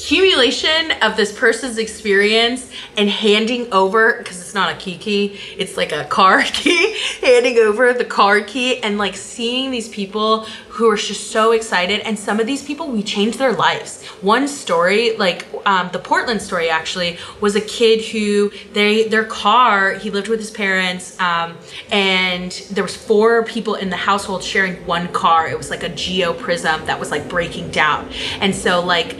accumulation 0.00 0.92
of 1.02 1.14
this 1.14 1.30
person's 1.30 1.76
experience 1.76 2.70
and 2.96 3.10
handing 3.10 3.70
over 3.70 4.16
because 4.16 4.40
it's 4.40 4.54
not 4.54 4.72
a 4.72 4.76
key 4.78 4.96
key 4.96 5.38
it's 5.58 5.76
like 5.76 5.92
a 5.92 6.04
car 6.06 6.42
key 6.46 6.98
handing 7.20 7.58
over 7.58 7.92
the 7.92 8.04
car 8.04 8.40
key 8.40 8.78
and 8.82 8.96
like 8.96 9.14
seeing 9.14 9.70
these 9.70 9.90
people 9.90 10.46
who 10.80 10.88
are 10.88 10.96
just 10.96 11.30
so 11.30 11.52
excited. 11.52 12.00
And 12.00 12.18
some 12.18 12.40
of 12.40 12.46
these 12.46 12.62
people 12.62 12.88
we 12.88 13.02
changed 13.02 13.38
their 13.38 13.52
lives. 13.52 14.02
One 14.22 14.48
story 14.48 15.14
like 15.16 15.46
um, 15.66 15.90
the 15.92 15.98
portland 15.98 16.40
story 16.40 16.70
actually 16.70 17.18
was 17.42 17.54
a 17.54 17.60
kid 17.60 18.02
who 18.02 18.50
they 18.72 19.06
their 19.06 19.24
car 19.24 19.92
he 19.92 20.10
lived 20.10 20.28
with 20.28 20.40
his 20.40 20.50
parents 20.50 21.20
um, 21.20 21.58
and 21.92 22.52
there 22.70 22.82
was 22.82 22.96
four 22.96 23.44
people 23.44 23.74
in 23.74 23.90
the 23.90 23.96
household 23.96 24.42
sharing 24.42 24.74
one 24.86 25.08
car. 25.08 25.48
It 25.48 25.58
was 25.58 25.68
like 25.68 25.82
a 25.82 25.90
Geo 25.90 26.32
Prizm 26.32 26.86
that 26.86 26.98
was 26.98 27.10
like 27.10 27.28
breaking 27.28 27.70
down. 27.70 28.08
And 28.40 28.54
so 28.54 28.82
like 28.82 29.16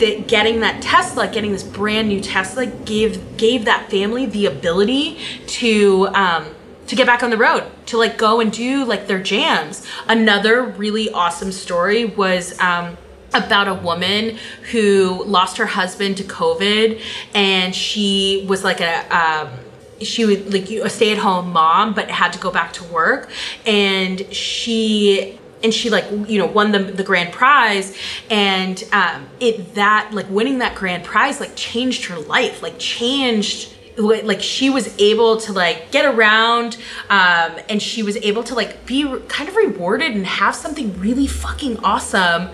that 0.00 0.26
getting 0.26 0.60
that 0.60 0.82
Tesla, 0.82 1.28
getting 1.28 1.52
this 1.52 1.62
brand 1.62 2.08
new 2.08 2.20
Tesla, 2.20 2.66
gave 2.66 3.36
gave 3.36 3.64
that 3.64 3.90
family 3.90 4.26
the 4.26 4.46
ability 4.46 5.18
to 5.46 6.08
um, 6.08 6.54
to 6.88 6.96
get 6.96 7.06
back 7.06 7.22
on 7.22 7.30
the 7.30 7.38
road, 7.38 7.64
to 7.86 7.96
like 7.96 8.18
go 8.18 8.40
and 8.40 8.52
do 8.52 8.84
like 8.84 9.06
their 9.06 9.22
jams. 9.22 9.86
Another 10.08 10.62
really 10.62 11.10
awesome 11.10 11.52
story 11.52 12.04
was. 12.04 12.58
Um, 12.60 12.98
about 13.32 13.68
a 13.68 13.74
woman 13.74 14.36
who 14.72 15.22
lost 15.24 15.56
her 15.58 15.66
husband 15.66 16.16
to 16.16 16.24
COVID, 16.24 17.00
and 17.32 17.72
she 17.72 18.44
was 18.48 18.64
like 18.64 18.80
a 18.80 19.06
um, 19.16 19.50
she 20.02 20.24
would 20.24 20.52
like 20.52 20.68
a 20.70 20.90
stay-at-home 20.90 21.52
mom, 21.52 21.94
but 21.94 22.10
had 22.10 22.32
to 22.32 22.40
go 22.40 22.50
back 22.50 22.72
to 22.72 22.84
work, 22.84 23.30
and 23.64 24.34
she 24.34 25.38
and 25.62 25.72
she 25.72 25.90
like 25.90 26.04
you 26.28 26.38
know 26.38 26.46
won 26.46 26.72
the, 26.72 26.78
the 26.78 27.04
grand 27.04 27.32
prize. 27.32 27.96
And 28.28 28.82
um, 28.92 29.28
it 29.40 29.74
that 29.74 30.12
like 30.12 30.28
winning 30.30 30.58
that 30.58 30.74
grand 30.74 31.04
prize 31.04 31.40
like 31.40 31.56
changed 31.56 32.06
her 32.06 32.18
life 32.18 32.62
like 32.62 32.78
changed 32.78 33.74
like 33.98 34.40
she 34.40 34.70
was 34.70 34.98
able 34.98 35.36
to 35.36 35.52
like 35.52 35.90
get 35.90 36.06
around 36.06 36.76
um, 37.10 37.52
and 37.68 37.82
she 37.82 38.02
was 38.02 38.16
able 38.18 38.42
to 38.44 38.54
like 38.54 38.86
be 38.86 39.04
kind 39.28 39.48
of 39.48 39.56
rewarded 39.56 40.12
and 40.12 40.26
have 40.26 40.54
something 40.54 40.98
really 40.98 41.26
fucking 41.26 41.76
awesome 41.80 42.48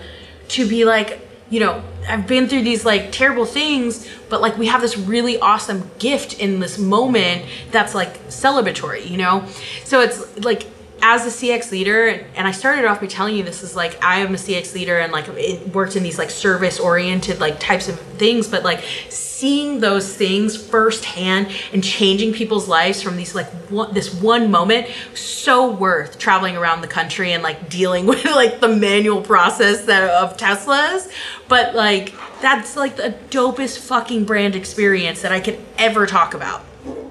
to 0.49 0.67
be 0.67 0.83
like 0.83 1.21
you 1.49 1.61
know 1.61 1.81
i've 2.09 2.27
been 2.27 2.49
through 2.49 2.63
these 2.63 2.83
like 2.83 3.11
terrible 3.13 3.45
things 3.45 4.09
but 4.29 4.41
like 4.41 4.57
we 4.57 4.65
have 4.65 4.81
this 4.81 4.97
really 4.97 5.39
awesome 5.39 5.89
gift 5.99 6.37
in 6.39 6.59
this 6.59 6.77
moment 6.77 7.45
that's 7.71 7.95
like 7.95 8.21
celebratory 8.27 9.07
you 9.07 9.17
know? 9.17 9.45
So 9.83 10.01
it's 10.01 10.43
like 10.43 10.65
as 11.01 11.25
a 11.25 11.29
CX 11.29 11.71
leader, 11.71 12.07
and 12.35 12.47
I 12.47 12.51
started 12.51 12.85
off 12.85 13.01
by 13.01 13.07
telling 13.07 13.35
you 13.35 13.43
this 13.43 13.63
is 13.63 13.75
like 13.75 14.03
I 14.03 14.19
am 14.19 14.33
a 14.33 14.37
CX 14.37 14.73
leader 14.73 14.97
and 14.97 15.11
like 15.11 15.27
it 15.29 15.73
worked 15.73 15.95
in 15.95 16.03
these 16.03 16.17
like 16.17 16.29
service 16.29 16.79
oriented 16.79 17.39
like 17.39 17.59
types 17.59 17.87
of 17.87 17.99
things, 17.99 18.47
but 18.47 18.63
like 18.63 18.83
seeing 19.09 19.79
those 19.79 20.15
things 20.15 20.57
firsthand 20.57 21.47
and 21.71 21.83
changing 21.83 22.33
people's 22.33 22.67
lives 22.67 23.01
from 23.01 23.17
these 23.17 23.35
like 23.35 23.47
one, 23.69 23.93
this 23.93 24.13
one 24.15 24.49
moment 24.49 24.87
so 25.13 25.69
worth 25.69 26.17
traveling 26.17 26.57
around 26.57 26.81
the 26.81 26.87
country 26.87 27.33
and 27.33 27.43
like 27.43 27.69
dealing 27.69 28.05
with 28.07 28.25
like 28.25 28.59
the 28.59 28.67
manual 28.67 29.21
process 29.21 29.85
that 29.85 30.09
of 30.09 30.37
Teslas, 30.37 31.11
but 31.47 31.75
like 31.75 32.13
that's 32.41 32.75
like 32.75 32.95
the 32.95 33.15
dopest 33.29 33.79
fucking 33.79 34.25
brand 34.25 34.55
experience 34.55 35.21
that 35.21 35.31
I 35.31 35.39
could 35.39 35.59
ever 35.77 36.07
talk 36.07 36.33
about. 36.33 36.63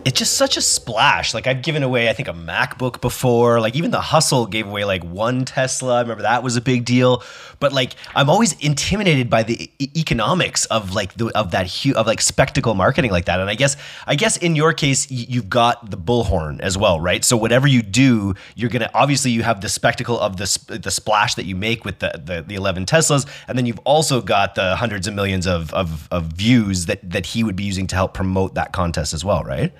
It's 0.06 0.20
just 0.20 0.34
such 0.34 0.56
a 0.56 0.60
splash. 0.62 1.34
Like 1.34 1.48
I've 1.48 1.62
given 1.62 1.82
away, 1.82 2.08
I 2.08 2.12
think 2.12 2.28
a 2.28 2.32
MacBook 2.32 3.00
before. 3.00 3.60
Like 3.60 3.74
even 3.74 3.90
the 3.90 4.00
Hustle 4.00 4.46
gave 4.46 4.64
away 4.68 4.84
like 4.84 5.02
one 5.02 5.44
Tesla. 5.44 5.96
I 5.96 6.00
remember 6.00 6.22
that 6.22 6.44
was 6.44 6.56
a 6.56 6.60
big 6.60 6.84
deal. 6.84 7.24
But 7.58 7.72
like 7.72 7.94
I'm 8.14 8.30
always 8.30 8.52
intimidated 8.60 9.28
by 9.28 9.42
the 9.42 9.68
e- 9.80 9.90
economics 9.96 10.64
of 10.66 10.94
like 10.94 11.14
the, 11.14 11.26
of 11.36 11.50
that 11.50 11.68
hu- 11.68 11.94
of 11.94 12.06
like 12.06 12.20
spectacle 12.20 12.74
marketing 12.74 13.10
like 13.10 13.24
that. 13.24 13.40
And 13.40 13.50
I 13.50 13.56
guess 13.56 13.76
I 14.06 14.14
guess 14.14 14.36
in 14.36 14.54
your 14.54 14.72
case 14.72 15.10
y- 15.10 15.26
you've 15.28 15.50
got 15.50 15.90
the 15.90 15.96
bullhorn 15.96 16.60
as 16.60 16.78
well, 16.78 17.00
right? 17.00 17.24
So 17.24 17.36
whatever 17.36 17.66
you 17.66 17.82
do, 17.82 18.34
you're 18.54 18.70
gonna 18.70 18.90
obviously 18.94 19.32
you 19.32 19.42
have 19.42 19.60
the 19.60 19.68
spectacle 19.68 20.20
of 20.20 20.36
the 20.36 20.46
sp- 20.46 20.78
the 20.82 20.90
splash 20.92 21.34
that 21.34 21.46
you 21.46 21.56
make 21.56 21.84
with 21.84 21.98
the, 21.98 22.12
the 22.24 22.42
the 22.46 22.54
11 22.54 22.86
Teslas, 22.86 23.26
and 23.48 23.58
then 23.58 23.66
you've 23.66 23.80
also 23.80 24.20
got 24.20 24.54
the 24.54 24.76
hundreds 24.76 25.08
of 25.08 25.14
millions 25.14 25.48
of 25.48 25.74
of, 25.74 26.06
of 26.12 26.26
views 26.26 26.86
that 26.86 27.00
that 27.10 27.26
he 27.26 27.42
would 27.42 27.56
be 27.56 27.64
using 27.64 27.88
to 27.88 27.96
help 27.96 28.14
promote 28.14 28.54
that 28.54 28.72
contest 28.72 29.12
as 29.12 29.24
well, 29.24 29.42
right? 29.42 29.72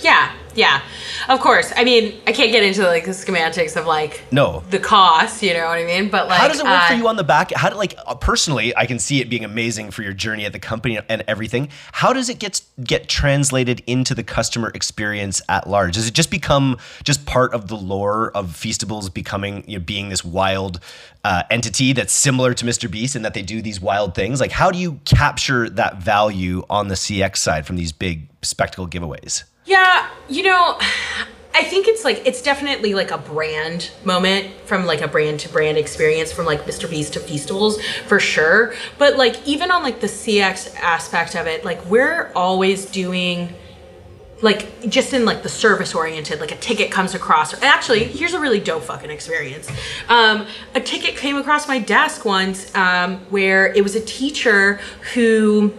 Yeah, 0.00 0.32
yeah, 0.54 0.82
of 1.28 1.40
course. 1.40 1.72
I 1.76 1.84
mean, 1.84 2.20
I 2.26 2.32
can't 2.32 2.50
get 2.50 2.62
into 2.64 2.82
like 2.84 3.04
the 3.04 3.12
schematics 3.12 3.76
of 3.76 3.86
like 3.86 4.22
No. 4.32 4.62
the 4.70 4.78
cost. 4.78 5.42
You 5.42 5.54
know 5.54 5.66
what 5.66 5.78
I 5.78 5.84
mean? 5.84 6.08
But 6.08 6.28
like, 6.28 6.40
How 6.40 6.48
does 6.48 6.58
it 6.60 6.64
work 6.64 6.82
for 6.88 6.94
uh, 6.94 6.96
you 6.96 7.08
on 7.08 7.16
the 7.16 7.24
back? 7.24 7.52
How 7.52 7.70
do 7.70 7.76
like 7.76 7.94
uh, 8.06 8.14
personally? 8.14 8.76
I 8.76 8.86
can 8.86 8.98
see 8.98 9.20
it 9.20 9.28
being 9.30 9.44
amazing 9.44 9.90
for 9.90 10.02
your 10.02 10.12
journey 10.12 10.44
at 10.44 10.52
the 10.52 10.58
company 10.58 10.98
and 11.08 11.22
everything. 11.28 11.68
How 11.92 12.12
does 12.12 12.28
it 12.28 12.38
get 12.38 12.60
get 12.82 13.08
translated 13.08 13.82
into 13.86 14.14
the 14.14 14.22
customer 14.24 14.70
experience 14.74 15.40
at 15.48 15.68
large? 15.68 15.94
Does 15.94 16.08
it 16.08 16.14
just 16.14 16.30
become 16.30 16.78
just 17.04 17.26
part 17.26 17.54
of 17.54 17.68
the 17.68 17.76
lore 17.76 18.30
of 18.32 18.48
Feastables 18.48 19.12
becoming 19.12 19.64
you 19.68 19.78
know, 19.78 19.84
being 19.84 20.08
this 20.08 20.24
wild 20.24 20.80
uh, 21.24 21.42
entity 21.50 21.92
that's 21.92 22.12
similar 22.12 22.54
to 22.54 22.64
Mr. 22.64 22.90
Beast 22.90 23.14
and 23.16 23.24
that 23.24 23.34
they 23.34 23.42
do 23.42 23.60
these 23.62 23.80
wild 23.80 24.14
things? 24.14 24.40
Like, 24.40 24.52
how 24.52 24.70
do 24.70 24.78
you 24.78 25.00
capture 25.04 25.68
that 25.70 25.98
value 25.98 26.64
on 26.70 26.88
the 26.88 26.94
CX 26.94 27.36
side 27.36 27.66
from 27.66 27.76
these 27.76 27.92
big 27.92 28.28
spectacle 28.42 28.88
giveaways? 28.88 29.44
Yeah, 29.68 30.08
you 30.30 30.44
know, 30.44 30.78
I 31.54 31.62
think 31.62 31.88
it's 31.88 32.02
like 32.02 32.22
it's 32.24 32.40
definitely 32.40 32.94
like 32.94 33.10
a 33.10 33.18
brand 33.18 33.90
moment 34.02 34.50
from 34.64 34.86
like 34.86 35.02
a 35.02 35.08
brand 35.08 35.40
to 35.40 35.50
brand 35.50 35.76
experience 35.76 36.32
from 36.32 36.46
like 36.46 36.64
Mr. 36.64 36.88
Beast 36.88 37.12
to 37.12 37.20
Feastables 37.20 37.78
for 38.06 38.18
sure. 38.18 38.72
But 38.96 39.18
like 39.18 39.46
even 39.46 39.70
on 39.70 39.82
like 39.82 40.00
the 40.00 40.06
CX 40.06 40.74
aspect 40.76 41.36
of 41.36 41.46
it, 41.46 41.66
like 41.66 41.84
we're 41.84 42.32
always 42.34 42.86
doing 42.86 43.54
like 44.40 44.88
just 44.88 45.12
in 45.12 45.26
like 45.26 45.42
the 45.42 45.48
service 45.50 45.94
oriented 45.94 46.40
like 46.40 46.52
a 46.52 46.56
ticket 46.56 46.92
comes 46.92 47.12
across 47.12 47.60
actually 47.60 48.04
here's 48.04 48.34
a 48.34 48.38
really 48.38 48.60
dope 48.60 48.84
fucking 48.84 49.10
experience 49.10 49.68
um, 50.08 50.46
a 50.76 50.80
ticket 50.80 51.16
came 51.16 51.36
across 51.36 51.66
my 51.66 51.80
desk 51.80 52.24
once 52.24 52.72
um, 52.76 53.16
where 53.30 53.72
it 53.72 53.82
was 53.82 53.96
a 53.96 54.00
teacher 54.00 54.74
who 55.12 55.74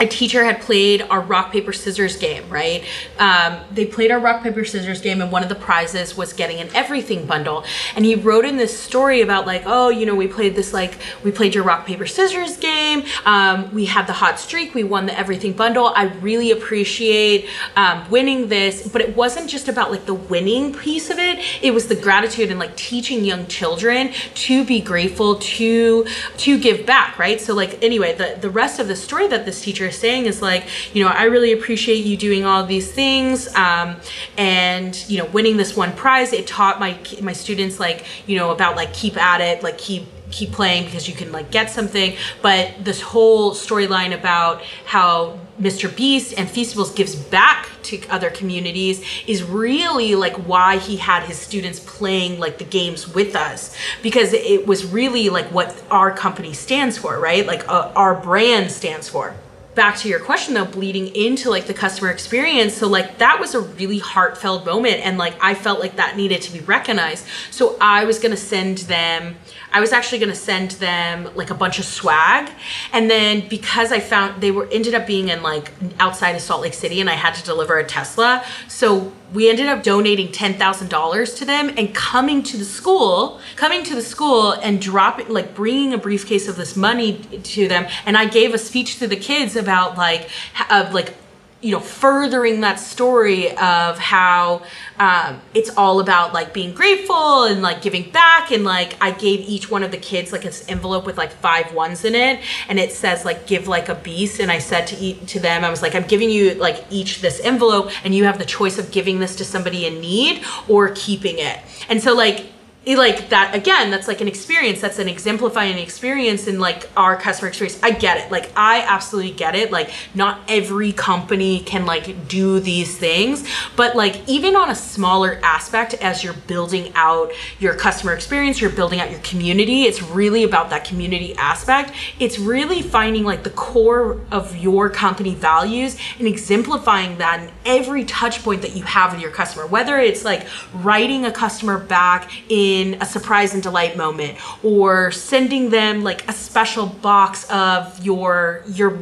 a 0.00 0.06
teacher 0.06 0.44
had 0.44 0.60
played 0.60 1.02
our 1.02 1.20
rock 1.20 1.52
paper 1.52 1.72
scissors 1.72 2.16
game 2.16 2.48
right? 2.48 2.84
Um, 3.18 3.60
they 3.70 3.86
played 3.86 4.10
our 4.10 4.18
rock 4.18 4.42
paper 4.42 4.64
scissors 4.64 5.00
game 5.00 5.20
and 5.20 5.30
one 5.30 5.42
of 5.42 5.48
the 5.48 5.54
prizes 5.54 6.16
was 6.16 6.32
getting 6.32 6.60
an 6.60 6.68
everything 6.74 7.26
bundle. 7.26 7.64
And 7.94 8.04
he 8.04 8.14
wrote 8.14 8.44
in 8.44 8.56
this 8.56 8.78
story 8.78 9.20
about 9.20 9.46
like 9.46 9.62
oh 9.66 9.88
you 9.88 10.06
know 10.06 10.14
we 10.14 10.28
played 10.28 10.54
this 10.54 10.72
like 10.72 10.98
we 11.24 11.30
played 11.30 11.54
your 11.54 11.64
rock 11.64 11.86
paper 11.86 12.06
scissors 12.06 12.56
game. 12.56 13.04
Um, 13.24 13.72
we 13.74 13.86
had 13.86 14.06
the 14.06 14.12
hot 14.12 14.38
streak. 14.38 14.74
We 14.74 14.84
won 14.84 15.06
the 15.06 15.18
everything 15.18 15.52
bundle. 15.52 15.92
I 15.94 16.04
really 16.20 16.50
appreciate 16.50 17.48
um, 17.76 18.08
winning 18.10 18.48
this. 18.48 18.88
But 18.88 19.02
it 19.02 19.16
wasn't 19.16 19.48
just 19.48 19.68
about 19.68 19.90
like 19.90 20.06
the 20.06 20.14
winning 20.14 20.74
piece 20.74 21.10
of 21.10 21.18
it. 21.18 21.38
It 21.62 21.72
was 21.72 21.88
the 21.88 21.96
gratitude 21.96 22.50
and 22.50 22.58
like 22.58 22.76
teaching 22.76 23.24
young 23.24 23.46
children 23.46 24.12
to 24.34 24.64
be 24.64 24.80
grateful 24.80 25.36
to 25.36 26.06
to 26.38 26.58
give 26.58 26.86
back 26.86 27.18
right? 27.18 27.40
So 27.40 27.54
like 27.54 27.82
anyway 27.82 28.14
the 28.14 28.38
the 28.40 28.50
rest 28.50 28.78
of 28.78 28.88
the 28.88 28.96
story 28.96 29.28
that 29.28 29.44
this 29.44 29.60
teacher 29.60 29.81
saying 29.90 30.26
is 30.26 30.42
like 30.42 30.64
you 30.94 31.04
know 31.04 31.10
i 31.10 31.24
really 31.24 31.52
appreciate 31.52 32.04
you 32.04 32.16
doing 32.16 32.44
all 32.44 32.64
these 32.64 32.90
things 32.90 33.52
um, 33.54 33.96
and 34.36 35.08
you 35.08 35.18
know 35.18 35.26
winning 35.26 35.56
this 35.56 35.76
one 35.76 35.92
prize 35.92 36.32
it 36.32 36.46
taught 36.46 36.80
my 36.80 36.98
my 37.20 37.32
students 37.32 37.80
like 37.80 38.04
you 38.26 38.36
know 38.36 38.50
about 38.50 38.76
like 38.76 38.92
keep 38.92 39.16
at 39.16 39.40
it 39.40 39.62
like 39.62 39.78
keep 39.78 40.04
keep 40.32 40.50
playing 40.50 40.84
because 40.84 41.08
you 41.08 41.14
can 41.14 41.30
like 41.30 41.50
get 41.50 41.70
something 41.70 42.16
but 42.40 42.72
this 42.82 43.00
whole 43.00 43.52
storyline 43.52 44.18
about 44.18 44.62
how 44.84 45.38
Mr. 45.60 45.94
Beast 45.94 46.34
and 46.36 46.48
Feastables 46.48 46.96
gives 46.96 47.14
back 47.14 47.68
to 47.82 48.00
other 48.08 48.30
communities 48.30 49.04
is 49.26 49.42
really 49.42 50.14
like 50.14 50.34
why 50.48 50.78
he 50.78 50.96
had 50.96 51.22
his 51.24 51.38
students 51.38 51.78
playing 51.78 52.40
like 52.40 52.58
the 52.58 52.64
games 52.64 53.06
with 53.06 53.36
us 53.36 53.76
because 54.02 54.32
it 54.32 54.66
was 54.66 54.84
really 54.84 55.28
like 55.28 55.46
what 55.52 55.80
our 55.90 56.10
company 56.10 56.52
stands 56.52 56.96
for, 56.96 57.20
right? 57.20 57.46
Like 57.46 57.68
uh, 57.68 57.92
our 57.94 58.14
brand 58.14 58.72
stands 58.72 59.08
for 59.08 59.34
back 59.74 59.96
to 59.96 60.08
your 60.08 60.20
question 60.20 60.54
though 60.54 60.64
bleeding 60.64 61.14
into 61.14 61.50
like 61.50 61.66
the 61.66 61.74
customer 61.74 62.10
experience. 62.10 62.74
So 62.74 62.88
like 62.88 63.18
that 63.18 63.40
was 63.40 63.54
a 63.54 63.60
really 63.60 63.98
heartfelt 63.98 64.66
moment 64.66 65.00
and 65.04 65.18
like 65.18 65.34
i 65.42 65.54
felt 65.54 65.80
like 65.80 65.96
that 65.96 66.16
needed 66.16 66.42
to 66.42 66.52
be 66.52 66.60
recognized. 66.60 67.26
So 67.50 67.76
i 67.80 68.04
was 68.04 68.18
going 68.18 68.32
to 68.32 68.36
send 68.36 68.78
them 68.78 69.36
i 69.72 69.80
was 69.80 69.92
actually 69.92 70.18
to 70.30 70.34
send 70.34 70.72
them 70.72 71.28
like 71.34 71.50
a 71.50 71.54
bunch 71.54 71.78
of 71.78 71.84
swag 71.84 72.50
and 72.92 73.10
then 73.10 73.46
because 73.48 73.92
i 73.92 74.00
found 74.00 74.40
they 74.40 74.50
were 74.50 74.68
ended 74.70 74.94
up 74.94 75.06
being 75.06 75.28
in 75.28 75.42
like 75.42 75.70
outside 75.98 76.34
of 76.34 76.40
salt 76.40 76.62
lake 76.62 76.74
city 76.74 77.00
and 77.00 77.10
i 77.10 77.14
had 77.14 77.34
to 77.34 77.42
deliver 77.42 77.78
a 77.78 77.84
tesla 77.84 78.44
so 78.68 79.12
we 79.32 79.48
ended 79.48 79.66
up 79.66 79.82
donating 79.82 80.28
$10,000 80.28 81.36
to 81.36 81.44
them 81.44 81.72
and 81.76 81.94
coming 81.94 82.42
to 82.42 82.56
the 82.56 82.64
school, 82.64 83.40
coming 83.56 83.82
to 83.84 83.94
the 83.94 84.02
school 84.02 84.52
and 84.52 84.80
dropping, 84.80 85.28
like 85.28 85.54
bringing 85.54 85.94
a 85.94 85.98
briefcase 85.98 86.48
of 86.48 86.56
this 86.56 86.76
money 86.76 87.18
to 87.42 87.66
them. 87.66 87.86
And 88.04 88.16
I 88.16 88.26
gave 88.26 88.52
a 88.52 88.58
speech 88.58 88.98
to 88.98 89.06
the 89.06 89.16
kids 89.16 89.56
about 89.56 89.96
like, 89.96 90.28
of 90.70 90.92
like, 90.92 91.14
you 91.62 91.70
know, 91.70 91.80
furthering 91.80 92.60
that 92.60 92.80
story 92.80 93.56
of 93.56 93.96
how 93.96 94.62
um, 94.98 95.40
it's 95.54 95.70
all 95.76 96.00
about 96.00 96.34
like 96.34 96.52
being 96.52 96.74
grateful 96.74 97.44
and 97.44 97.62
like 97.62 97.80
giving 97.80 98.10
back. 98.10 98.50
And 98.50 98.64
like, 98.64 98.96
I 99.00 99.12
gave 99.12 99.40
each 99.48 99.70
one 99.70 99.84
of 99.84 99.92
the 99.92 99.96
kids 99.96 100.32
like 100.32 100.42
this 100.42 100.68
envelope 100.68 101.06
with 101.06 101.16
like 101.16 101.30
five 101.30 101.72
ones 101.72 102.04
in 102.04 102.16
it, 102.16 102.40
and 102.68 102.80
it 102.80 102.92
says 102.92 103.24
like 103.24 103.46
"give 103.46 103.68
like 103.68 103.88
a 103.88 103.94
beast." 103.94 104.40
And 104.40 104.50
I 104.50 104.58
said 104.58 104.86
to 104.88 104.96
eat 104.96 105.28
to 105.28 105.40
them, 105.40 105.64
I 105.64 105.70
was 105.70 105.82
like, 105.82 105.94
I'm 105.94 106.06
giving 106.06 106.30
you 106.30 106.54
like 106.54 106.84
each 106.90 107.20
this 107.20 107.40
envelope, 107.40 107.92
and 108.04 108.14
you 108.14 108.24
have 108.24 108.38
the 108.38 108.44
choice 108.44 108.78
of 108.78 108.90
giving 108.90 109.20
this 109.20 109.36
to 109.36 109.44
somebody 109.44 109.86
in 109.86 110.00
need 110.00 110.44
or 110.68 110.90
keeping 110.94 111.38
it. 111.38 111.60
And 111.88 112.02
so 112.02 112.14
like 112.14 112.51
it, 112.84 112.98
like 112.98 113.28
that 113.28 113.54
again 113.54 113.90
that's 113.90 114.08
like 114.08 114.20
an 114.20 114.26
experience 114.26 114.80
that's 114.80 114.98
an 114.98 115.08
exemplifying 115.08 115.78
experience 115.78 116.48
in 116.48 116.58
like 116.58 116.90
our 116.96 117.16
customer 117.16 117.48
experience. 117.48 117.78
I 117.82 117.92
get 117.92 118.18
it. 118.18 118.32
Like 118.32 118.50
i 118.56 118.80
absolutely 118.80 119.32
get 119.32 119.54
it. 119.54 119.70
Like 119.70 119.90
not 120.14 120.40
every 120.48 120.92
company 120.92 121.60
can 121.60 121.86
like 121.86 122.28
do 122.28 122.58
these 122.58 122.96
things 122.98 123.46
but 123.76 123.94
like 123.94 124.28
even 124.28 124.56
on 124.56 124.70
a 124.70 124.74
smaller 124.74 125.38
aspect 125.42 125.94
as 125.94 126.24
you're 126.24 126.32
building 126.32 126.92
out 126.94 127.30
your 127.60 127.74
customer 127.74 128.12
experience 128.12 128.60
you're 128.60 128.70
building 128.70 129.00
out 129.00 129.10
your 129.10 129.20
community 129.20 129.84
it's 129.84 130.02
really 130.02 130.42
about 130.42 130.70
that 130.70 130.84
community 130.84 131.34
aspect. 131.36 131.92
It's 132.18 132.38
really 132.38 132.82
finding 132.82 133.24
like 133.24 133.44
the 133.44 133.50
core 133.50 134.20
of 134.30 134.56
your 134.56 134.90
company 134.90 135.34
values 135.34 135.96
and 136.18 136.26
exemplifying 136.26 137.18
that 137.18 137.42
in 137.42 137.50
every 137.64 138.04
touch 138.04 138.42
point 138.42 138.62
that 138.62 138.74
you 138.74 138.82
have 138.82 139.12
with 139.12 139.20
your 139.20 139.30
customer 139.30 139.66
whether 139.66 139.98
it's 139.98 140.24
like 140.24 140.46
writing 140.74 141.24
a 141.24 141.32
customer 141.32 141.78
back 141.78 142.30
in 142.50 142.71
in 142.72 142.94
a 143.00 143.06
surprise 143.06 143.54
and 143.54 143.62
delight 143.62 143.96
moment 143.96 144.38
or 144.62 145.10
sending 145.10 145.70
them 145.70 146.02
like 146.02 146.28
a 146.28 146.32
special 146.32 146.86
box 146.86 147.48
of 147.50 148.04
your 148.04 148.62
your 148.66 148.98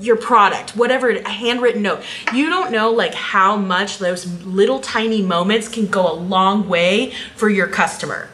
your 0.00 0.16
product 0.16 0.74
whatever 0.76 1.10
a 1.10 1.28
handwritten 1.28 1.82
note. 1.82 2.02
You 2.32 2.48
don't 2.48 2.72
know 2.72 2.90
like 2.90 3.14
how 3.14 3.56
much 3.56 3.98
those 3.98 4.26
little 4.44 4.80
tiny 4.80 5.20
moments 5.20 5.68
can 5.68 5.86
go 5.86 6.10
a 6.10 6.14
long 6.14 6.68
way 6.68 7.12
for 7.36 7.48
your 7.48 7.66
customer 7.66 8.28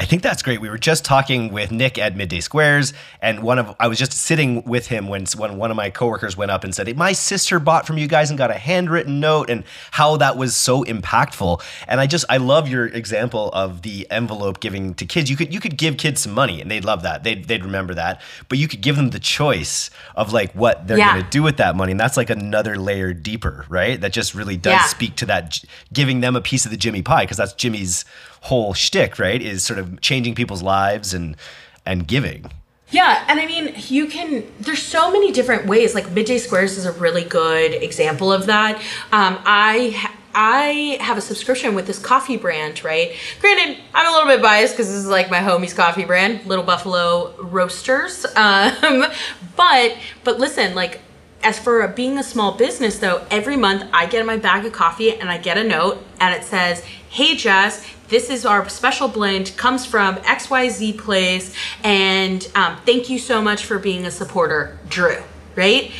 I 0.00 0.04
think 0.04 0.22
that's 0.22 0.42
great. 0.44 0.60
We 0.60 0.68
were 0.68 0.78
just 0.78 1.04
talking 1.04 1.52
with 1.52 1.72
Nick 1.72 1.98
at 1.98 2.16
Midday 2.16 2.38
Squares, 2.38 2.92
and 3.20 3.42
one 3.42 3.58
of 3.58 3.74
I 3.80 3.88
was 3.88 3.98
just 3.98 4.12
sitting 4.12 4.62
with 4.62 4.86
him 4.86 5.08
when 5.08 5.24
when 5.36 5.56
one 5.56 5.72
of 5.72 5.76
my 5.76 5.90
coworkers 5.90 6.36
went 6.36 6.52
up 6.52 6.62
and 6.62 6.72
said, 6.72 6.86
hey, 6.86 6.92
"My 6.92 7.12
sister 7.12 7.58
bought 7.58 7.84
from 7.84 7.98
you 7.98 8.06
guys 8.06 8.30
and 8.30 8.38
got 8.38 8.50
a 8.52 8.54
handwritten 8.58 9.18
note," 9.18 9.50
and 9.50 9.64
how 9.90 10.16
that 10.18 10.36
was 10.36 10.54
so 10.54 10.84
impactful. 10.84 11.60
And 11.88 12.00
I 12.00 12.06
just 12.06 12.24
I 12.28 12.36
love 12.36 12.68
your 12.68 12.86
example 12.86 13.50
of 13.52 13.82
the 13.82 14.06
envelope 14.08 14.60
giving 14.60 14.94
to 14.94 15.04
kids. 15.04 15.30
You 15.30 15.36
could 15.36 15.52
you 15.52 15.58
could 15.58 15.76
give 15.76 15.96
kids 15.96 16.20
some 16.20 16.32
money, 16.32 16.60
and 16.60 16.70
they'd 16.70 16.84
love 16.84 17.02
that. 17.02 17.24
They'd 17.24 17.46
they'd 17.48 17.64
remember 17.64 17.94
that. 17.94 18.20
But 18.48 18.58
you 18.58 18.68
could 18.68 18.82
give 18.82 18.94
them 18.94 19.10
the 19.10 19.18
choice 19.18 19.90
of 20.14 20.32
like 20.32 20.52
what 20.52 20.86
they're 20.86 20.98
Yeah. 20.98 21.14
going 21.14 21.24
to 21.24 21.30
do 21.30 21.42
with 21.42 21.56
that 21.56 21.74
money, 21.74 21.90
and 21.90 21.98
that's 22.00 22.16
like 22.16 22.30
another 22.30 22.76
layer 22.76 23.12
deeper, 23.12 23.64
right? 23.68 24.00
That 24.00 24.12
just 24.12 24.32
really 24.34 24.56
does 24.56 24.72
Yeah. 24.74 24.84
speak 24.84 25.16
to 25.16 25.26
that, 25.26 25.58
giving 25.92 26.20
them 26.20 26.36
a 26.36 26.40
piece 26.40 26.64
of 26.64 26.70
the 26.70 26.76
Jimmy 26.76 27.02
pie 27.02 27.24
because 27.24 27.36
that's 27.36 27.52
Jimmy's 27.54 28.04
whole 28.42 28.74
shtick, 28.74 29.18
right? 29.18 29.40
Is 29.40 29.62
sort 29.62 29.78
of 29.78 30.00
changing 30.00 30.34
people's 30.34 30.62
lives 30.62 31.14
and 31.14 31.36
and 31.84 32.06
giving. 32.06 32.50
Yeah, 32.90 33.24
and 33.28 33.38
I 33.38 33.46
mean, 33.46 33.74
you 33.88 34.06
can. 34.06 34.44
There's 34.60 34.82
so 34.82 35.10
many 35.10 35.30
different 35.30 35.66
ways. 35.66 35.94
Like 35.94 36.10
Midday 36.10 36.38
Squares 36.38 36.78
is 36.78 36.86
a 36.86 36.92
really 36.92 37.24
good 37.24 37.74
example 37.74 38.32
of 38.32 38.46
that. 38.46 38.76
Um, 39.12 39.38
I 39.44 40.10
I 40.34 40.98
have 41.00 41.18
a 41.18 41.20
subscription 41.20 41.74
with 41.74 41.86
this 41.86 41.98
coffee 41.98 42.36
brand, 42.36 42.82
right? 42.84 43.14
Granted, 43.40 43.78
I'm 43.92 44.06
a 44.06 44.10
little 44.10 44.28
bit 44.28 44.40
biased 44.42 44.74
because 44.74 44.86
this 44.88 44.96
is 44.96 45.06
like 45.06 45.30
my 45.30 45.40
homie's 45.40 45.74
coffee 45.74 46.04
brand, 46.04 46.46
Little 46.46 46.64
Buffalo 46.64 47.34
Roasters. 47.42 48.24
Um, 48.36 49.04
but 49.56 49.96
but 50.24 50.38
listen, 50.38 50.74
like 50.74 51.00
as 51.42 51.58
for 51.58 51.86
being 51.88 52.18
a 52.18 52.22
small 52.22 52.52
business, 52.52 52.98
though, 52.98 53.26
every 53.30 53.56
month 53.56 53.84
I 53.92 54.06
get 54.06 54.24
my 54.24 54.36
bag 54.36 54.64
of 54.64 54.72
coffee 54.72 55.12
and 55.12 55.30
I 55.30 55.38
get 55.38 55.58
a 55.58 55.64
note 55.64 56.04
and 56.20 56.34
it 56.34 56.44
says, 56.44 56.84
Hey, 57.10 57.36
Jess, 57.36 57.86
this 58.08 58.30
is 58.30 58.46
our 58.46 58.68
special 58.68 59.08
blend, 59.08 59.56
comes 59.56 59.84
from 59.84 60.16
XYZ 60.16 60.98
Place, 60.98 61.54
and 61.84 62.48
um, 62.54 62.76
thank 62.86 63.10
you 63.10 63.18
so 63.18 63.42
much 63.42 63.64
for 63.64 63.78
being 63.78 64.06
a 64.06 64.10
supporter, 64.10 64.78
Drew, 64.88 65.22
right? 65.56 65.92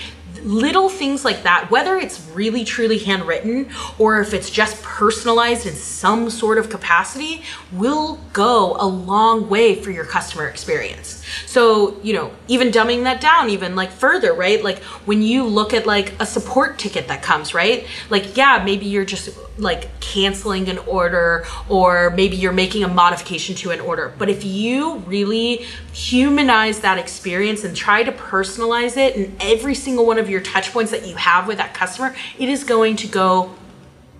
little 0.42 0.88
things 0.88 1.24
like 1.24 1.42
that, 1.42 1.70
whether 1.70 1.96
it's 1.96 2.20
really 2.28 2.64
truly 2.64 2.98
handwritten 2.98 3.68
or 3.98 4.20
if 4.20 4.32
it's 4.34 4.50
just 4.50 4.82
personalized 4.82 5.66
in 5.66 5.74
some 5.74 6.30
sort 6.30 6.58
of 6.58 6.70
capacity, 6.70 7.42
will 7.72 8.20
go 8.32 8.76
a 8.78 8.86
long 8.86 9.48
way 9.48 9.74
for 9.82 9.90
your 9.90 10.04
customer 10.04 10.46
experience. 10.46 11.17
So, 11.46 12.00
you 12.02 12.12
know, 12.12 12.32
even 12.48 12.68
dumbing 12.68 13.04
that 13.04 13.20
down 13.20 13.50
even 13.50 13.74
like 13.76 13.90
further, 13.90 14.32
right? 14.32 14.62
Like 14.62 14.78
when 15.06 15.22
you 15.22 15.44
look 15.44 15.72
at 15.74 15.86
like 15.86 16.14
a 16.20 16.26
support 16.26 16.78
ticket 16.78 17.08
that 17.08 17.22
comes, 17.22 17.54
right? 17.54 17.86
Like, 18.10 18.36
yeah, 18.36 18.62
maybe 18.64 18.86
you're 18.86 19.04
just 19.04 19.30
like 19.58 20.00
canceling 20.00 20.68
an 20.68 20.78
order 20.78 21.44
or 21.68 22.10
maybe 22.10 22.36
you're 22.36 22.52
making 22.52 22.84
a 22.84 22.88
modification 22.88 23.54
to 23.56 23.70
an 23.70 23.80
order. 23.80 24.14
But 24.18 24.28
if 24.28 24.44
you 24.44 24.98
really 24.98 25.66
humanize 25.92 26.80
that 26.80 26.98
experience 26.98 27.64
and 27.64 27.76
try 27.76 28.02
to 28.04 28.12
personalize 28.12 28.96
it 28.96 29.16
in 29.16 29.36
every 29.40 29.74
single 29.74 30.06
one 30.06 30.18
of 30.18 30.30
your 30.30 30.40
touch 30.40 30.72
points 30.72 30.90
that 30.92 31.06
you 31.06 31.16
have 31.16 31.46
with 31.46 31.58
that 31.58 31.74
customer, 31.74 32.14
it 32.38 32.48
is 32.48 32.64
going 32.64 32.96
to 32.96 33.08
go 33.08 33.54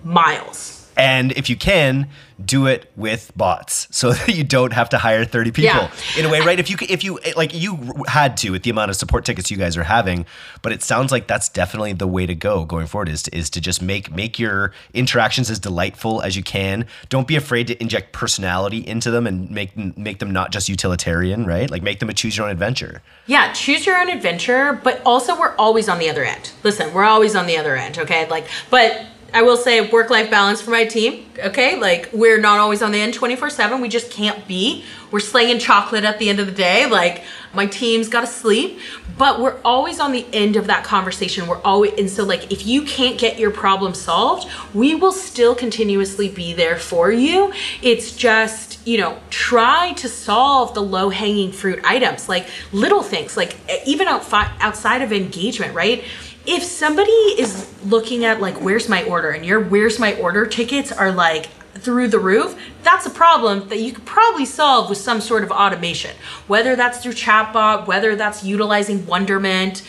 miles. 0.03 0.91
And 0.97 1.31
if 1.33 1.49
you 1.49 1.55
can, 1.55 2.09
do 2.43 2.67
it 2.67 2.91
with 2.95 3.31
bots 3.35 3.87
so 3.95 4.13
that 4.13 4.29
you 4.29 4.43
don't 4.43 4.73
have 4.73 4.89
to 4.89 4.97
hire 4.97 5.25
30 5.25 5.51
people 5.51 5.63
yeah. 5.65 5.91
in 6.17 6.25
a 6.25 6.29
way, 6.29 6.39
right? 6.41 6.59
If 6.59 6.69
you 6.69 6.77
if 6.81 7.03
you 7.03 7.19
like 7.35 7.53
you 7.53 8.03
had 8.07 8.37
to 8.37 8.51
with 8.51 8.63
the 8.63 8.69
amount 8.69 8.89
of 8.89 8.95
support 8.95 9.25
tickets 9.25 9.51
you 9.51 9.57
guys 9.57 9.77
are 9.77 9.83
having, 9.83 10.25
but 10.61 10.71
it 10.71 10.81
sounds 10.81 11.11
like 11.11 11.27
that's 11.27 11.49
definitely 11.49 11.93
the 11.93 12.07
way 12.07 12.25
to 12.25 12.35
go 12.35 12.65
going 12.65 12.87
forward 12.87 13.09
is 13.09 13.23
to, 13.23 13.35
is 13.35 13.49
to 13.51 13.61
just 13.61 13.81
make 13.81 14.11
make 14.11 14.39
your 14.39 14.73
interactions 14.93 15.49
as 15.49 15.59
delightful 15.59 16.21
as 16.21 16.35
you 16.35 16.43
can. 16.43 16.85
Don't 17.09 17.27
be 17.27 17.35
afraid 17.35 17.67
to 17.67 17.81
inject 17.81 18.13
personality 18.13 18.85
into 18.85 19.11
them 19.11 19.27
and 19.27 19.49
make 19.49 19.75
make 19.77 20.19
them 20.19 20.31
not 20.31 20.51
just 20.51 20.69
utilitarian, 20.69 21.45
right? 21.45 21.69
Like 21.69 21.83
make 21.83 21.99
them 21.99 22.09
a 22.09 22.13
choose 22.13 22.37
your 22.37 22.45
own 22.45 22.51
adventure. 22.51 23.01
Yeah, 23.25 23.51
choose 23.53 23.85
your 23.85 23.97
own 23.97 24.09
adventure, 24.09 24.79
but 24.83 25.01
also 25.05 25.39
we're 25.39 25.55
always 25.55 25.89
on 25.89 25.99
the 25.99 26.09
other 26.09 26.23
end. 26.23 26.51
Listen, 26.63 26.93
we're 26.93 27.03
always 27.03 27.35
on 27.35 27.47
the 27.47 27.57
other 27.57 27.75
end, 27.75 27.97
okay? 27.97 28.27
Like 28.29 28.47
but 28.69 29.05
I 29.33 29.43
will 29.43 29.57
say 29.57 29.89
work 29.89 30.09
life 30.09 30.29
balance 30.29 30.61
for 30.61 30.71
my 30.71 30.85
team. 30.85 31.25
Okay, 31.37 31.79
like 31.79 32.09
we're 32.11 32.39
not 32.39 32.59
always 32.59 32.81
on 32.81 32.91
the 32.91 32.99
end 32.99 33.13
24 33.13 33.49
7. 33.49 33.81
We 33.81 33.89
just 33.89 34.11
can't 34.11 34.47
be. 34.47 34.83
We're 35.11 35.19
slinging 35.19 35.59
chocolate 35.59 36.03
at 36.03 36.19
the 36.19 36.29
end 36.29 36.39
of 36.39 36.45
the 36.45 36.51
day. 36.51 36.85
Like 36.85 37.23
my 37.53 37.65
team's 37.65 38.09
got 38.09 38.21
to 38.21 38.27
sleep, 38.27 38.79
but 39.17 39.39
we're 39.39 39.59
always 39.63 39.99
on 39.99 40.11
the 40.11 40.25
end 40.33 40.55
of 40.55 40.67
that 40.67 40.83
conversation. 40.83 41.47
We're 41.47 41.61
always, 41.61 41.93
and 41.97 42.09
so 42.09 42.23
like 42.23 42.51
if 42.51 42.65
you 42.65 42.83
can't 42.83 43.17
get 43.17 43.39
your 43.39 43.51
problem 43.51 43.93
solved, 43.93 44.47
we 44.73 44.95
will 44.95 45.11
still 45.11 45.55
continuously 45.55 46.29
be 46.29 46.53
there 46.53 46.77
for 46.77 47.11
you. 47.11 47.51
It's 47.81 48.15
just, 48.15 48.85
you 48.87 48.97
know, 48.97 49.17
try 49.29 49.93
to 49.93 50.07
solve 50.07 50.73
the 50.73 50.81
low 50.81 51.09
hanging 51.09 51.51
fruit 51.51 51.79
items, 51.83 52.29
like 52.29 52.47
little 52.71 53.01
things, 53.01 53.35
like 53.35 53.57
even 53.85 54.07
outside 54.07 55.01
of 55.01 55.11
engagement, 55.11 55.73
right? 55.73 56.03
If 56.49 56.63
somebody 56.63 57.11
is 57.11 57.69
looking 57.85 58.25
at 58.25 58.41
like 58.41 58.55
where's 58.55 58.89
my 58.89 59.03
order 59.03 59.29
and 59.29 59.45
your 59.45 59.59
where's 59.59 59.99
my 59.99 60.15
order 60.15 60.47
tickets 60.47 60.91
are 60.91 61.11
like 61.11 61.45
through 61.75 62.07
the 62.07 62.19
roof, 62.19 62.59
that's 62.81 63.05
a 63.05 63.09
problem 63.09 63.69
that 63.69 63.77
you 63.77 63.93
could 63.93 64.05
probably 64.05 64.45
solve 64.45 64.89
with 64.89 64.97
some 64.97 65.21
sort 65.21 65.43
of 65.43 65.51
automation. 65.51 66.11
Whether 66.47 66.75
that's 66.75 67.03
through 67.03 67.13
chatbot, 67.13 67.85
whether 67.85 68.15
that's 68.15 68.43
utilizing 68.43 69.05
Wonderment. 69.05 69.83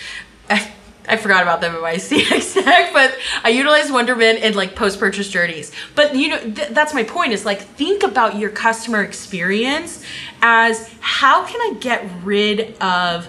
I, 1.08 1.16
forgot 1.16 1.42
about 1.42 1.60
them 1.60 1.74
in 1.74 1.80
my 1.80 1.94
CX 1.96 2.62
deck, 2.62 2.92
but 2.92 3.16
I 3.42 3.48
utilize 3.48 3.90
Wonderment 3.90 4.40
in 4.40 4.54
like 4.54 4.76
post-purchase 4.76 5.28
journeys. 5.28 5.72
But 5.94 6.14
you 6.14 6.28
know, 6.28 6.38
th- 6.38 6.68
that's 6.68 6.92
my 6.92 7.02
point 7.04 7.32
is 7.32 7.44
like 7.44 7.62
think 7.62 8.02
about 8.02 8.36
your 8.36 8.50
customer 8.50 9.02
experience 9.02 10.04
as 10.42 10.94
how 11.00 11.44
can 11.46 11.60
I 11.60 11.78
get 11.80 12.06
rid 12.22 12.76
of 12.80 13.28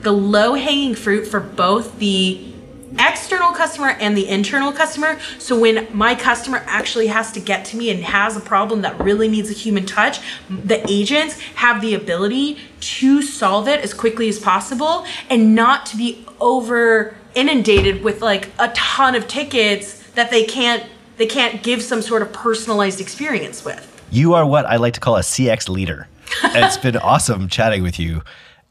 the 0.00 0.12
low-hanging 0.12 0.94
fruit 0.94 1.26
for 1.26 1.40
both 1.40 1.98
the 1.98 2.50
external 2.98 3.52
customer 3.52 3.88
and 4.00 4.16
the 4.16 4.28
internal 4.28 4.72
customer. 4.72 5.18
So 5.38 5.58
when 5.58 5.86
my 5.92 6.14
customer 6.14 6.62
actually 6.66 7.08
has 7.08 7.32
to 7.32 7.40
get 7.40 7.64
to 7.66 7.76
me 7.76 7.90
and 7.90 8.02
has 8.04 8.36
a 8.36 8.40
problem 8.40 8.82
that 8.82 8.98
really 9.00 9.28
needs 9.28 9.50
a 9.50 9.54
human 9.54 9.86
touch, 9.86 10.20
the 10.48 10.84
agents 10.90 11.38
have 11.56 11.80
the 11.80 11.94
ability 11.94 12.58
to 12.80 13.22
solve 13.22 13.68
it 13.68 13.80
as 13.80 13.94
quickly 13.94 14.28
as 14.28 14.38
possible 14.38 15.04
and 15.28 15.54
not 15.54 15.86
to 15.86 15.96
be 15.96 16.24
over 16.40 17.16
inundated 17.34 18.02
with 18.02 18.20
like 18.20 18.50
a 18.58 18.68
ton 18.68 19.14
of 19.14 19.28
tickets 19.28 20.02
that 20.14 20.30
they 20.30 20.44
can't 20.44 20.84
they 21.16 21.26
can't 21.26 21.62
give 21.62 21.82
some 21.82 22.00
sort 22.00 22.22
of 22.22 22.32
personalized 22.32 22.98
experience 22.98 23.62
with. 23.62 23.86
You 24.10 24.32
are 24.32 24.46
what 24.46 24.64
I 24.64 24.76
like 24.76 24.94
to 24.94 25.00
call 25.00 25.16
a 25.16 25.20
CX 25.20 25.68
leader. 25.68 26.08
it's 26.44 26.78
been 26.78 26.96
awesome 26.96 27.48
chatting 27.48 27.82
with 27.82 27.98
you. 27.98 28.22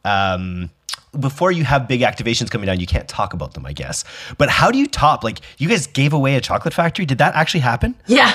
Um, 0.03 0.71
before 1.17 1.51
you 1.51 1.63
have 1.63 1.87
big 1.87 2.01
activations 2.01 2.49
coming 2.49 2.67
down, 2.67 2.79
you 2.79 2.85
can't 2.85 3.07
talk 3.07 3.33
about 3.33 3.53
them, 3.53 3.65
I 3.65 3.73
guess. 3.73 4.03
But 4.37 4.49
how 4.49 4.71
do 4.71 4.77
you 4.77 4.87
top? 4.87 5.23
Like, 5.23 5.39
you 5.57 5.69
guys 5.69 5.87
gave 5.87 6.13
away 6.13 6.35
a 6.35 6.41
chocolate 6.41 6.73
factory. 6.73 7.05
Did 7.05 7.17
that 7.17 7.35
actually 7.35 7.61
happen? 7.61 7.95
Yeah, 8.07 8.31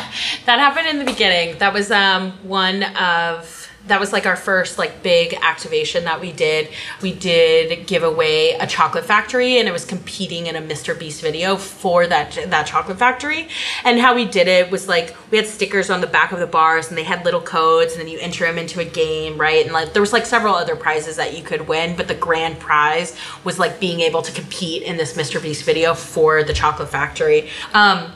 that 0.46 0.58
happened 0.58 0.88
in 0.88 0.98
the 0.98 1.04
beginning. 1.04 1.58
That 1.58 1.72
was 1.72 1.90
um, 1.90 2.32
one 2.42 2.82
of 2.82 3.68
that 3.86 4.00
was 4.00 4.12
like 4.12 4.24
our 4.24 4.36
first 4.36 4.78
like 4.78 5.02
big 5.02 5.34
activation 5.42 6.04
that 6.04 6.20
we 6.20 6.32
did. 6.32 6.68
We 7.02 7.12
did 7.12 7.86
give 7.86 8.02
away 8.02 8.52
a 8.52 8.66
chocolate 8.66 9.04
factory 9.04 9.58
and 9.58 9.68
it 9.68 9.72
was 9.72 9.84
competing 9.84 10.46
in 10.46 10.56
a 10.56 10.62
Mr. 10.62 10.98
Beast 10.98 11.20
video 11.20 11.56
for 11.56 12.06
that 12.06 12.38
that 12.46 12.66
chocolate 12.66 12.98
factory. 12.98 13.48
And 13.84 14.00
how 14.00 14.14
we 14.14 14.24
did 14.24 14.48
it 14.48 14.70
was 14.70 14.88
like 14.88 15.14
we 15.30 15.36
had 15.36 15.46
stickers 15.46 15.90
on 15.90 16.00
the 16.00 16.06
back 16.06 16.32
of 16.32 16.38
the 16.38 16.46
bars 16.46 16.88
and 16.88 16.96
they 16.96 17.04
had 17.04 17.24
little 17.24 17.42
codes 17.42 17.92
and 17.92 18.00
then 18.00 18.08
you 18.08 18.18
enter 18.20 18.46
them 18.46 18.56
into 18.56 18.80
a 18.80 18.84
game, 18.84 19.38
right? 19.38 19.64
And 19.64 19.72
like 19.72 19.92
there 19.92 20.02
was 20.02 20.12
like 20.12 20.24
several 20.24 20.54
other 20.54 20.76
prizes 20.76 21.16
that 21.16 21.36
you 21.36 21.42
could 21.42 21.68
win, 21.68 21.94
but 21.94 22.08
the 22.08 22.14
grand 22.14 22.58
prize 22.58 23.16
was 23.44 23.58
like 23.58 23.80
being 23.80 24.00
able 24.00 24.22
to 24.22 24.32
compete 24.32 24.82
in 24.82 24.96
this 24.96 25.14
Mr. 25.14 25.42
Beast 25.42 25.64
video 25.64 25.94
for 25.94 26.42
the 26.42 26.54
chocolate 26.54 26.88
factory. 26.88 27.50
Um 27.74 28.12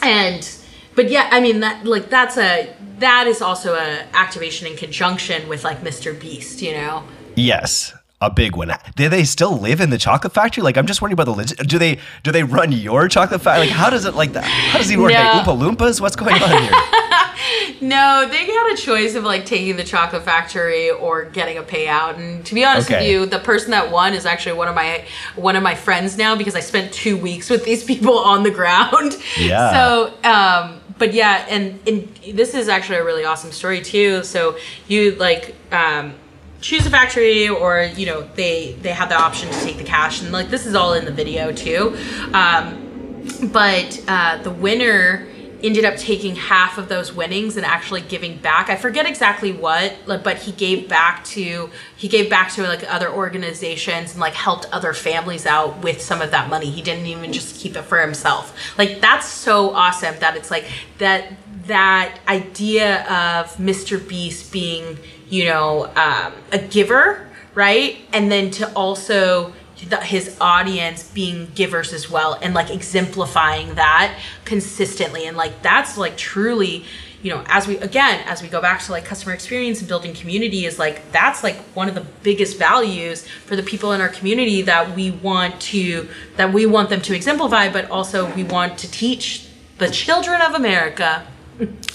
and 0.00 0.61
but 0.94 1.10
yeah, 1.10 1.28
I 1.30 1.40
mean 1.40 1.60
that 1.60 1.84
like 1.84 2.10
that's 2.10 2.36
a 2.36 2.74
that 2.98 3.26
is 3.26 3.42
also 3.42 3.74
a 3.74 4.06
activation 4.12 4.66
in 4.66 4.76
conjunction 4.76 5.48
with 5.48 5.64
like 5.64 5.80
Mr. 5.82 6.18
Beast, 6.18 6.62
you 6.62 6.72
know. 6.72 7.04
Yes, 7.34 7.94
a 8.22 8.30
big 8.30 8.56
one. 8.56 8.72
Do 8.94 9.08
they 9.08 9.24
still 9.24 9.58
live 9.58 9.80
in 9.80 9.90
the 9.90 9.98
chocolate 9.98 10.32
factory? 10.32 10.62
Like, 10.62 10.76
I'm 10.76 10.86
just 10.86 11.02
wondering 11.02 11.20
about 11.20 11.36
the 11.36 11.64
do 11.64 11.78
they 11.78 11.98
do 12.22 12.30
they 12.30 12.44
run 12.44 12.72
your 12.72 13.08
chocolate 13.08 13.42
factory? 13.42 13.66
Like, 13.66 13.76
how 13.76 13.90
does 13.90 14.04
it 14.04 14.14
like 14.14 14.32
that? 14.34 14.44
How 14.44 14.78
does 14.78 14.88
he 14.88 14.96
work? 14.96 15.12
No. 15.12 15.42
Oompa 15.44 15.58
Loompas? 15.58 16.00
What's 16.00 16.16
going 16.16 16.40
on 16.40 16.62
here? 16.62 16.72
no, 17.80 18.28
they 18.30 18.46
had 18.46 18.72
a 18.72 18.76
choice 18.76 19.16
of 19.16 19.24
like 19.24 19.44
taking 19.44 19.76
the 19.76 19.82
chocolate 19.82 20.22
factory 20.22 20.90
or 20.90 21.24
getting 21.24 21.58
a 21.58 21.62
payout. 21.62 22.16
And 22.16 22.46
to 22.46 22.54
be 22.54 22.64
honest 22.64 22.88
okay. 22.88 23.00
with 23.00 23.10
you, 23.10 23.26
the 23.26 23.40
person 23.40 23.72
that 23.72 23.90
won 23.90 24.14
is 24.14 24.24
actually 24.24 24.52
one 24.52 24.68
of 24.68 24.74
my 24.74 25.04
one 25.34 25.56
of 25.56 25.62
my 25.64 25.74
friends 25.74 26.16
now 26.16 26.36
because 26.36 26.54
I 26.54 26.60
spent 26.60 26.92
two 26.92 27.16
weeks 27.16 27.50
with 27.50 27.64
these 27.64 27.82
people 27.82 28.18
on 28.18 28.44
the 28.44 28.50
ground. 28.50 29.16
Yeah. 29.36 29.72
So, 29.72 30.14
um, 30.22 30.80
but 31.02 31.14
yeah, 31.14 31.44
and 31.48 31.80
and 31.88 32.16
this 32.32 32.54
is 32.54 32.68
actually 32.68 32.98
a 32.98 33.04
really 33.04 33.24
awesome 33.24 33.50
story 33.50 33.82
too. 33.82 34.22
So 34.22 34.56
you 34.86 35.16
like. 35.16 35.56
Um, 35.72 36.14
choose 36.60 36.86
a 36.86 36.90
factory 36.90 37.48
or 37.48 37.90
you 37.96 38.06
know 38.06 38.20
they 38.36 38.74
they 38.82 38.90
have 38.90 39.08
the 39.08 39.16
option 39.16 39.50
to 39.50 39.60
take 39.62 39.78
the 39.78 39.82
cash 39.82 40.22
and 40.22 40.30
like 40.30 40.48
this 40.48 40.64
is 40.64 40.76
all 40.76 40.92
in 40.92 41.04
the 41.04 41.10
video 41.10 41.50
too 41.50 41.98
um, 42.34 43.28
but 43.52 44.00
uh, 44.06 44.40
the 44.44 44.50
winner 44.52 45.26
ended 45.62 45.84
up 45.84 45.96
taking 45.96 46.36
half 46.36 46.78
of 46.78 46.88
those 46.88 47.12
winnings 47.12 47.56
and 47.56 47.64
actually 47.64 48.00
giving 48.00 48.36
back. 48.38 48.68
I 48.68 48.76
forget 48.76 49.06
exactly 49.06 49.52
what, 49.52 49.94
but 50.06 50.38
he 50.38 50.52
gave 50.52 50.88
back 50.88 51.24
to 51.26 51.70
he 51.96 52.08
gave 52.08 52.28
back 52.28 52.52
to 52.52 52.62
like 52.62 52.84
other 52.92 53.10
organizations 53.10 54.12
and 54.12 54.20
like 54.20 54.34
helped 54.34 54.66
other 54.72 54.92
families 54.92 55.46
out 55.46 55.82
with 55.82 56.00
some 56.00 56.20
of 56.20 56.30
that 56.32 56.48
money. 56.48 56.70
He 56.70 56.82
didn't 56.82 57.06
even 57.06 57.32
just 57.32 57.56
keep 57.56 57.76
it 57.76 57.82
for 57.82 58.00
himself. 58.00 58.56
Like 58.78 59.00
that's 59.00 59.26
so 59.26 59.70
awesome 59.70 60.18
that 60.20 60.36
it's 60.36 60.50
like 60.50 60.66
that 60.98 61.32
that 61.66 62.18
idea 62.26 63.02
of 63.02 63.56
Mr. 63.56 64.06
Beast 64.06 64.52
being, 64.52 64.98
you 65.28 65.44
know, 65.44 65.86
um, 65.94 66.32
a 66.50 66.58
giver, 66.58 67.28
right? 67.54 67.98
And 68.12 68.30
then 68.30 68.50
to 68.52 68.72
also 68.72 69.52
the, 69.88 69.98
his 69.98 70.36
audience 70.40 71.10
being 71.10 71.50
givers 71.54 71.92
as 71.92 72.10
well 72.10 72.38
and 72.42 72.54
like 72.54 72.70
exemplifying 72.70 73.74
that 73.74 74.18
consistently. 74.44 75.26
And 75.26 75.36
like 75.36 75.62
that's 75.62 75.96
like 75.96 76.16
truly 76.16 76.84
you 77.22 77.30
know 77.30 77.44
as 77.46 77.68
we 77.68 77.76
again 77.78 78.20
as 78.26 78.42
we 78.42 78.48
go 78.48 78.60
back 78.60 78.82
to 78.82 78.90
like 78.90 79.04
customer 79.04 79.32
experience 79.32 79.78
and 79.78 79.88
building 79.88 80.12
community 80.12 80.66
is 80.66 80.78
like 80.78 81.12
that's 81.12 81.44
like 81.44 81.54
one 81.74 81.88
of 81.88 81.94
the 81.94 82.00
biggest 82.24 82.58
values 82.58 83.26
for 83.46 83.54
the 83.54 83.62
people 83.62 83.92
in 83.92 84.00
our 84.00 84.08
community 84.08 84.60
that 84.62 84.96
we 84.96 85.12
want 85.12 85.60
to 85.60 86.08
that 86.36 86.52
we 86.52 86.66
want 86.66 86.90
them 86.90 87.00
to 87.00 87.14
exemplify 87.14 87.68
but 87.72 87.88
also 87.92 88.28
we 88.34 88.42
want 88.42 88.76
to 88.76 88.90
teach 88.90 89.46
the 89.78 89.88
children 89.88 90.42
of 90.42 90.54
america 90.54 91.24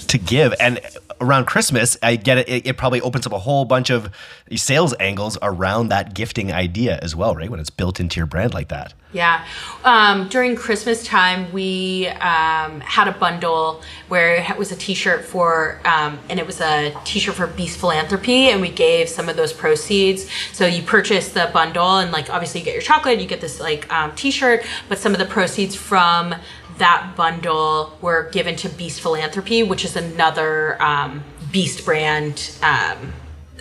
to 0.08 0.18
give. 0.18 0.54
And 0.60 0.80
around 1.20 1.46
Christmas, 1.46 1.96
I 2.02 2.16
get 2.16 2.38
it, 2.38 2.48
it, 2.48 2.66
it. 2.66 2.76
probably 2.76 3.00
opens 3.00 3.26
up 3.26 3.32
a 3.32 3.38
whole 3.38 3.64
bunch 3.64 3.90
of 3.90 4.10
sales 4.54 4.94
angles 5.00 5.36
around 5.42 5.88
that 5.88 6.14
gifting 6.14 6.52
idea 6.52 6.98
as 7.02 7.14
well, 7.14 7.34
right? 7.34 7.50
When 7.50 7.60
it's 7.60 7.70
built 7.70 8.00
into 8.00 8.18
your 8.18 8.26
brand 8.26 8.54
like 8.54 8.68
that. 8.68 8.94
Yeah. 9.12 9.46
Um, 9.84 10.28
during 10.28 10.54
Christmas 10.54 11.02
time, 11.02 11.50
we 11.50 12.08
um, 12.08 12.80
had 12.80 13.08
a 13.08 13.12
bundle 13.12 13.82
where 14.08 14.34
it 14.36 14.58
was 14.58 14.70
a 14.70 14.76
T-shirt 14.76 15.24
for, 15.24 15.80
um, 15.86 16.18
and 16.28 16.38
it 16.38 16.46
was 16.46 16.60
a 16.60 16.94
T-shirt 17.04 17.34
for 17.34 17.46
Beast 17.46 17.78
Philanthropy, 17.78 18.50
and 18.50 18.60
we 18.60 18.70
gave 18.70 19.08
some 19.08 19.30
of 19.30 19.36
those 19.36 19.52
proceeds. 19.52 20.30
So 20.52 20.66
you 20.66 20.82
purchase 20.82 21.32
the 21.32 21.50
bundle, 21.54 21.96
and 21.96 22.12
like 22.12 22.28
obviously 22.28 22.60
you 22.60 22.66
get 22.66 22.74
your 22.74 22.82
chocolate, 22.82 23.18
you 23.20 23.26
get 23.26 23.40
this 23.40 23.60
like 23.60 23.90
um, 23.90 24.14
T-shirt, 24.14 24.64
but 24.90 24.98
some 24.98 25.12
of 25.12 25.18
the 25.18 25.26
proceeds 25.26 25.74
from 25.74 26.34
that 26.78 27.14
bundle 27.16 27.96
were 28.00 28.28
given 28.30 28.56
to 28.56 28.68
Beast 28.68 29.00
Philanthropy, 29.00 29.62
which 29.62 29.84
is 29.84 29.96
another 29.96 30.80
um, 30.82 31.24
Beast 31.52 31.84
brand 31.84 32.50
um, 32.62 33.12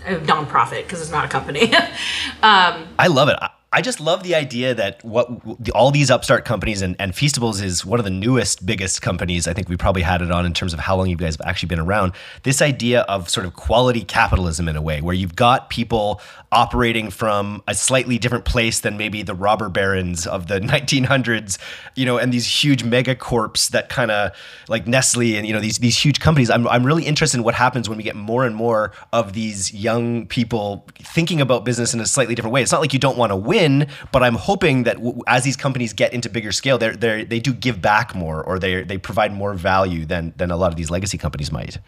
nonprofit 0.05 0.84
because 0.84 1.01
it's 1.01 1.11
not 1.11 1.26
a 1.26 1.28
company. 1.28 1.74
um, 2.43 2.88
I 2.99 3.07
love 3.07 3.30
it. 3.30 3.38
I 3.41 3.49
just 3.82 3.99
love 3.99 4.24
the 4.24 4.34
idea 4.34 4.74
that 4.74 5.03
what 5.03 5.30
all 5.76 5.91
these 5.91 6.09
upstart 6.09 6.45
companies 6.45 6.82
and, 6.82 6.95
and 6.99 7.11
Feastables 7.11 7.61
is 7.61 7.86
one 7.86 7.99
of 7.99 8.05
the 8.05 8.11
newest, 8.11 8.65
biggest 8.65 9.01
companies. 9.01 9.45
I 9.45 9.51
think 9.51 9.68
we 9.68 9.76
probably 9.76 10.03
had 10.03 10.22
it 10.22 10.32
on 10.32 10.45
in 10.45 10.53
terms 10.53 10.74
of 10.74 10.80
how 10.80 10.95
long 10.95 11.09
you 11.09 11.18
guys 11.18 11.36
have 11.36 11.45
actually 11.45 11.68
been 11.68 11.80
around. 11.80 12.13
This 12.43 12.61
idea 12.61 13.01
of 13.01 13.30
sort 13.30 13.45
of 13.45 13.55
quality 13.55 14.03
capitalism 14.03 14.70
in 14.70 14.78
a 14.78 14.82
way, 14.82 15.01
where 15.01 15.13
you've 15.13 15.36
got 15.36 15.70
people 15.70 16.22
operating 16.49 17.09
from 17.09 17.61
a 17.68 17.76
slightly 17.76 18.18
different 18.18 18.45
place 18.45 18.80
than 18.80 18.95
maybe 18.95 19.22
the 19.22 19.36
robber 19.36 19.68
barons 19.68 20.26
of 20.26 20.47
the 20.47 20.59
1900s, 20.61 21.57
you 21.93 22.05
know, 22.05 22.18
and 22.18 22.32
these 22.32 22.47
huge 22.47 22.86
megacorps 22.86 23.70
that 23.72 23.89
kind 23.89 24.11
of 24.11 24.32
like 24.70 24.88
Nestle 24.88 25.36
and 25.36 25.45
you 25.45 25.51
know 25.51 25.59
these 25.59 25.80
these 25.80 25.97
huge 25.97 26.22
companies. 26.22 26.49
I'm 26.49 26.65
I'm 26.70 26.86
really 26.86 27.03
interested 27.03 27.38
in 27.38 27.43
what 27.43 27.55
happens 27.55 27.89
when 27.89 27.97
we 27.97 28.03
get 28.05 28.15
more 28.15 28.45
and 28.45 28.55
more 28.55 28.93
of 29.11 29.34
these 29.34 29.74
young 29.74 30.26
people 30.26 30.88
thinking 30.99 31.41
about 31.41 31.65
business 31.65 31.93
in 31.93 31.99
a 31.99 32.05
slightly 32.05 32.34
different 32.34 32.53
way. 32.53 32.61
It's 32.61 32.72
not 32.72 32.80
like 32.80 32.93
you 32.93 32.99
don't 32.99 33.18
want 33.18 33.32
to 33.32 33.36
win 33.36 33.56
win, 33.57 33.87
but 34.11 34.23
I'm 34.23 34.35
hoping 34.35 34.83
that 34.83 34.95
w- 34.95 35.21
as 35.27 35.43
these 35.43 35.55
companies 35.55 35.93
get 35.93 36.13
into 36.13 36.29
bigger 36.29 36.51
scale, 36.51 36.77
they 36.77 36.91
they 36.91 37.23
they 37.23 37.39
do 37.39 37.53
give 37.53 37.81
back 37.81 38.15
more 38.15 38.43
or 38.43 38.59
they 38.59 38.83
they 38.83 38.97
provide 38.97 39.33
more 39.33 39.53
value 39.53 40.05
than 40.05 40.33
than 40.37 40.51
a 40.51 40.57
lot 40.57 40.71
of 40.71 40.77
these 40.77 40.89
legacy 40.89 41.17
companies 41.17 41.51
might. 41.51 41.79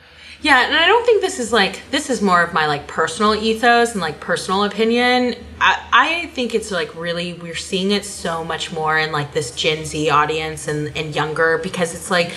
Yeah, 0.41 0.65
and 0.65 0.75
I 0.75 0.87
don't 0.87 1.05
think 1.05 1.21
this 1.21 1.39
is 1.39 1.51
like 1.51 1.81
this 1.91 2.09
is 2.09 2.21
more 2.21 2.41
of 2.41 2.53
my 2.53 2.65
like 2.67 2.87
personal 2.87 3.35
ethos 3.35 3.91
and 3.91 4.01
like 4.01 4.19
personal 4.19 4.63
opinion. 4.63 5.35
I, 5.59 5.73
I 5.91 6.25
think 6.27 6.55
it's 6.55 6.71
like 6.71 6.95
really 6.95 7.33
we're 7.33 7.55
seeing 7.55 7.91
it 7.91 8.05
so 8.05 8.43
much 8.43 8.71
more 8.71 8.97
in 8.97 9.11
like 9.11 9.33
this 9.33 9.51
Gen 9.51 9.85
Z 9.85 10.09
audience 10.09 10.67
and 10.67 10.95
and 10.97 11.15
younger 11.15 11.57
because 11.57 11.93
it's 11.93 12.09
like 12.09 12.31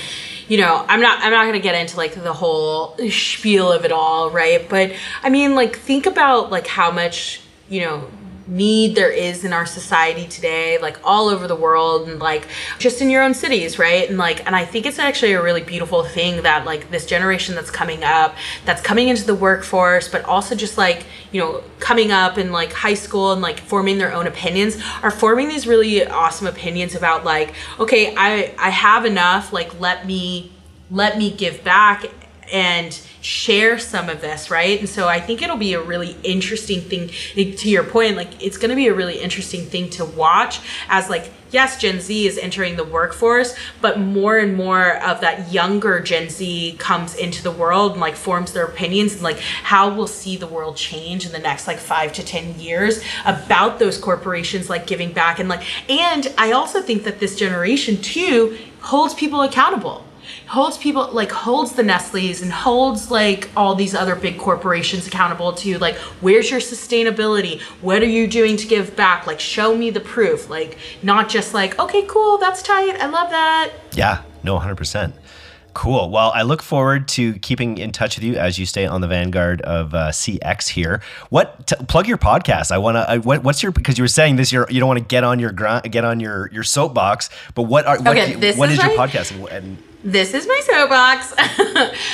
you 0.49 0.59
know, 0.59 0.85
I'm 0.89 1.01
not 1.01 1.21
I'm 1.23 1.31
not 1.31 1.45
going 1.45 1.55
to 1.55 1.67
get 1.69 1.75
into 1.75 1.97
like 1.97 2.15
the 2.15 2.33
whole 2.33 2.97
spiel 3.11 3.73
of 3.73 3.85
it 3.85 3.93
all, 3.93 4.31
right? 4.31 4.69
But 4.69 4.93
I 5.23 5.31
mean, 5.31 5.55
like 5.55 5.77
think 5.77 6.05
about 6.07 6.51
like 6.51 6.67
how 6.67 6.91
much, 6.91 7.41
you 7.69 7.81
know, 7.83 8.11
need 8.47 8.95
there 8.95 9.11
is 9.11 9.45
in 9.45 9.53
our 9.53 9.67
society 9.67 10.27
today 10.27 10.79
like 10.79 10.99
all 11.05 11.29
over 11.29 11.47
the 11.47 11.57
world 11.57 12.09
and 12.09 12.19
like 12.19 12.47
just 12.79 13.01
in 13.01 13.09
your 13.11 13.23
own 13.23 13.35
cities 13.35 13.79
right? 13.79 14.09
And 14.09 14.19
like 14.19 14.45
and 14.47 14.55
i 14.55 14.65
think 14.65 14.87
it's 14.87 14.99
actually 14.99 15.33
a 15.33 15.43
really 15.43 15.63
beautiful 15.63 16.05
thing 16.05 16.43
that 16.43 16.65
like 16.65 16.91
this 16.91 17.07
generation 17.07 17.55
that's 17.55 17.71
coming 17.71 18.05
up 18.05 18.37
that's 18.65 18.83
coming 18.83 19.09
into 19.09 19.25
the 19.25 19.35
workforce 19.35 20.09
but 20.09 20.25
also 20.25 20.55
just 20.55 20.79
like 20.79 21.07
you 21.31 21.41
know 21.41 21.63
coming 21.79 22.13
up 22.13 22.39
in 22.39 22.53
like 22.53 22.73
high 22.73 22.95
school 22.95 23.33
and 23.33 23.43
like 23.43 23.59
forming 23.61 23.99
their 23.99 24.13
own 24.13 24.27
opinions 24.27 24.77
are 25.03 25.11
forming 25.11 25.49
these 25.49 25.67
really 25.67 26.07
awesome 26.07 26.47
opinions 26.47 26.95
about 26.95 27.25
like 27.25 27.55
okay 27.79 28.15
i 28.17 28.55
i 28.59 28.71
have 28.71 29.05
enough 29.05 29.53
like 29.53 29.79
let 29.81 30.07
me 30.07 30.53
let 30.91 31.17
me 31.19 31.31
give 31.31 31.63
back 31.65 32.05
and 32.53 33.01
share 33.23 33.79
some 33.79 34.09
of 34.09 34.21
this, 34.21 34.51
right? 34.51 34.79
And 34.79 34.89
so 34.89 35.09
I 35.09 35.21
think 35.21 35.41
it'll 35.41 35.57
be 35.57 35.75
a 35.75 35.83
really 35.83 36.17
interesting 36.23 36.81
thing 36.81 37.09
to 37.35 37.71
your 37.71 37.85
point, 37.85 38.17
like 38.17 38.43
it's 38.43 38.59
going 38.59 38.71
to 38.71 38.77
be 38.77 38.89
a 38.89 38.95
really 38.95 39.19
interesting 39.19 39.65
thing 39.65 39.89
to 39.91 40.05
watch 40.05 40.61
as 40.89 41.09
like 41.09 41.31
yes, 41.53 41.77
Gen 41.77 42.01
Z 42.01 42.27
is 42.27 42.39
entering 42.39 42.77
the 42.77 42.85
workforce, 42.85 43.55
but 43.81 44.01
more 44.01 44.39
and 44.39 44.57
more 44.57 44.97
of 45.03 45.21
that 45.21 45.53
younger 45.53 46.01
Gen 46.01 46.29
Z 46.31 46.77
comes 46.79 47.15
into 47.15 47.43
the 47.43 47.51
world 47.51 47.93
and 47.93 48.01
like 48.01 48.17
forms 48.17 48.53
their 48.53 48.65
opinions 48.65 49.13
and 49.13 49.23
like 49.23 49.39
how 49.39 49.95
we'll 49.95 50.07
see 50.07 50.37
the 50.37 50.47
world 50.47 50.77
change 50.77 51.27
in 51.27 51.33
the 51.33 51.39
next 51.39 51.67
like 51.67 51.79
5 51.79 52.13
to 52.15 52.25
10 52.25 52.59
years 52.59 53.03
about 53.25 53.79
those 53.79 53.99
corporations 53.99 54.69
like 54.69 54.87
giving 54.87 55.13
back 55.13 55.39
and 55.39 55.49
like 55.49 55.63
and 55.91 56.33
I 56.39 56.53
also 56.53 56.81
think 56.81 57.05
that 57.05 57.21
this 57.21 57.37
generation 57.37 58.01
too 58.01 58.59
holds 58.81 59.15
people 59.15 59.43
accountable 59.43 60.05
holds 60.47 60.79
people 60.79 61.11
like 61.13 61.31
holds 61.31 61.73
the 61.73 61.83
Nestle's 61.83 62.43
and 62.43 62.53
holds 62.53 63.11
like 63.11 63.51
all 63.57 63.75
these 63.75 63.95
other 63.95 64.17
big 64.17 64.39
corporations 64.39 65.07
accountable 65.07 65.53
to 65.55 65.79
like 65.79 65.97
where's 66.21 66.51
your 66.51 66.61
sustainability? 66.61 67.61
What 67.81 68.03
are 68.03 68.07
you 68.07 68.27
doing 68.27 68.57
to 68.57 68.67
give 68.67 68.97
back? 68.97 69.27
Like 69.27 69.41
show 69.41 69.77
me 69.77 69.91
the 69.91 70.01
proof. 70.01 70.49
Like 70.51 70.79
not 71.03 71.29
just 71.29 71.55
like 71.55 71.79
okay, 71.79 72.03
cool, 72.07 72.39
that's 72.39 72.63
tight. 72.63 72.97
I 73.01 73.07
love 73.07 73.31
that. 73.31 73.73
Yeah, 73.93 74.23
no, 74.43 74.59
100%. 74.59 75.13
Cool. 75.75 76.11
Well, 76.11 76.33
I 76.35 76.43
look 76.43 76.63
forward 76.63 77.09
to 77.09 77.35
keeping 77.39 77.79
in 77.79 77.93
touch 77.93 78.17
with 78.17 78.25
you 78.25 78.37
as 78.37 78.59
you 78.59 78.67
stay 78.67 78.87
on 78.87 79.01
the 79.01 79.09
vanguard 79.09 79.61
of 79.63 79.95
uh, 79.95 80.11
CX 80.11 80.69
here. 80.69 81.01
What 81.31 81.67
t- 81.67 81.77
plug 81.89 82.07
your 82.07 82.19
podcast? 82.19 82.71
I 82.71 82.79
want 82.79 82.97
to. 82.97 83.21
What, 83.21 83.43
what's 83.43 83.63
your 83.63 83.73
because 83.73 83.99
you 83.99 84.05
were 84.05 84.09
saying 84.09 84.37
this 84.37 84.53
year 84.53 84.67
you 84.69 84.81
don't 84.81 84.89
want 84.89 84.99
to 84.99 85.05
get 85.05 85.25
on 85.25 85.39
your 85.39 85.53
get 85.53 86.05
on 86.05 86.21
your 86.21 86.51
your 86.53 86.63
soapbox, 86.63 87.31
but 87.55 87.63
what 87.63 87.87
are 87.87 87.99
what, 87.99 88.17
okay, 88.17 88.35
what 88.57 88.71
is, 88.71 88.79
is 88.79 88.85
your 88.85 88.97
podcast 88.97 89.33
and, 89.33 89.49
and 89.49 89.79
this 90.05 90.35
is 90.35 90.49
my 90.49 90.61
soapbox. 90.65 91.33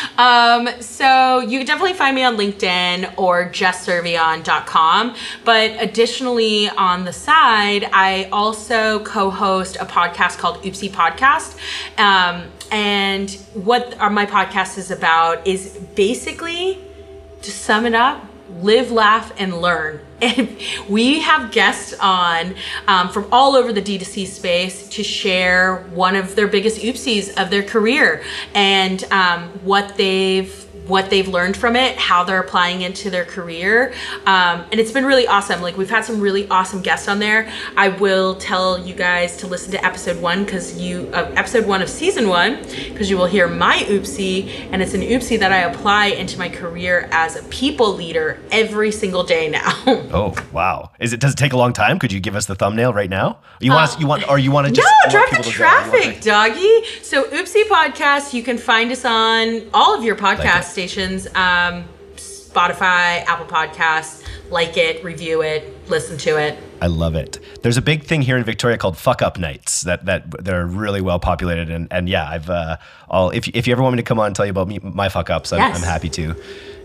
um, 0.18 0.68
so 0.82 1.40
you 1.40 1.58
can 1.58 1.66
definitely 1.66 1.94
find 1.94 2.14
me 2.14 2.22
on 2.22 2.36
LinkedIn 2.36 3.14
or 3.16 3.48
jesscervallon.com. 3.48 5.14
But 5.44 5.70
additionally, 5.78 6.68
on 6.68 7.04
the 7.06 7.12
side, 7.12 7.88
I 7.92 8.28
also 8.30 9.02
co 9.04 9.30
host 9.30 9.76
a 9.76 9.86
podcast 9.86 10.38
called 10.38 10.62
Oopsie 10.62 10.90
Podcast. 10.90 11.56
Um, 11.98 12.50
and 12.70 13.30
what 13.54 13.98
my 14.12 14.26
podcast 14.26 14.78
is 14.78 14.90
about 14.90 15.46
is 15.46 15.78
basically, 15.94 16.78
to 17.42 17.50
sum 17.50 17.86
it 17.86 17.94
up, 17.94 18.24
live, 18.60 18.90
laugh, 18.90 19.32
and 19.38 19.60
learn. 19.60 20.00
And 20.20 20.58
we 20.88 21.20
have 21.20 21.52
guests 21.52 21.94
on 22.00 22.56
um, 22.88 23.10
from 23.10 23.28
all 23.30 23.54
over 23.54 23.72
the 23.72 23.80
D2C 23.80 24.26
space 24.26 24.88
to 24.88 25.04
share 25.04 25.84
one 25.94 26.16
of 26.16 26.34
their 26.34 26.48
biggest 26.48 26.80
oopsies 26.80 27.40
of 27.40 27.50
their 27.50 27.62
career 27.62 28.24
and 28.52 29.04
um, 29.12 29.44
what 29.62 29.96
they've 29.96 30.67
what 30.88 31.10
they've 31.10 31.28
learned 31.28 31.56
from 31.56 31.76
it, 31.76 31.96
how 31.96 32.24
they're 32.24 32.40
applying 32.40 32.80
it 32.80 32.94
to 32.96 33.10
their 33.10 33.24
career. 33.24 33.92
Um, 34.26 34.64
and 34.72 34.80
it's 34.80 34.90
been 34.90 35.04
really 35.04 35.26
awesome. 35.26 35.60
Like 35.60 35.76
we've 35.76 35.90
had 35.90 36.04
some 36.04 36.20
really 36.20 36.48
awesome 36.48 36.80
guests 36.80 37.08
on 37.08 37.18
there. 37.18 37.50
I 37.76 37.88
will 37.88 38.34
tell 38.36 38.78
you 38.78 38.94
guys 38.94 39.36
to 39.38 39.46
listen 39.46 39.70
to 39.72 39.84
episode 39.84 40.20
one 40.20 40.44
because 40.44 40.80
you, 40.80 41.10
uh, 41.12 41.30
episode 41.36 41.66
one 41.66 41.82
of 41.82 41.90
season 41.90 42.28
one, 42.28 42.62
because 42.88 43.10
you 43.10 43.18
will 43.18 43.26
hear 43.26 43.46
my 43.46 43.78
oopsie. 43.88 44.48
And 44.72 44.80
it's 44.80 44.94
an 44.94 45.02
oopsie 45.02 45.38
that 45.38 45.52
I 45.52 45.58
apply 45.58 46.06
into 46.06 46.38
my 46.38 46.48
career 46.48 47.08
as 47.12 47.36
a 47.36 47.42
people 47.44 47.94
leader 47.94 48.40
every 48.50 48.90
single 48.90 49.24
day 49.24 49.48
now. 49.50 49.72
oh, 49.86 50.34
wow. 50.52 50.90
Is 50.98 51.12
it, 51.12 51.20
does 51.20 51.34
it 51.34 51.36
take 51.36 51.52
a 51.52 51.58
long 51.58 51.74
time? 51.74 51.98
Could 51.98 52.12
you 52.12 52.20
give 52.20 52.34
us 52.34 52.46
the 52.46 52.54
thumbnail 52.54 52.94
right 52.94 53.10
now? 53.10 53.40
You 53.60 53.72
want 53.72 53.90
uh, 53.90 53.92
us, 53.92 54.00
you 54.00 54.06
want, 54.06 54.28
or 54.28 54.38
you 54.38 54.50
want 54.50 54.68
to 54.68 54.72
just. 54.72 54.88
No, 55.04 55.10
drive 55.10 55.44
the 55.44 55.50
traffic, 55.50 56.22
doggy. 56.22 56.84
So 57.02 57.24
oopsie 57.24 57.64
podcast, 57.64 58.32
you 58.32 58.42
can 58.42 58.56
find 58.56 58.90
us 58.90 59.04
on 59.04 59.68
all 59.74 59.94
of 59.94 60.02
your 60.02 60.16
podcasts 60.16 60.77
stations, 60.78 61.26
um, 61.34 61.84
Spotify, 62.14 63.24
Apple 63.26 63.46
Podcasts. 63.46 64.22
Like 64.48 64.76
it, 64.76 65.04
review 65.04 65.42
it, 65.42 65.76
listen 65.90 66.16
to 66.18 66.38
it. 66.38 66.56
I 66.80 66.86
love 66.86 67.16
it. 67.16 67.38
There's 67.62 67.76
a 67.76 67.82
big 67.82 68.04
thing 68.04 68.22
here 68.22 68.38
in 68.38 68.44
Victoria 68.44 68.78
called 68.78 68.96
fuck 68.96 69.20
up 69.20 69.38
nights 69.38 69.82
that 69.82 70.06
that 70.06 70.48
are 70.48 70.64
really 70.64 71.00
well 71.02 71.18
populated 71.18 71.68
and 71.68 71.88
and 71.90 72.08
yeah, 72.08 72.30
I've 72.30 72.48
uh, 72.48 72.76
all 73.10 73.30
if 73.30 73.48
if 73.48 73.66
you 73.66 73.72
ever 73.72 73.82
want 73.82 73.96
me 73.96 73.98
to 73.98 74.04
come 74.04 74.20
on 74.20 74.28
and 74.28 74.36
tell 74.36 74.46
you 74.46 74.50
about 74.50 74.68
me, 74.68 74.78
my 74.78 75.08
fuck 75.08 75.28
ups, 75.28 75.52
I'm, 75.52 75.58
yes. 75.58 75.76
I'm 75.76 75.82
happy 75.82 76.08
to. 76.10 76.34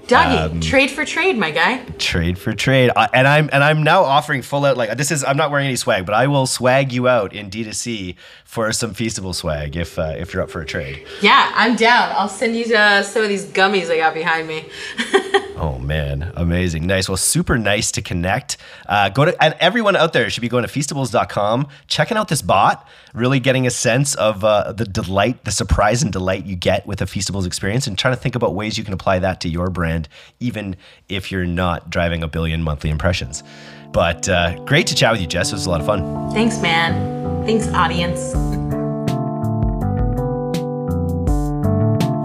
Dougie, 0.07 0.51
um, 0.51 0.59
trade 0.59 0.91
for 0.91 1.05
trade, 1.05 1.37
my 1.37 1.51
guy. 1.51 1.77
Trade 1.97 2.37
for 2.37 2.53
trade, 2.53 2.91
and 3.13 3.25
I'm 3.27 3.49
and 3.53 3.63
I'm 3.63 3.83
now 3.83 4.03
offering 4.03 4.41
full 4.41 4.65
out 4.65 4.75
like 4.75 4.97
this 4.97 5.11
is 5.11 5.23
I'm 5.23 5.37
not 5.37 5.49
wearing 5.49 5.65
any 5.65 5.77
swag, 5.77 6.05
but 6.05 6.13
I 6.13 6.27
will 6.27 6.45
swag 6.45 6.91
you 6.91 7.07
out 7.07 7.33
in 7.33 7.49
D2C 7.49 8.15
for 8.43 8.71
some 8.73 8.93
feastable 8.93 9.33
swag 9.33 9.77
if 9.77 9.97
uh, 9.97 10.13
if 10.17 10.33
you're 10.33 10.43
up 10.43 10.49
for 10.49 10.61
a 10.61 10.65
trade. 10.65 11.05
Yeah, 11.21 11.51
I'm 11.55 11.75
down. 11.77 12.11
I'll 12.15 12.27
send 12.27 12.55
you 12.55 12.75
uh, 12.75 13.01
some 13.03 13.23
of 13.23 13.29
these 13.29 13.45
gummies 13.45 13.89
I 13.89 13.97
got 13.97 14.13
behind 14.13 14.47
me. 14.47 14.65
oh 15.57 15.77
man, 15.79 16.31
amazing, 16.35 16.87
nice. 16.87 17.07
Well, 17.07 17.17
super 17.17 17.57
nice 17.57 17.91
to 17.93 18.01
connect. 18.01 18.57
Uh, 18.87 19.09
go 19.09 19.25
to 19.25 19.43
and 19.43 19.55
everyone 19.59 19.95
out 19.95 20.13
there 20.13 20.29
should 20.29 20.41
be 20.41 20.49
going 20.49 20.65
to 20.65 20.69
feastables.com, 20.69 21.67
checking 21.87 22.17
out 22.17 22.27
this 22.27 22.41
bot, 22.41 22.87
really 23.13 23.39
getting 23.39 23.67
a 23.67 23.71
sense 23.71 24.15
of 24.15 24.43
uh, 24.43 24.71
the 24.71 24.85
delight, 24.85 25.45
the 25.45 25.51
surprise 25.51 26.03
and 26.03 26.11
delight 26.11 26.45
you 26.45 26.55
get 26.55 26.85
with 26.85 27.01
a 27.01 27.05
feastables 27.05 27.45
experience, 27.45 27.87
and 27.87 27.97
trying 27.97 28.13
to 28.15 28.19
think 28.19 28.35
about 28.35 28.55
ways 28.55 28.77
you 28.77 28.83
can 28.83 28.93
apply 28.93 29.19
that 29.19 29.41
to 29.41 29.49
your 29.49 29.69
brand, 29.69 30.07
even 30.39 30.75
if 31.09 31.31
you're 31.31 31.45
not 31.45 31.89
driving 31.89 32.23
a 32.23 32.27
billion 32.27 32.63
monthly 32.63 32.89
impressions. 32.89 33.43
But 33.91 34.27
uh, 34.27 34.59
great 34.65 34.87
to 34.87 34.95
chat 34.95 35.11
with 35.11 35.21
you, 35.21 35.27
Jess. 35.27 35.51
It 35.51 35.55
was 35.55 35.65
a 35.65 35.69
lot 35.69 35.79
of 35.79 35.85
fun. 35.85 36.31
Thanks, 36.31 36.59
man. 36.61 37.45
Thanks, 37.45 37.67
audience. 37.69 38.82